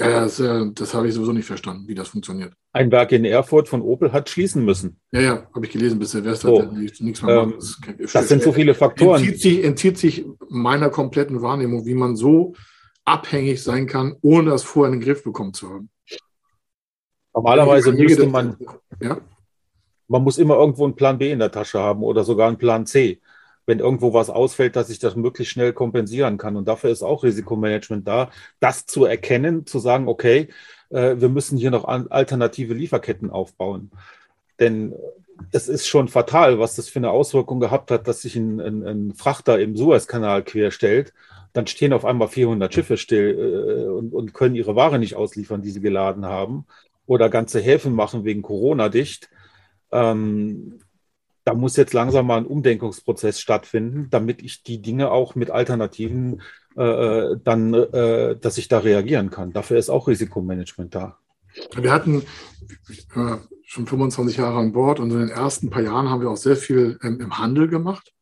Ja, 0.00 0.22
das, 0.22 0.40
äh, 0.40 0.66
das 0.74 0.94
habe 0.94 1.06
ich 1.06 1.14
sowieso 1.14 1.32
nicht 1.32 1.46
verstanden, 1.46 1.86
wie 1.86 1.94
das 1.94 2.08
funktioniert. 2.08 2.54
Ein 2.72 2.90
Werk 2.90 3.12
in 3.12 3.24
Erfurt 3.24 3.68
von 3.68 3.80
Opel 3.80 4.12
hat 4.12 4.28
schließen 4.28 4.64
müssen. 4.64 4.98
Ja, 5.12 5.20
ja, 5.20 5.48
habe 5.54 5.66
ich 5.66 5.70
gelesen, 5.70 6.00
bis 6.00 6.10
Silvester 6.10 6.48
so. 6.48 6.62
nichts 6.72 7.22
mehr 7.22 7.42
ähm, 7.42 7.54
Das, 7.56 8.12
das 8.12 8.28
sind 8.28 8.42
so 8.42 8.52
viele 8.52 8.74
Faktoren. 8.74 9.22
Entzieht 9.22 9.40
sich, 9.40 9.64
entzieht 9.64 9.98
sich 9.98 10.26
meiner 10.48 10.90
kompletten 10.90 11.40
Wahrnehmung, 11.40 11.86
wie 11.86 11.94
man 11.94 12.16
so 12.16 12.54
abhängig 13.04 13.62
sein 13.62 13.86
kann, 13.86 14.16
ohne 14.22 14.50
das 14.50 14.64
vorher 14.64 14.92
in 14.92 14.98
den 14.98 15.06
Griff 15.06 15.22
bekommen 15.22 15.54
zu 15.54 15.70
haben. 15.70 15.88
Normalerweise 17.32 17.92
müsste 17.92 18.26
man, 18.26 18.56
ja? 19.00 19.20
Man 20.08 20.24
muss 20.24 20.38
immer 20.38 20.56
irgendwo 20.56 20.84
einen 20.84 20.96
Plan 20.96 21.18
B 21.18 21.30
in 21.30 21.38
der 21.38 21.52
Tasche 21.52 21.78
haben 21.78 22.02
oder 22.02 22.24
sogar 22.24 22.48
einen 22.48 22.58
Plan 22.58 22.86
C, 22.86 23.20
wenn 23.66 23.78
irgendwo 23.78 24.14
was 24.14 24.30
ausfällt, 24.30 24.74
dass 24.74 24.90
ich 24.90 24.98
das 24.98 25.14
möglichst 25.14 25.52
schnell 25.52 25.72
kompensieren 25.72 26.38
kann. 26.38 26.56
Und 26.56 26.66
dafür 26.66 26.90
ist 26.90 27.02
auch 27.02 27.22
Risikomanagement 27.22 28.08
da, 28.08 28.30
das 28.58 28.86
zu 28.86 29.04
erkennen, 29.04 29.66
zu 29.66 29.78
sagen, 29.78 30.08
okay, 30.08 30.48
äh, 30.90 31.16
wir 31.18 31.28
müssen 31.28 31.58
hier 31.58 31.70
noch 31.70 31.84
alternative 31.84 32.74
Lieferketten 32.74 33.30
aufbauen. 33.30 33.90
Denn 34.58 34.94
es 35.52 35.68
ist 35.68 35.86
schon 35.86 36.08
fatal, 36.08 36.58
was 36.58 36.74
das 36.74 36.88
für 36.88 36.98
eine 36.98 37.10
Auswirkung 37.10 37.60
gehabt 37.60 37.90
hat, 37.90 38.08
dass 38.08 38.22
sich 38.22 38.34
ein, 38.34 38.60
ein, 38.60 38.82
ein 38.84 39.14
Frachter 39.14 39.60
im 39.60 39.76
Suezkanal 39.76 40.42
querstellt. 40.42 41.12
Dann 41.52 41.66
stehen 41.66 41.92
auf 41.92 42.04
einmal 42.04 42.28
400 42.28 42.72
Schiffe 42.72 42.96
still 42.96 43.38
äh, 43.38 43.88
und, 43.90 44.14
und 44.14 44.32
können 44.32 44.54
ihre 44.54 44.74
Ware 44.74 44.98
nicht 44.98 45.16
ausliefern, 45.16 45.60
die 45.60 45.70
sie 45.70 45.80
geladen 45.80 46.24
haben. 46.24 46.66
Oder 47.06 47.28
ganze 47.28 47.60
Häfen 47.60 47.94
machen 47.94 48.24
wegen 48.24 48.42
Corona 48.42 48.88
dicht 48.88 49.28
ähm, 49.92 50.80
da 51.44 51.54
muss 51.54 51.76
jetzt 51.76 51.94
langsam 51.94 52.26
mal 52.26 52.36
ein 52.36 52.46
Umdenkungsprozess 52.46 53.40
stattfinden, 53.40 54.08
damit 54.10 54.42
ich 54.42 54.62
die 54.62 54.82
Dinge 54.82 55.10
auch 55.10 55.34
mit 55.34 55.50
Alternativen 55.50 56.42
äh, 56.76 56.82
äh, 56.82 57.40
dann, 57.42 57.72
äh, 57.72 58.36
dass 58.36 58.58
ich 58.58 58.68
da 58.68 58.78
reagieren 58.78 59.30
kann. 59.30 59.52
Dafür 59.52 59.78
ist 59.78 59.88
auch 59.88 60.08
Risikomanagement 60.08 60.94
da. 60.94 61.18
Wir 61.74 61.90
hatten 61.92 62.22
äh, 63.14 63.36
schon 63.64 63.86
25 63.86 64.36
Jahre 64.36 64.58
an 64.58 64.72
Bord 64.72 65.00
und 65.00 65.10
in 65.10 65.20
den 65.20 65.28
ersten 65.28 65.70
paar 65.70 65.82
Jahren 65.82 66.08
haben 66.08 66.20
wir 66.20 66.30
auch 66.30 66.36
sehr 66.36 66.56
viel 66.56 66.98
ähm, 67.02 67.20
im 67.20 67.38
Handel 67.38 67.68
gemacht. 67.68 68.12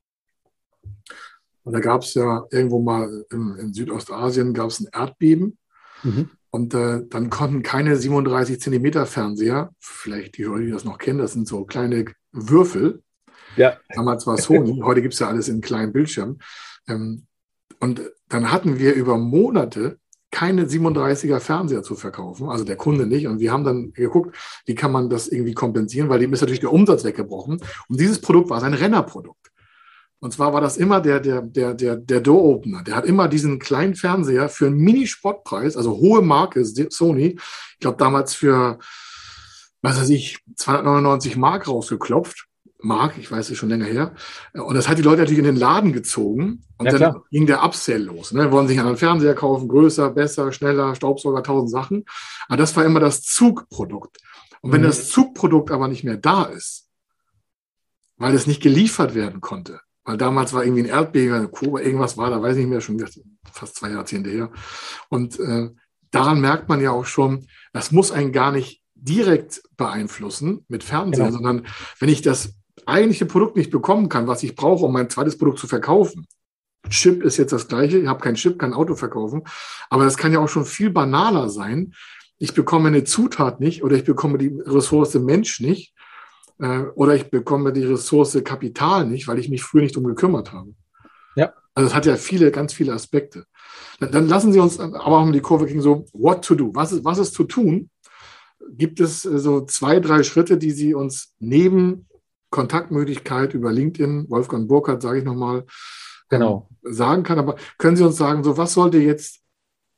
Und 1.64 1.72
da 1.72 1.81
gab 1.81 2.02
es 2.02 2.14
ja 2.14 2.44
irgendwo 2.50 2.81
mal 2.81 3.24
im, 3.31 3.57
in 3.57 3.74
Südostasien 3.74 4.55
gab 4.55 4.68
es 4.68 4.81
ein 4.81 4.88
Erdbeben. 4.92 5.59
Mhm. 6.05 6.31
Und 6.50 6.74
äh, 6.74 7.02
dann 7.09 7.30
konnten 7.30 7.62
keine 7.62 7.96
37 7.96 8.61
Zentimeter 8.61 9.06
Fernseher, 9.06 9.70
vielleicht 9.78 10.38
die 10.38 10.44
Leute, 10.44 10.64
die 10.64 10.70
das 10.70 10.85
noch 10.85 10.98
kennen, 10.98 11.18
das 11.18 11.32
sind 11.32 11.46
so 11.46 11.64
kleine 11.64 12.06
Würfel. 12.32 13.02
Ja. 13.56 13.78
Damals 13.94 14.26
war 14.26 14.38
Sony, 14.38 14.80
heute 14.85 15.02
gibt 15.02 15.14
es 15.14 15.20
ja 15.20 15.28
alles 15.28 15.48
in 15.48 15.61
kleinen 15.61 15.92
Bildschirmen. 15.92 16.40
Ähm, 16.88 17.26
und 17.80 18.00
dann 18.28 18.50
hatten 18.52 18.78
wir 18.78 18.94
über 18.94 19.18
Monate 19.18 19.98
keine 20.30 20.66
37er 20.66 21.40
Fernseher 21.40 21.82
zu 21.82 21.94
verkaufen, 21.94 22.48
also 22.48 22.64
der 22.64 22.76
Kunde 22.76 23.06
nicht. 23.06 23.26
Und 23.26 23.38
wir 23.38 23.52
haben 23.52 23.64
dann 23.64 23.92
geguckt, 23.92 24.37
wie 24.66 24.74
kann 24.74 24.92
man 24.92 25.09
das 25.09 25.28
irgendwie 25.28 25.54
kompensieren, 25.54 26.09
weil 26.09 26.18
dem 26.18 26.32
ist 26.32 26.40
natürlich 26.40 26.61
der 26.61 26.72
Umsatz 26.72 27.04
weggebrochen. 27.04 27.61
Und 27.88 28.00
dieses 28.00 28.20
Produkt 28.20 28.50
war 28.50 28.61
sein 28.61 28.74
Rennerprodukt. 28.74 29.45
Und 30.27 30.33
zwar 30.33 30.53
war 30.53 30.61
das 30.61 30.77
immer 30.77 31.01
der, 31.01 31.21
der, 31.21 31.41
der, 31.41 31.73
der, 31.73 31.95
der 31.95 32.21
Door-Opener. 32.21 32.83
Der 32.83 32.97
hat 32.97 33.05
immer 33.05 33.29
diesen 33.29 33.61
kleinen 33.61 33.95
Fernseher 33.95 34.49
für 34.49 34.67
einen 34.67 34.79
Mini-Spottpreis, 34.79 35.77
also 35.77 35.99
hohe 35.99 36.21
Marke, 36.21 36.65
Sony, 36.65 37.39
ich 37.39 37.79
glaube 37.79 37.97
damals 37.97 38.35
für, 38.35 38.81
was 39.83 40.01
weiß 40.01 40.09
ich, 40.09 40.39
299 40.57 41.37
Mark 41.37 41.69
rausgeklopft. 41.69 42.49
Mark, 42.81 43.19
ich 43.19 43.31
weiß 43.31 43.51
es 43.51 43.57
schon 43.57 43.69
länger 43.69 43.85
her. 43.85 44.17
Und 44.53 44.75
das 44.75 44.89
hat 44.89 44.99
die 44.99 45.03
Leute 45.03 45.21
natürlich 45.21 45.39
in 45.39 45.45
den 45.45 45.55
Laden 45.55 45.93
gezogen. 45.93 46.65
Und 46.77 46.87
ja, 46.87 46.91
dann 46.91 47.12
klar. 47.12 47.25
ging 47.31 47.47
der 47.47 47.62
Upsell 47.62 48.03
los. 48.03 48.33
Ne? 48.33 48.51
Wollen 48.51 48.67
sich 48.67 48.81
einen 48.81 48.97
Fernseher 48.97 49.37
kaufen, 49.37 49.69
größer, 49.69 50.11
besser, 50.11 50.51
schneller, 50.51 50.97
Staubsauger, 50.97 51.45
tausend 51.45 51.71
Sachen. 51.71 52.05
Aber 52.49 52.57
das 52.57 52.75
war 52.75 52.85
immer 52.85 52.99
das 52.99 53.23
Zugprodukt. 53.23 54.19
Und 54.61 54.73
wenn 54.73 54.81
mhm. 54.81 54.87
das 54.87 55.09
Zugprodukt 55.09 55.71
aber 55.71 55.87
nicht 55.87 56.03
mehr 56.03 56.17
da 56.17 56.47
ist, 56.47 56.89
weil 58.17 58.35
es 58.35 58.49
nicht 58.49 58.61
geliefert 58.61 59.15
werden 59.15 59.41
konnte, 59.41 59.83
weil 60.07 60.16
damals 60.16 60.55
war 60.55 60.64
irgendwie 60.64 60.85
ein 60.85 60.88
Erdbeben, 60.88 61.51
Kuba, 61.51 61.81
irgendwas 61.81 62.16
war, 62.16 62.31
da 62.31 62.40
weiß 62.40 62.57
ich 62.57 62.61
nicht 62.61 62.71
mehr, 62.71 62.81
schon 62.81 63.05
fast 63.53 63.77
zwei 63.77 63.90
Jahrzehnte 63.90 64.31
her. 64.31 64.51
Und 65.09 65.38
äh, 65.40 65.71
daran 66.12 66.40
merkt 66.40 66.69
man 66.69 66.81
ja 66.81 66.92
auch 66.92 67.05
schon, 67.05 67.47
das 67.73 67.90
muss 67.90 68.12
einen 68.12 68.33
gar 68.33 68.53
nicht 68.53 68.83
direkt 68.95 69.62
beeinflussen 69.77 70.64
mit 70.69 70.85
Fernsehen, 70.85 71.27
genau. 71.27 71.37
sondern 71.37 71.66
wenn 71.99 72.09
ich 72.09 72.23
das 72.23 72.55
eigentliche 72.87 73.27
Produkt 73.27 73.57
nicht 73.57 73.71
bekommen 73.71 74.09
kann, 74.09 74.29
was 74.29 74.42
ich 74.42 74.55
brauche, 74.55 74.85
um 74.85 74.92
mein 74.92 75.11
zweites 75.11 75.37
Produkt 75.37 75.59
zu 75.59 75.66
verkaufen. 75.66 76.27
Chip 76.88 77.25
ist 77.25 77.37
jetzt 77.37 77.53
das 77.53 77.66
gleiche, 77.66 77.99
ich 77.99 78.07
habe 78.07 78.21
kein 78.21 78.37
Chip, 78.37 78.61
kein 78.61 78.75
Auto 78.75 78.95
verkaufen, 78.95 79.42
aber 79.90 80.05
das 80.05 80.16
kann 80.16 80.33
ja 80.33 80.39
auch 80.39 80.49
schon 80.49 80.64
viel 80.64 80.91
banaler 80.91 81.49
sein. 81.49 81.95
Ich 82.39 82.55
bekomme 82.55 82.89
eine 82.89 83.03
Zutat 83.03 83.59
nicht 83.59 83.83
oder 83.83 83.97
ich 83.97 84.05
bekomme 84.05 84.39
die 84.39 84.57
Ressource 84.64 85.14
Mensch 85.14 85.61
nicht 85.61 85.95
äh, 86.59 86.80
oder 86.94 87.14
ich 87.14 87.30
bekomme 87.30 87.72
die 87.72 87.84
Ressource 87.84 88.38
Kapital 88.44 89.07
nicht, 89.07 89.28
weil 89.28 89.38
ich 89.38 89.48
mich 89.48 89.62
früher 89.62 89.82
nicht 89.82 89.96
drum 89.96 90.04
gekümmert 90.04 90.52
habe. 90.52 90.74
Ja. 91.34 91.52
Also 91.74 91.88
es 91.88 91.94
hat 91.94 92.07
ja 92.07 92.16
viele, 92.16 92.50
ganz 92.50 92.72
viele 92.72 92.92
Aspekte. 92.92 93.44
Dann, 94.00 94.11
dann 94.11 94.28
lassen 94.28 94.52
Sie 94.52 94.61
uns 94.61 94.80
aber 94.80 95.18
auch 95.18 95.22
um 95.22 95.32
die 95.32 95.40
Kurve 95.40 95.66
gehen, 95.66 95.80
so 95.82 96.07
what 96.12 96.44
to 96.44 96.54
do. 96.54 96.70
Was 96.74 96.92
ist, 96.92 97.04
was 97.04 97.18
ist 97.18 97.34
zu 97.34 97.44
tun? 97.44 97.90
Gibt 98.70 99.00
es 99.00 99.24
äh, 99.24 99.38
so 99.38 99.64
zwei, 99.66 100.00
drei 100.00 100.22
Schritte, 100.22 100.57
die 100.57 100.70
Sie 100.70 100.94
uns 100.94 101.34
neben 101.38 102.07
Kontaktmöglichkeit 102.50 103.54
über 103.54 103.72
LinkedIn, 103.72 104.30
Wolfgang 104.30 104.68
Burkhardt, 104.68 105.02
sage 105.02 105.18
ich 105.18 105.24
nochmal, 105.24 105.64
genau. 106.28 106.68
Ähm, 106.84 106.94
sagen 106.94 107.22
kann. 107.22 107.38
Aber 107.38 107.57
können 107.78 107.96
Sie 107.96 108.04
uns 108.04 108.16
sagen, 108.16 108.44
so 108.44 108.57
was 108.57 108.72
sollte 108.72 108.98
jetzt 108.98 109.42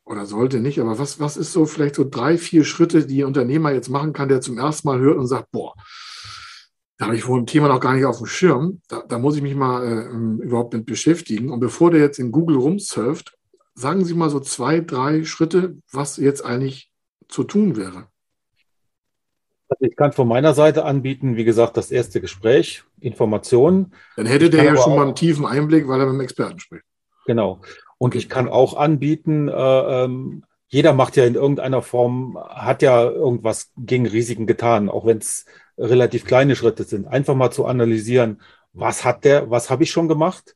oder 0.09 0.25
sollte 0.25 0.59
nicht, 0.59 0.79
aber 0.79 0.97
was, 0.97 1.19
was 1.19 1.37
ist 1.37 1.53
so 1.53 1.65
vielleicht 1.65 1.95
so 1.95 2.03
drei, 2.03 2.39
vier 2.39 2.65
Schritte, 2.65 3.05
die 3.05 3.21
ein 3.21 3.27
Unternehmer 3.27 3.71
jetzt 3.71 3.89
machen 3.89 4.11
kann, 4.11 4.27
der 4.27 4.41
zum 4.41 4.57
ersten 4.57 4.87
Mal 4.87 4.99
hört 4.99 5.17
und 5.17 5.27
sagt, 5.27 5.51
boah, 5.51 5.75
Da 6.99 7.05
habe 7.05 7.15
ich 7.15 7.25
wohl 7.27 7.39
ein 7.39 7.47
Thema 7.47 7.69
noch 7.69 7.79
gar 7.79 7.93
nicht 7.93 8.03
auf 8.03 8.17
dem 8.17 8.25
Schirm. 8.25 8.81
Da, 8.89 9.01
da 9.07 9.17
muss 9.19 9.37
ich 9.37 9.41
mich 9.41 9.55
mal 9.55 9.87
äh, 9.87 10.43
überhaupt 10.43 10.73
mit 10.73 10.85
beschäftigen. 10.85 11.49
Und 11.49 11.61
bevor 11.61 11.91
der 11.91 12.01
jetzt 12.01 12.19
in 12.19 12.33
Google 12.33 12.57
rumsurft, 12.57 13.37
sagen 13.73 14.03
Sie 14.03 14.13
mal 14.13 14.29
so 14.29 14.41
zwei, 14.41 14.81
drei 14.81 15.23
Schritte, 15.23 15.77
was 15.93 16.17
jetzt 16.17 16.43
eigentlich 16.43 16.91
zu 17.29 17.45
tun 17.45 17.77
wäre. 17.77 18.07
Also 19.69 19.85
ich 19.85 19.95
kann 19.95 20.11
von 20.11 20.27
meiner 20.27 20.53
Seite 20.53 20.83
anbieten, 20.83 21.37
wie 21.37 21.45
gesagt, 21.45 21.77
das 21.77 21.89
erste 21.89 22.19
Gespräch, 22.19 22.83
Informationen. 22.99 23.93
Dann 24.17 24.25
hätte 24.25 24.49
der 24.49 24.65
ja 24.65 24.75
schon 24.75 24.95
mal 24.97 25.05
einen 25.05 25.15
tiefen 25.15 25.45
Einblick, 25.45 25.87
weil 25.87 26.01
er 26.01 26.07
mit 26.07 26.15
dem 26.15 26.21
Experten 26.21 26.59
spricht. 26.59 26.83
Genau. 27.27 27.61
Und 27.97 28.13
ich 28.13 28.27
kann 28.27 28.49
auch 28.49 28.75
anbieten, 28.75 29.47
äh, 29.47 29.53
ähm, 30.03 30.43
jeder 30.67 30.93
macht 30.93 31.15
ja 31.15 31.25
in 31.25 31.35
irgendeiner 31.35 31.81
Form, 31.81 32.37
hat 32.37 32.81
ja 32.81 33.09
irgendwas 33.09 33.71
gegen 33.77 34.05
Risiken 34.05 34.47
getan, 34.47 34.89
auch 34.89 35.05
wenn 35.05 35.19
es 35.19 35.45
relativ 35.79 36.25
kleine 36.25 36.55
Schritte 36.55 36.83
sind. 36.83 37.07
Einfach 37.07 37.35
mal 37.35 37.51
zu 37.51 37.65
analysieren, 37.65 38.41
was 38.73 39.03
hat 39.03 39.23
der, 39.25 39.49
was 39.49 39.69
habe 39.69 39.83
ich 39.83 39.91
schon 39.91 40.07
gemacht? 40.07 40.55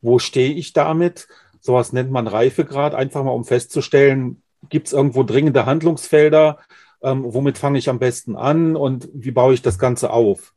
Wo 0.00 0.18
stehe 0.18 0.52
ich 0.52 0.72
damit? 0.72 1.28
Sowas 1.60 1.92
nennt 1.92 2.10
man 2.10 2.26
Reifegrad, 2.26 2.94
einfach 2.94 3.22
mal 3.22 3.32
um 3.32 3.44
festzustellen, 3.44 4.42
gibt 4.68 4.86
es 4.86 4.92
irgendwo 4.92 5.22
dringende 5.22 5.66
Handlungsfelder? 5.66 6.58
Ähm, 7.02 7.24
womit 7.26 7.58
fange 7.58 7.78
ich 7.78 7.88
am 7.88 7.98
besten 7.98 8.36
an 8.36 8.76
und 8.76 9.08
wie 9.12 9.30
baue 9.30 9.54
ich 9.54 9.62
das 9.62 9.78
Ganze 9.78 10.10
auf? 10.10 10.54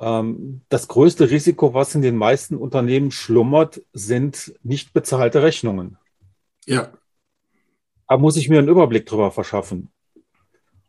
Ähm, 0.00 0.62
das 0.68 0.88
größte 0.88 1.30
Risiko, 1.30 1.72
was 1.74 1.94
in 1.94 2.02
den 2.02 2.16
meisten 2.16 2.56
Unternehmen 2.56 3.10
schlummert, 3.10 3.82
sind 3.92 4.54
nicht 4.62 4.92
bezahlte 4.92 5.42
Rechnungen. 5.42 5.98
Ja. 6.66 6.92
Da 8.08 8.18
muss 8.18 8.36
ich 8.36 8.48
mir 8.48 8.58
einen 8.58 8.68
Überblick 8.68 9.06
drüber 9.06 9.30
verschaffen 9.30 9.93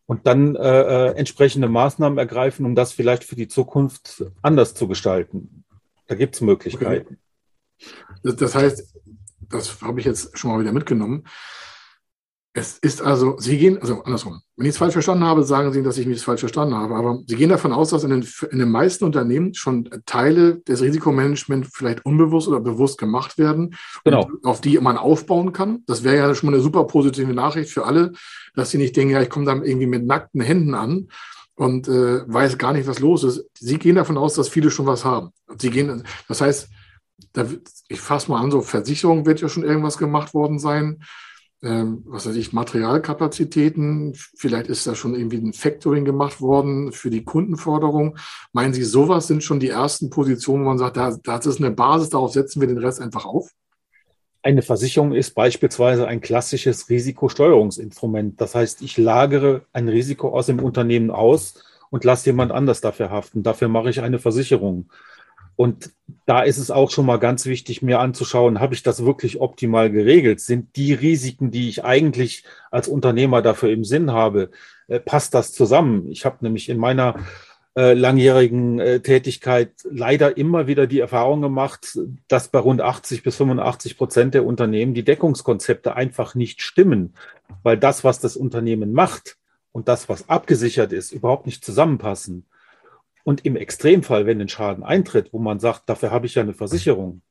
und 0.08 0.28
dann 0.28 0.56
äh, 0.56 0.82
äh, 0.82 1.16
entsprechende 1.16 1.68
Maßnahmen 1.68 2.18
ergreifen, 2.18 2.66
um 2.66 2.76
das 2.76 2.92
vielleicht 2.94 3.24
für 3.24 3.36
die 3.36 3.48
Zukunft 3.48 4.24
anders 4.42 4.74
zu 4.74 4.88
gestalten. 4.88 5.66
Da 6.08 6.16
gibt 6.16 6.36
es 6.36 6.42
Möglichkeiten. 6.42 7.18
Okay. 7.80 7.90
Das, 8.24 8.36
das 8.36 8.56
heißt, 8.56 8.96
das 9.50 9.82
habe 9.82 10.00
ich 10.00 10.06
jetzt 10.06 10.38
schon 10.38 10.52
mal 10.52 10.60
wieder 10.60 10.72
mitgenommen. 10.72 11.26
Es 12.58 12.78
ist 12.78 13.02
also, 13.02 13.36
Sie 13.38 13.58
gehen, 13.58 13.80
also 13.82 14.02
andersrum, 14.04 14.40
wenn 14.56 14.66
ich 14.66 14.72
es 14.72 14.78
falsch 14.78 14.94
verstanden 14.94 15.26
habe, 15.26 15.44
sagen 15.44 15.74
Sie, 15.74 15.84
dass 15.84 15.98
ich 15.98 16.08
mich 16.08 16.22
falsch 16.22 16.40
verstanden 16.40 16.74
habe, 16.74 16.96
aber 16.96 17.20
Sie 17.28 17.36
gehen 17.36 17.50
davon 17.50 17.74
aus, 17.74 17.90
dass 17.90 18.06
in 18.06 18.12
den, 18.12 18.26
in 18.50 18.60
den 18.60 18.72
meisten 18.72 19.04
Unternehmen 19.04 19.54
schon 19.54 19.90
Teile 20.06 20.60
des 20.62 20.82
Risikomanagements 20.82 21.72
vielleicht 21.74 22.06
unbewusst 22.06 22.48
oder 22.48 22.62
bewusst 22.62 22.98
gemacht 22.98 23.38
werden, 23.38 23.76
genau. 24.06 24.30
auf 24.44 24.62
die 24.62 24.80
man 24.80 24.98
aufbauen 24.98 25.52
kann. 25.52 25.84
Das 25.86 26.06
wäre 26.06 26.16
ja 26.16 26.34
schon 26.34 26.50
mal 26.50 26.56
eine 26.56 26.64
super 26.64 26.86
positive 26.86 27.34
Nachricht 27.34 27.72
für 27.72 27.86
alle, 27.86 28.14
dass 28.56 28.72
sie 28.72 28.78
nicht 28.78 28.96
denken, 28.96 29.12
ja, 29.12 29.22
ich 29.22 29.30
komme 29.30 29.46
da 29.46 29.54
irgendwie 29.56 29.88
mit 29.88 30.06
nackten 30.06 30.40
Händen 30.40 30.76
an 30.76 31.10
und 31.56 31.90
äh, 31.90 32.22
weiß 32.26 32.58
gar 32.58 32.72
nicht, 32.72 32.88
was 32.88 33.00
los 33.00 33.26
ist. 33.26 33.50
Sie 33.60 33.80
gehen 33.80 33.98
davon 33.98 34.18
aus, 34.18 34.34
dass 34.34 34.48
viele 34.48 34.72
schon 34.72 34.86
was 34.86 35.04
haben. 35.04 35.32
Sie 35.58 35.72
gehen, 35.72 36.04
das 36.30 36.40
heißt, 36.40 36.70
da, 37.34 37.48
ich 37.90 38.00
fasse 38.00 38.32
mal 38.32 38.42
an, 38.42 38.52
so 38.52 38.62
Versicherung 38.62 39.26
wird 39.26 39.42
ja 39.42 39.50
schon 39.50 39.64
irgendwas 39.64 39.98
gemacht 39.98 40.34
worden 40.34 40.58
sein 40.58 41.02
ähm, 41.64 42.04
was 42.06 42.28
weiß 42.28 42.36
ich, 42.36 42.54
Materialkapazitäten. 42.54 44.14
Vielleicht 44.38 44.68
ist 44.68 44.86
da 44.86 44.96
schon 44.96 45.16
irgendwie 45.16 45.38
ein 45.38 45.54
Factoring 45.54 46.06
gemacht 46.06 46.42
worden 46.42 46.92
für 46.92 47.10
die 47.10 47.24
Kundenforderung. 47.24 48.18
Meinen 48.54 48.74
Sie, 48.74 48.84
sowas 48.84 49.28
sind 49.28 49.44
schon 49.44 49.60
die 49.60 49.70
ersten 49.70 50.10
Positionen, 50.10 50.64
wo 50.64 50.70
man 50.70 50.78
sagt, 50.78 50.98
da, 50.98 51.16
das 51.24 51.46
ist 51.46 51.60
eine 51.60 51.72
Basis, 51.72 52.10
darauf 52.10 52.34
setzen 52.34 52.62
wir 52.62 52.68
den 52.68 52.78
Rest 52.78 53.02
einfach 53.02 53.26
auf? 53.26 53.52
Eine 54.44 54.62
Versicherung 54.62 55.14
ist 55.14 55.34
beispielsweise 55.34 56.08
ein 56.08 56.22
klassisches 56.22 56.88
Risikosteuerungsinstrument. 56.88 58.40
Das 58.40 58.54
heißt, 58.54 58.84
ich 58.84 58.98
lagere 58.98 59.66
ein 59.74 59.90
Risiko 59.90 60.30
aus 60.30 60.46
dem 60.46 60.60
Unternehmen 60.60 61.10
aus 61.10 61.64
und 61.90 62.04
lasse 62.04 62.28
jemand 62.28 62.52
anders 62.52 62.80
dafür 62.80 63.10
haften. 63.10 63.42
Dafür 63.42 63.70
mache 63.70 63.90
ich 63.90 64.02
eine 64.02 64.20
Versicherung. 64.20 64.92
Und 65.56 65.92
da 66.26 66.42
ist 66.42 66.58
es 66.58 66.72
auch 66.72 66.92
schon 66.92 67.06
mal 67.06 67.18
ganz 67.18 67.46
wichtig, 67.46 67.82
mir 67.82 68.00
anzuschauen, 68.00 68.60
habe 68.60 68.74
ich 68.74 68.84
das 68.84 69.06
wirklich 69.06 69.40
optimal 69.40 69.90
geregelt? 69.90 70.42
Sind 70.42 70.76
die 70.76 70.94
Risiken, 70.94 71.52
die 71.52 71.70
ich 71.70 71.84
eigentlich 71.84 72.44
als 72.72 72.88
Unternehmer 72.88 73.42
dafür 73.42 73.70
im 73.72 73.84
Sinn 73.84 74.12
habe, 74.12 74.52
äh, 74.88 75.00
passt 75.00 75.34
das 75.34 75.54
zusammen? 75.54 76.10
Ich 76.12 76.26
habe 76.26 76.38
nämlich 76.42 76.70
in 76.70 76.78
meiner 76.78 77.16
äh, 77.78 77.94
langjährigen 77.94 78.80
äh, 78.80 79.00
Tätigkeit 79.02 79.72
leider 79.84 80.38
immer 80.38 80.68
wieder 80.68 80.88
die 80.88 81.00
Erfahrung 81.00 81.42
gemacht, 81.42 82.00
dass 82.28 82.48
bei 82.48 82.60
rund 82.60 82.82
80 82.82 83.24
bis 83.24 83.36
85 83.36 83.98
Prozent 83.98 84.34
der 84.34 84.46
Unternehmen 84.46 84.94
die 84.94 85.04
Deckungskonzepte 85.04 85.96
einfach 85.96 86.36
nicht 86.36 86.62
stimmen, 86.62 87.16
weil 87.64 87.78
das, 87.78 88.04
was 88.04 88.20
das 88.20 88.38
Unternehmen 88.38 88.94
macht 88.94 89.38
und 89.74 89.90
das, 89.90 90.08
was 90.08 90.30
abgesichert 90.30 90.94
ist, 90.94 91.12
überhaupt 91.12 91.46
nicht 91.46 91.66
zusammenpassen. 91.66 92.46
Und 93.26 93.44
im 93.44 93.56
Extremfall, 93.56 94.28
wenn 94.28 94.40
ein 94.40 94.50
Schaden 94.50 94.84
eintritt, 94.84 95.34
wo 95.34 95.40
man 95.40 95.60
sagt, 95.60 95.90
dafür 95.90 96.12
habe 96.12 96.28
ich 96.28 96.36
ja 96.36 96.44
eine 96.44 96.54
Versicherung, 96.54 97.24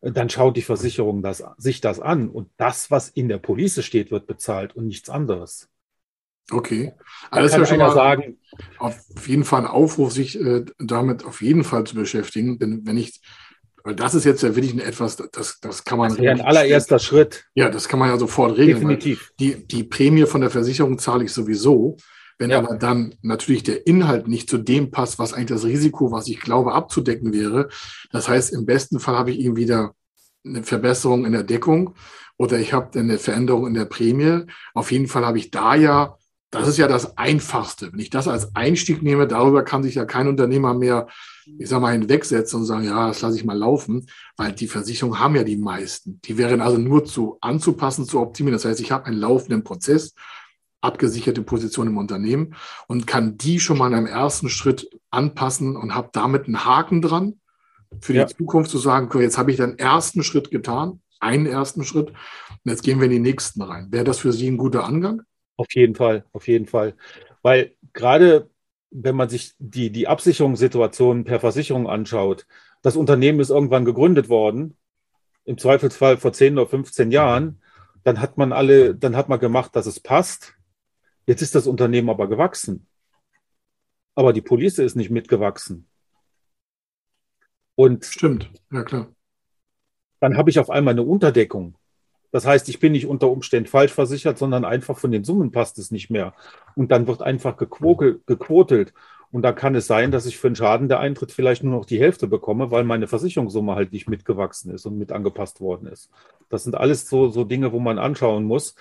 dann 0.00 0.30
schaut 0.30 0.56
die 0.56 0.62
Versicherung 0.62 1.20
das, 1.20 1.42
sich 1.58 1.80
das 1.80 1.98
an 1.98 2.28
und 2.28 2.48
das, 2.58 2.92
was 2.92 3.08
in 3.08 3.28
der 3.28 3.38
Police 3.38 3.84
steht, 3.84 4.12
wird 4.12 4.28
bezahlt 4.28 4.76
und 4.76 4.86
nichts 4.86 5.10
anderes. 5.10 5.68
Okay. 6.48 6.92
Alles 7.32 7.52
kann 7.52 7.66
schon 7.66 7.78
mal 7.78 7.92
sagen. 7.92 8.38
Auf 8.78 9.26
jeden 9.26 9.42
Fall 9.42 9.62
ein 9.62 9.66
Aufruf, 9.66 10.12
sich 10.12 10.40
äh, 10.40 10.64
damit 10.78 11.24
auf 11.24 11.42
jeden 11.42 11.64
Fall 11.64 11.84
zu 11.84 11.96
beschäftigen. 11.96 12.60
Denn 12.60 12.86
wenn 12.86 12.96
ich, 12.96 13.20
weil 13.82 13.96
das 13.96 14.14
ist 14.14 14.24
jetzt 14.24 14.44
ja 14.44 14.54
wirklich 14.54 14.72
ein 14.72 14.80
etwas, 14.80 15.16
das, 15.16 15.58
das 15.58 15.84
kann 15.84 15.98
man. 15.98 16.10
Das 16.10 16.18
wäre 16.18 16.34
ein 16.34 16.40
allererster 16.40 17.00
Schritt. 17.00 17.46
Ja, 17.54 17.68
das 17.68 17.88
kann 17.88 17.98
man 17.98 18.10
ja 18.10 18.18
sofort 18.18 18.56
regeln. 18.58 18.76
Definitiv. 18.78 19.32
Die, 19.40 19.66
die 19.66 19.82
Prämie 19.82 20.26
von 20.26 20.40
der 20.40 20.50
Versicherung 20.50 20.98
zahle 20.98 21.24
ich 21.24 21.32
sowieso. 21.32 21.96
Wenn 22.42 22.50
ja. 22.50 22.58
aber 22.58 22.74
dann 22.74 23.14
natürlich 23.22 23.62
der 23.62 23.86
Inhalt 23.86 24.26
nicht 24.26 24.50
zu 24.50 24.58
dem 24.58 24.90
passt, 24.90 25.20
was 25.20 25.32
eigentlich 25.32 25.50
das 25.50 25.64
Risiko, 25.64 26.10
was 26.10 26.26
ich 26.26 26.40
glaube, 26.40 26.72
abzudecken 26.72 27.32
wäre, 27.32 27.68
das 28.10 28.28
heißt, 28.28 28.52
im 28.52 28.66
besten 28.66 28.98
Fall 28.98 29.16
habe 29.16 29.30
ich 29.30 29.38
eben 29.38 29.54
wieder 29.54 29.94
eine 30.44 30.64
Verbesserung 30.64 31.24
in 31.24 31.30
der 31.30 31.44
Deckung 31.44 31.94
oder 32.36 32.58
ich 32.58 32.72
habe 32.72 32.98
eine 32.98 33.18
Veränderung 33.18 33.68
in 33.68 33.74
der 33.74 33.84
Prämie. 33.84 34.46
Auf 34.74 34.90
jeden 34.90 35.06
Fall 35.06 35.24
habe 35.24 35.38
ich 35.38 35.52
da 35.52 35.76
ja, 35.76 36.16
das 36.50 36.66
ist 36.66 36.78
ja 36.78 36.88
das 36.88 37.16
Einfachste. 37.16 37.92
Wenn 37.92 38.00
ich 38.00 38.10
das 38.10 38.26
als 38.26 38.56
Einstieg 38.56 39.04
nehme, 39.04 39.28
darüber 39.28 39.62
kann 39.62 39.84
sich 39.84 39.94
ja 39.94 40.04
kein 40.04 40.26
Unternehmer 40.26 40.74
mehr, 40.74 41.06
ich 41.60 41.68
sage 41.68 41.82
mal, 41.82 41.92
hinwegsetzen 41.92 42.58
und 42.58 42.66
sagen, 42.66 42.82
ja, 42.86 43.06
das 43.06 43.20
lasse 43.20 43.36
ich 43.36 43.44
mal 43.44 43.56
laufen, 43.56 44.08
weil 44.36 44.50
die 44.50 44.66
Versicherungen 44.66 45.20
haben 45.20 45.36
ja 45.36 45.44
die 45.44 45.58
meisten. 45.58 46.20
Die 46.24 46.38
wären 46.38 46.60
also 46.60 46.76
nur 46.76 47.04
zu 47.04 47.38
anzupassen, 47.40 48.04
zu 48.04 48.18
optimieren. 48.18 48.56
Das 48.56 48.64
heißt, 48.64 48.80
ich 48.80 48.90
habe 48.90 49.06
einen 49.06 49.18
laufenden 49.18 49.62
Prozess 49.62 50.16
abgesicherte 50.82 51.42
Position 51.42 51.86
im 51.86 51.96
Unternehmen 51.96 52.54
und 52.88 53.06
kann 53.06 53.38
die 53.38 53.60
schon 53.60 53.78
mal 53.78 53.86
in 53.86 53.94
einem 53.94 54.06
ersten 54.06 54.48
Schritt 54.48 54.90
anpassen 55.10 55.76
und 55.76 55.94
habe 55.94 56.10
damit 56.12 56.46
einen 56.46 56.64
Haken 56.64 57.00
dran 57.00 57.40
für 58.00 58.12
die 58.12 58.18
ja. 58.18 58.26
Zukunft 58.26 58.70
zu 58.70 58.78
sagen, 58.78 59.08
jetzt 59.20 59.38
habe 59.38 59.50
ich 59.50 59.56
den 59.56 59.78
ersten 59.78 60.22
Schritt 60.22 60.50
getan, 60.50 61.00
einen 61.20 61.46
ersten 61.46 61.84
Schritt 61.84 62.08
und 62.08 62.70
jetzt 62.70 62.82
gehen 62.82 62.98
wir 62.98 63.06
in 63.06 63.12
die 63.12 63.18
nächsten 63.18 63.62
rein. 63.62 63.88
Wäre 63.90 64.04
das 64.04 64.18
für 64.18 64.32
Sie 64.32 64.50
ein 64.50 64.56
guter 64.56 64.84
Angang? 64.84 65.22
Auf 65.56 65.72
jeden 65.74 65.94
Fall, 65.94 66.24
auf 66.32 66.48
jeden 66.48 66.66
Fall. 66.66 66.94
Weil 67.42 67.74
gerade 67.92 68.50
wenn 68.90 69.16
man 69.16 69.28
sich 69.28 69.54
die, 69.58 69.90
die 69.90 70.06
Absicherungssituation 70.06 71.24
per 71.24 71.40
Versicherung 71.40 71.88
anschaut, 71.88 72.46
das 72.82 72.96
Unternehmen 72.96 73.40
ist 73.40 73.50
irgendwann 73.50 73.84
gegründet 73.84 74.28
worden, 74.28 74.76
im 75.44 75.58
Zweifelsfall 75.58 76.18
vor 76.18 76.32
10 76.32 76.58
oder 76.58 76.68
15 76.68 77.10
Jahren, 77.10 77.60
dann 78.04 78.20
hat 78.20 78.36
man 78.36 78.52
alle, 78.52 78.94
dann 78.94 79.16
hat 79.16 79.28
man 79.28 79.38
gemacht, 79.38 79.74
dass 79.74 79.86
es 79.86 80.00
passt. 80.00 80.54
Jetzt 81.26 81.42
ist 81.42 81.54
das 81.54 81.66
Unternehmen 81.66 82.10
aber 82.10 82.28
gewachsen. 82.28 82.86
Aber 84.14 84.32
die 84.32 84.42
Police 84.42 84.78
ist 84.78 84.96
nicht 84.96 85.10
mitgewachsen. 85.10 85.88
Und 87.74 88.04
Stimmt, 88.04 88.50
ja 88.70 88.82
klar. 88.82 89.08
Dann 90.20 90.36
habe 90.36 90.50
ich 90.50 90.58
auf 90.58 90.70
einmal 90.70 90.92
eine 90.92 91.02
Unterdeckung. 91.02 91.76
Das 92.30 92.46
heißt, 92.46 92.68
ich 92.68 92.80
bin 92.80 92.92
nicht 92.92 93.06
unter 93.06 93.28
Umständen 93.28 93.68
falsch 93.68 93.92
versichert, 93.92 94.38
sondern 94.38 94.64
einfach 94.64 94.98
von 94.98 95.10
den 95.10 95.24
Summen 95.24 95.52
passt 95.52 95.78
es 95.78 95.90
nicht 95.90 96.10
mehr. 96.10 96.34
Und 96.74 96.90
dann 96.90 97.06
wird 97.06 97.22
einfach 97.22 97.56
gequotelt. 97.56 98.94
Und 99.30 99.42
da 99.42 99.52
kann 99.52 99.74
es 99.74 99.86
sein, 99.86 100.10
dass 100.10 100.26
ich 100.26 100.38
für 100.38 100.48
einen 100.48 100.56
Schaden, 100.56 100.88
der 100.88 101.00
eintritt, 101.00 101.32
vielleicht 101.32 101.62
nur 101.62 101.74
noch 101.74 101.86
die 101.86 102.00
Hälfte 102.00 102.26
bekomme, 102.26 102.70
weil 102.70 102.84
meine 102.84 103.06
Versicherungssumme 103.06 103.74
halt 103.74 103.92
nicht 103.92 104.08
mitgewachsen 104.08 104.72
ist 104.72 104.86
und 104.86 104.98
mit 104.98 105.12
angepasst 105.12 105.60
worden 105.60 105.88
ist. 105.88 106.10
Das 106.50 106.64
sind 106.64 106.74
alles 106.74 107.08
so, 107.08 107.28
so 107.28 107.44
Dinge, 107.44 107.72
wo 107.72 107.78
man 107.78 107.98
anschauen 107.98 108.44
muss 108.44 108.74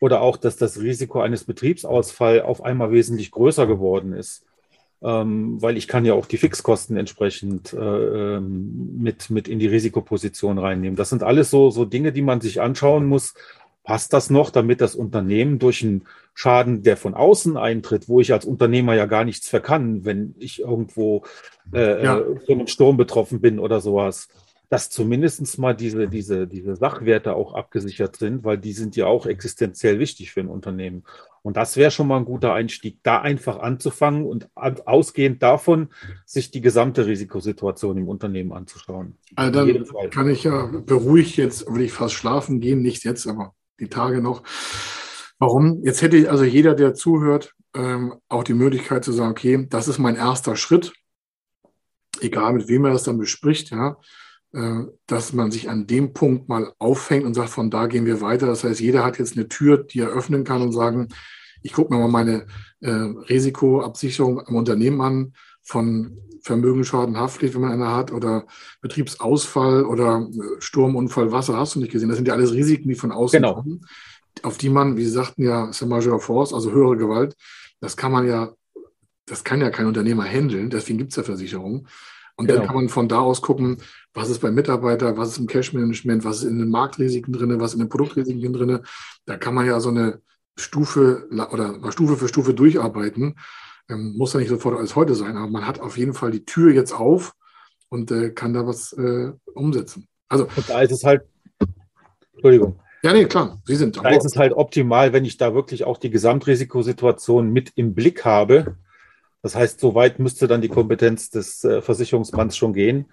oder 0.00 0.20
auch, 0.20 0.36
dass 0.36 0.56
das 0.56 0.80
Risiko 0.80 1.20
eines 1.20 1.44
Betriebsausfalls 1.44 2.44
auf 2.44 2.62
einmal 2.64 2.92
wesentlich 2.92 3.30
größer 3.30 3.66
geworden 3.66 4.12
ist. 4.12 4.44
Ähm, 5.00 5.62
weil 5.62 5.76
ich 5.76 5.86
kann 5.86 6.04
ja 6.04 6.14
auch 6.14 6.26
die 6.26 6.38
Fixkosten 6.38 6.96
entsprechend 6.96 7.72
äh, 7.72 7.76
ähm, 7.78 8.98
mit, 8.98 9.30
mit 9.30 9.46
in 9.46 9.60
die 9.60 9.68
Risikoposition 9.68 10.58
reinnehmen. 10.58 10.96
Das 10.96 11.10
sind 11.10 11.22
alles 11.22 11.50
so, 11.50 11.70
so 11.70 11.84
Dinge, 11.84 12.10
die 12.10 12.22
man 12.22 12.40
sich 12.40 12.60
anschauen 12.60 13.06
muss. 13.06 13.34
Passt 13.84 14.12
das 14.12 14.28
noch, 14.28 14.50
damit 14.50 14.80
das 14.80 14.96
Unternehmen 14.96 15.60
durch 15.60 15.84
einen 15.84 16.04
Schaden, 16.34 16.82
der 16.82 16.96
von 16.96 17.14
außen 17.14 17.56
eintritt, 17.56 18.08
wo 18.08 18.20
ich 18.20 18.32
als 18.32 18.44
Unternehmer 18.44 18.94
ja 18.94 19.06
gar 19.06 19.24
nichts 19.24 19.48
verkann, 19.48 20.04
wenn 20.04 20.34
ich 20.38 20.60
irgendwo 20.60 21.22
äh, 21.72 22.04
ja. 22.04 22.22
von 22.46 22.58
einem 22.58 22.66
Sturm 22.66 22.96
betroffen 22.96 23.40
bin 23.40 23.58
oder 23.58 23.80
sowas, 23.80 24.28
dass 24.68 24.90
zumindest 24.90 25.58
mal 25.58 25.74
diese, 25.74 26.08
diese, 26.08 26.46
diese 26.46 26.76
Sachwerte 26.76 27.34
auch 27.34 27.54
abgesichert 27.54 28.16
sind, 28.16 28.44
weil 28.44 28.58
die 28.58 28.72
sind 28.72 28.96
ja 28.96 29.06
auch 29.06 29.24
existenziell 29.26 29.98
wichtig 29.98 30.32
für 30.32 30.40
ein 30.40 30.48
Unternehmen. 30.48 31.04
Und 31.42 31.56
das 31.56 31.76
wäre 31.76 31.90
schon 31.90 32.08
mal 32.08 32.18
ein 32.18 32.26
guter 32.26 32.52
Einstieg, 32.52 32.98
da 33.02 33.20
einfach 33.20 33.58
anzufangen 33.60 34.26
und 34.26 34.48
ausgehend 34.54 35.42
davon 35.42 35.88
sich 36.26 36.50
die 36.50 36.60
gesamte 36.60 37.06
Risikosituation 37.06 37.96
im 37.96 38.08
Unternehmen 38.08 38.52
anzuschauen. 38.52 39.16
Also 39.36 39.64
dann 39.64 40.10
kann 40.10 40.28
ich 40.28 40.44
ja 40.44 40.66
beruhigt 40.66 41.36
jetzt, 41.38 41.72
will 41.72 41.82
ich 41.82 41.92
fast 41.92 42.14
schlafen 42.14 42.60
gehen, 42.60 42.82
nicht 42.82 43.04
jetzt, 43.04 43.26
aber 43.26 43.54
die 43.80 43.88
Tage 43.88 44.20
noch. 44.20 44.42
Warum? 45.38 45.82
Jetzt 45.84 46.02
hätte 46.02 46.30
also 46.30 46.44
jeder, 46.44 46.74
der 46.74 46.94
zuhört, 46.94 47.54
ähm, 47.74 48.14
auch 48.28 48.44
die 48.44 48.54
Möglichkeit 48.54 49.04
zu 49.04 49.12
sagen, 49.12 49.30
okay, 49.30 49.66
das 49.70 49.88
ist 49.88 49.98
mein 49.98 50.16
erster 50.16 50.56
Schritt, 50.56 50.92
egal 52.20 52.52
mit 52.52 52.68
wem 52.68 52.84
er 52.84 52.92
das 52.92 53.04
dann 53.04 53.18
bespricht, 53.18 53.70
ja, 53.70 53.96
dass 55.06 55.34
man 55.34 55.50
sich 55.50 55.68
an 55.68 55.86
dem 55.86 56.14
Punkt 56.14 56.48
mal 56.48 56.72
aufhängt 56.78 57.26
und 57.26 57.34
sagt, 57.34 57.50
von 57.50 57.70
da 57.70 57.86
gehen 57.86 58.06
wir 58.06 58.22
weiter. 58.22 58.46
Das 58.46 58.64
heißt, 58.64 58.80
jeder 58.80 59.04
hat 59.04 59.18
jetzt 59.18 59.36
eine 59.36 59.48
Tür, 59.48 59.84
die 59.84 60.00
er 60.00 60.08
öffnen 60.08 60.44
kann 60.44 60.62
und 60.62 60.72
sagen, 60.72 61.08
ich 61.62 61.72
gucke 61.72 61.92
mir 61.92 62.00
mal 62.00 62.08
meine 62.08 62.46
äh, 62.80 62.90
Risikoabsicherung 62.90 64.40
am 64.46 64.56
Unternehmen 64.56 65.00
an, 65.00 65.32
von 65.62 66.16
Vermögensschaden, 66.42 67.18
Haftpflicht, 67.18 67.54
wenn 67.54 67.60
man 67.60 67.72
eine 67.72 67.94
hat, 67.94 68.10
oder 68.10 68.46
Betriebsausfall 68.80 69.84
oder 69.84 70.26
äh, 70.32 70.60
Sturmunfall, 70.60 71.30
Wasser, 71.30 71.58
hast 71.58 71.74
du 71.74 71.80
nicht 71.80 71.92
gesehen. 71.92 72.08
Das 72.08 72.16
sind 72.16 72.26
ja 72.26 72.34
alles 72.34 72.54
Risiken, 72.54 72.88
die 72.88 72.94
von 72.94 73.12
außen 73.12 73.42
genau. 73.42 73.56
kommen, 73.56 73.86
auf 74.42 74.56
die 74.56 74.70
man, 74.70 74.96
wie 74.96 75.04
Sie 75.04 75.10
sagten 75.10 75.42
ja, 75.42 75.68
ist 75.68 75.84
Major 75.84 76.20
Force, 76.20 76.54
also 76.54 76.72
höhere 76.72 76.96
Gewalt, 76.96 77.36
das 77.80 77.96
kann 77.96 78.12
man 78.12 78.26
ja, 78.26 78.52
das 79.26 79.44
kann 79.44 79.60
ja 79.60 79.68
kein 79.70 79.86
Unternehmer 79.86 80.24
handeln, 80.24 80.70
deswegen 80.70 80.98
gibt 80.98 81.10
es 81.10 81.16
ja 81.16 81.22
Versicherungen. 81.22 81.86
Und 82.38 82.46
genau. 82.46 82.60
dann 82.60 82.66
kann 82.68 82.76
man 82.76 82.88
von 82.88 83.08
da 83.08 83.18
aus 83.18 83.42
gucken, 83.42 83.78
was 84.14 84.30
ist 84.30 84.38
beim 84.38 84.54
Mitarbeiter, 84.54 85.16
was 85.16 85.30
ist 85.30 85.38
im 85.38 85.48
Cash-Management, 85.48 86.24
was 86.24 86.38
ist 86.38 86.44
in 86.44 86.60
den 86.60 86.70
Marktrisiken 86.70 87.32
drin, 87.32 87.58
was 87.58 87.72
ist 87.72 87.74
in 87.74 87.80
den 87.80 87.88
Produktrisiken 87.88 88.52
drin. 88.52 88.78
Da 89.26 89.36
kann 89.36 89.54
man 89.54 89.66
ja 89.66 89.80
so 89.80 89.88
eine 89.88 90.20
Stufe 90.56 91.26
oder 91.30 91.80
Stufe 91.90 92.16
für 92.16 92.28
Stufe 92.28 92.54
durcharbeiten. 92.54 93.34
Ähm, 93.88 94.14
muss 94.16 94.34
ja 94.34 94.38
nicht 94.38 94.50
sofort 94.50 94.78
alles 94.78 94.94
heute 94.94 95.16
sein, 95.16 95.36
aber 95.36 95.50
man 95.50 95.66
hat 95.66 95.80
auf 95.80 95.98
jeden 95.98 96.14
Fall 96.14 96.30
die 96.30 96.44
Tür 96.44 96.72
jetzt 96.72 96.92
auf 96.92 97.32
und 97.88 98.12
äh, 98.12 98.30
kann 98.30 98.52
da 98.52 98.66
was 98.66 98.92
äh, 98.92 99.32
umsetzen. 99.54 100.06
Also, 100.28 100.44
und 100.44 100.70
da 100.70 100.80
ist 100.82 100.92
es 100.92 101.02
halt, 101.02 101.22
Entschuldigung. 102.34 102.78
Ja, 103.02 103.12
nee, 103.12 103.24
klar, 103.24 103.58
Sie 103.64 103.74
sind. 103.74 103.96
Da 103.96 104.10
ist 104.10 104.26
es 104.26 104.36
halt 104.36 104.52
optimal, 104.52 105.12
wenn 105.12 105.24
ich 105.24 105.38
da 105.38 105.54
wirklich 105.54 105.84
auch 105.84 105.98
die 105.98 106.10
Gesamtrisikosituation 106.10 107.50
mit 107.50 107.72
im 107.74 107.94
Blick 107.94 108.24
habe 108.24 108.76
das 109.42 109.54
heißt, 109.54 109.80
so 109.80 109.94
weit 109.94 110.18
müsste 110.18 110.48
dann 110.48 110.60
die 110.60 110.68
Kompetenz 110.68 111.30
des 111.30 111.64
äh, 111.64 111.80
Versicherungsmanns 111.80 112.56
schon 112.56 112.72
gehen, 112.72 113.06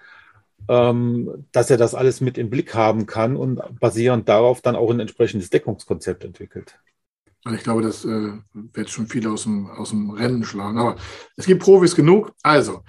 ähm, 0.67 1.45
dass 1.51 1.69
er 1.69 1.77
das 1.77 1.93
alles 1.93 2.21
mit 2.21 2.37
im 2.37 2.49
Blick 2.49 2.73
haben 2.73 3.05
kann 3.05 3.35
und 3.35 3.61
basierend 3.79 4.27
darauf 4.27 4.61
dann 4.61 4.75
auch 4.75 4.89
ein 4.89 4.99
entsprechendes 4.99 5.49
Deckungskonzept 5.49 6.23
entwickelt. 6.23 6.79
Ich 7.53 7.63
glaube, 7.63 7.83
das 7.83 8.05
äh, 8.05 8.31
wird 8.53 8.89
schon 8.89 9.05
viele 9.05 9.29
aus 9.29 9.43
dem, 9.43 9.69
aus 9.69 9.91
dem 9.91 10.09
Rennen 10.09 10.43
schlagen. 10.43 10.79
Aber 10.79 10.95
es 11.35 11.45
gibt 11.45 11.61
Profis 11.61 11.95
genug. 11.95 12.33
Also, 12.41 12.81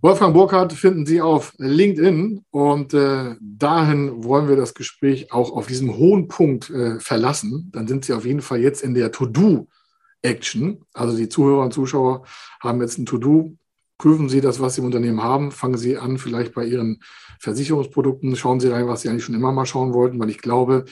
Wolfgang 0.00 0.32
Burkhardt 0.32 0.72
finden 0.72 1.04
Sie 1.04 1.20
auf 1.20 1.54
LinkedIn 1.58 2.44
und 2.50 2.94
äh, 2.94 3.34
dahin 3.40 4.24
wollen 4.24 4.48
wir 4.48 4.56
das 4.56 4.74
Gespräch 4.74 5.32
auch 5.32 5.50
auf 5.50 5.66
diesem 5.66 5.96
hohen 5.96 6.28
Punkt 6.28 6.70
äh, 6.70 7.00
verlassen. 7.00 7.70
Dann 7.72 7.88
sind 7.88 8.04
Sie 8.04 8.12
auf 8.12 8.24
jeden 8.24 8.42
Fall 8.42 8.60
jetzt 8.60 8.82
in 8.82 8.94
der 8.94 9.10
To-Do 9.10 9.66
Action. 10.22 10.84
Also 10.92 11.16
die 11.16 11.28
Zuhörer 11.28 11.62
und 11.62 11.72
Zuschauer 11.72 12.24
haben 12.60 12.80
jetzt 12.80 12.98
ein 12.98 13.06
To-Do. 13.06 13.56
Prüfen 13.98 14.28
Sie 14.28 14.40
das, 14.40 14.60
was 14.60 14.74
Sie 14.74 14.80
im 14.80 14.86
Unternehmen 14.86 15.22
haben. 15.22 15.52
Fangen 15.52 15.76
Sie 15.76 15.98
an, 15.98 16.18
vielleicht 16.18 16.54
bei 16.54 16.64
Ihren 16.64 17.02
Versicherungsprodukten. 17.38 18.34
Schauen 18.36 18.60
Sie 18.60 18.68
rein, 18.68 18.88
was 18.88 19.02
Sie 19.02 19.08
eigentlich 19.08 19.24
schon 19.24 19.34
immer 19.34 19.52
mal 19.52 19.66
schauen 19.66 19.92
wollten, 19.92 20.18
weil 20.18 20.30
ich 20.30 20.38
glaube, 20.38 20.84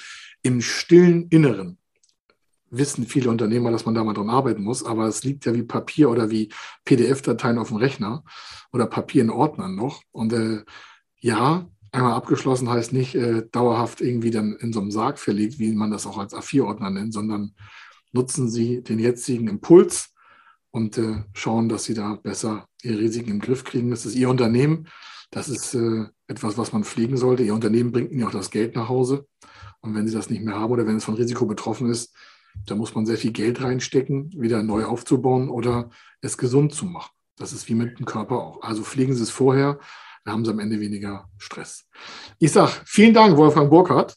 im 0.43 0.61
stillen 0.61 1.29
Inneren 1.29 1.79
wissen 2.71 3.07
viele 3.07 3.31
Unternehmer, 3.31 3.71
dass 3.71 3.87
man 3.87 3.95
da 3.95 4.05
mal 4.05 4.15
dran 4.15 4.31
arbeiten 4.31 4.63
muss, 4.63 4.85
aber 4.85 5.07
es 5.07 5.25
liegt 5.25 5.47
ja 5.47 5.55
wie 5.55 5.63
Papier 5.63 6.11
oder 6.11 6.31
wie 6.31 6.51
PDF-Dateien 6.85 7.59
auf 7.59 7.69
dem 7.69 7.79
Rechner 7.79 8.25
oder 8.73 8.87
Papier 8.87 9.23
in 9.23 9.31
Ordnern 9.31 9.75
noch. 9.75 10.03
Und 10.13 10.33
äh, 10.33 10.65
ja, 11.21 11.67
einmal 11.93 12.13
abgeschlossen 12.13 12.69
heißt 12.69 12.93
nicht 12.93 13.15
äh, 13.15 13.47
dauerhaft 13.51 14.01
irgendwie 14.01 14.31
dann 14.31 14.55
in 14.55 14.73
so 14.73 14.81
einem 14.81 14.91
Sarg 14.91 15.19
verlegt, 15.19 15.59
wie 15.59 15.73
man 15.73 15.91
das 15.91 16.07
auch 16.07 16.19
als 16.19 16.35
A4-Ordner 16.35 16.91
nennt, 16.91 17.13
sondern 17.13 17.55
nutzen 18.13 18.49
Sie 18.49 18.83
den 18.83 18.99
jetzigen 18.99 19.49
Impuls 19.49 20.15
und 20.71 20.99
äh, 20.99 21.25
schauen, 21.35 21.69
dass 21.69 21.85
Sie 21.85 21.95
da 21.95 22.17
besser 22.17 22.69
Ihre 22.83 22.99
Risiken 22.99 23.31
im 23.31 23.41
Griff 23.41 23.65
kriegen. 23.65 23.91
Das 23.91 24.07
ist 24.07 24.15
Ihr 24.15 24.31
Unternehmen. 24.31 24.89
Das 25.31 25.49
ist 25.49 25.75
äh, 25.75 26.07
etwas, 26.27 26.57
was 26.57 26.73
man 26.73 26.85
pflegen 26.85 27.17
sollte. 27.17 27.43
Ihr 27.43 27.55
Unternehmen 27.55 27.93
bringt 27.93 28.13
Ihnen 28.13 28.25
auch 28.25 28.31
das 28.31 28.51
Geld 28.51 28.77
nach 28.77 28.89
Hause. 28.89 29.27
Und 29.81 29.95
wenn 29.95 30.07
Sie 30.07 30.15
das 30.15 30.31
nicht 30.31 30.43
mehr 30.43 30.59
haben 30.59 30.73
oder 30.73 30.87
wenn 30.87 30.97
es 30.97 31.05
von 31.05 31.15
Risiko 31.15 31.47
betroffen 31.47 31.91
ist, 31.91 32.15
da 32.67 32.75
muss 32.75 32.95
man 32.95 33.07
sehr 33.07 33.17
viel 33.17 33.33
Geld 33.33 33.63
reinstecken, 33.63 34.33
wieder 34.37 34.63
neu 34.63 34.85
aufzubauen 34.85 35.49
oder 35.49 35.91
es 36.21 36.39
gesund 36.39 36.75
zu 36.75 36.87
machen. 36.87 37.13
Das 37.37 37.53
ist 37.53 37.69
wie 37.69 37.75
mit 37.75 37.99
dem 37.99 38.07
Körper 38.07 38.37
auch. 38.43 38.63
Also 38.63 38.83
pflegen 38.83 39.15
Sie 39.15 39.23
es 39.23 39.31
vorher, 39.31 39.79
dann 40.25 40.35
haben 40.35 40.45
Sie 40.45 40.51
am 40.51 40.59
Ende 40.59 40.81
weniger 40.81 41.29
Stress. 41.39 41.87
Ich 42.39 42.53
sage 42.53 42.73
vielen 42.85 43.15
Dank, 43.15 43.37
Wolfgang 43.37 43.71
Burkhardt. 43.71 44.17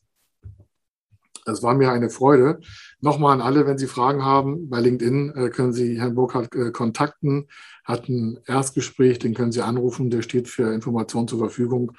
Es 1.46 1.64
war 1.64 1.74
mir 1.74 1.92
eine 1.92 2.10
Freude. 2.10 2.60
Nochmal 3.00 3.34
an 3.34 3.42
alle, 3.42 3.66
wenn 3.66 3.78
Sie 3.78 3.88
Fragen 3.88 4.24
haben, 4.24 4.70
bei 4.70 4.80
LinkedIn 4.80 5.34
äh, 5.36 5.50
können 5.50 5.74
Sie 5.74 6.00
Herrn 6.00 6.16
Burkhardt 6.16 6.54
äh, 6.56 6.72
kontakten, 6.72 7.48
hat 7.84 8.10
ein 8.10 8.40
Erstgespräch, 8.46 9.20
den 9.20 9.34
können 9.34 9.52
Sie 9.52 9.62
anrufen, 9.62 10.10
der 10.10 10.22
steht 10.22 10.48
für 10.48 10.74
Informationen 10.74 11.28
zur 11.28 11.40
Verfügung. 11.40 11.94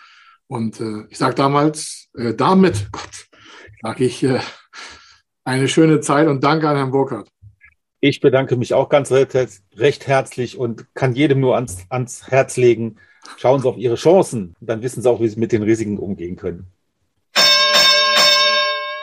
Und 0.47 0.81
äh, 0.81 1.07
ich 1.09 1.19
sage 1.19 1.35
damals, 1.35 2.09
äh, 2.15 2.35
damit, 2.35 2.89
Gott, 2.93 3.29
sage 3.83 4.05
ich, 4.05 4.23
äh, 4.23 4.41
eine 5.45 5.69
schöne 5.69 6.01
Zeit 6.01 6.29
und 6.29 6.45
danke 6.45 6.69
an 6.69 6.77
Herrn 6.77 6.91
Burkhardt. 6.91 7.29
Ich 8.01 8.21
bedanke 8.21 8.57
mich 8.57 8.75
auch 8.75 8.89
ganz 8.89 9.13
recht 9.13 10.07
herzlich 10.07 10.59
und 10.59 10.93
kann 10.95 11.15
jedem 11.15 11.41
nur 11.41 11.55
ans, 11.55 11.87
ans 11.89 12.29
Herz 12.29 12.57
legen, 12.57 12.97
schauen 13.37 13.61
Sie 13.61 13.69
auf 13.69 13.77
Ihre 13.77 13.95
Chancen, 13.95 14.57
dann 14.61 14.83
wissen 14.83 15.03
Sie 15.03 15.09
auch, 15.09 15.21
wie 15.21 15.29
Sie 15.29 15.39
mit 15.39 15.53
den 15.53 15.63
Risiken 15.63 15.99
umgehen 15.99 16.37
können. 16.37 16.72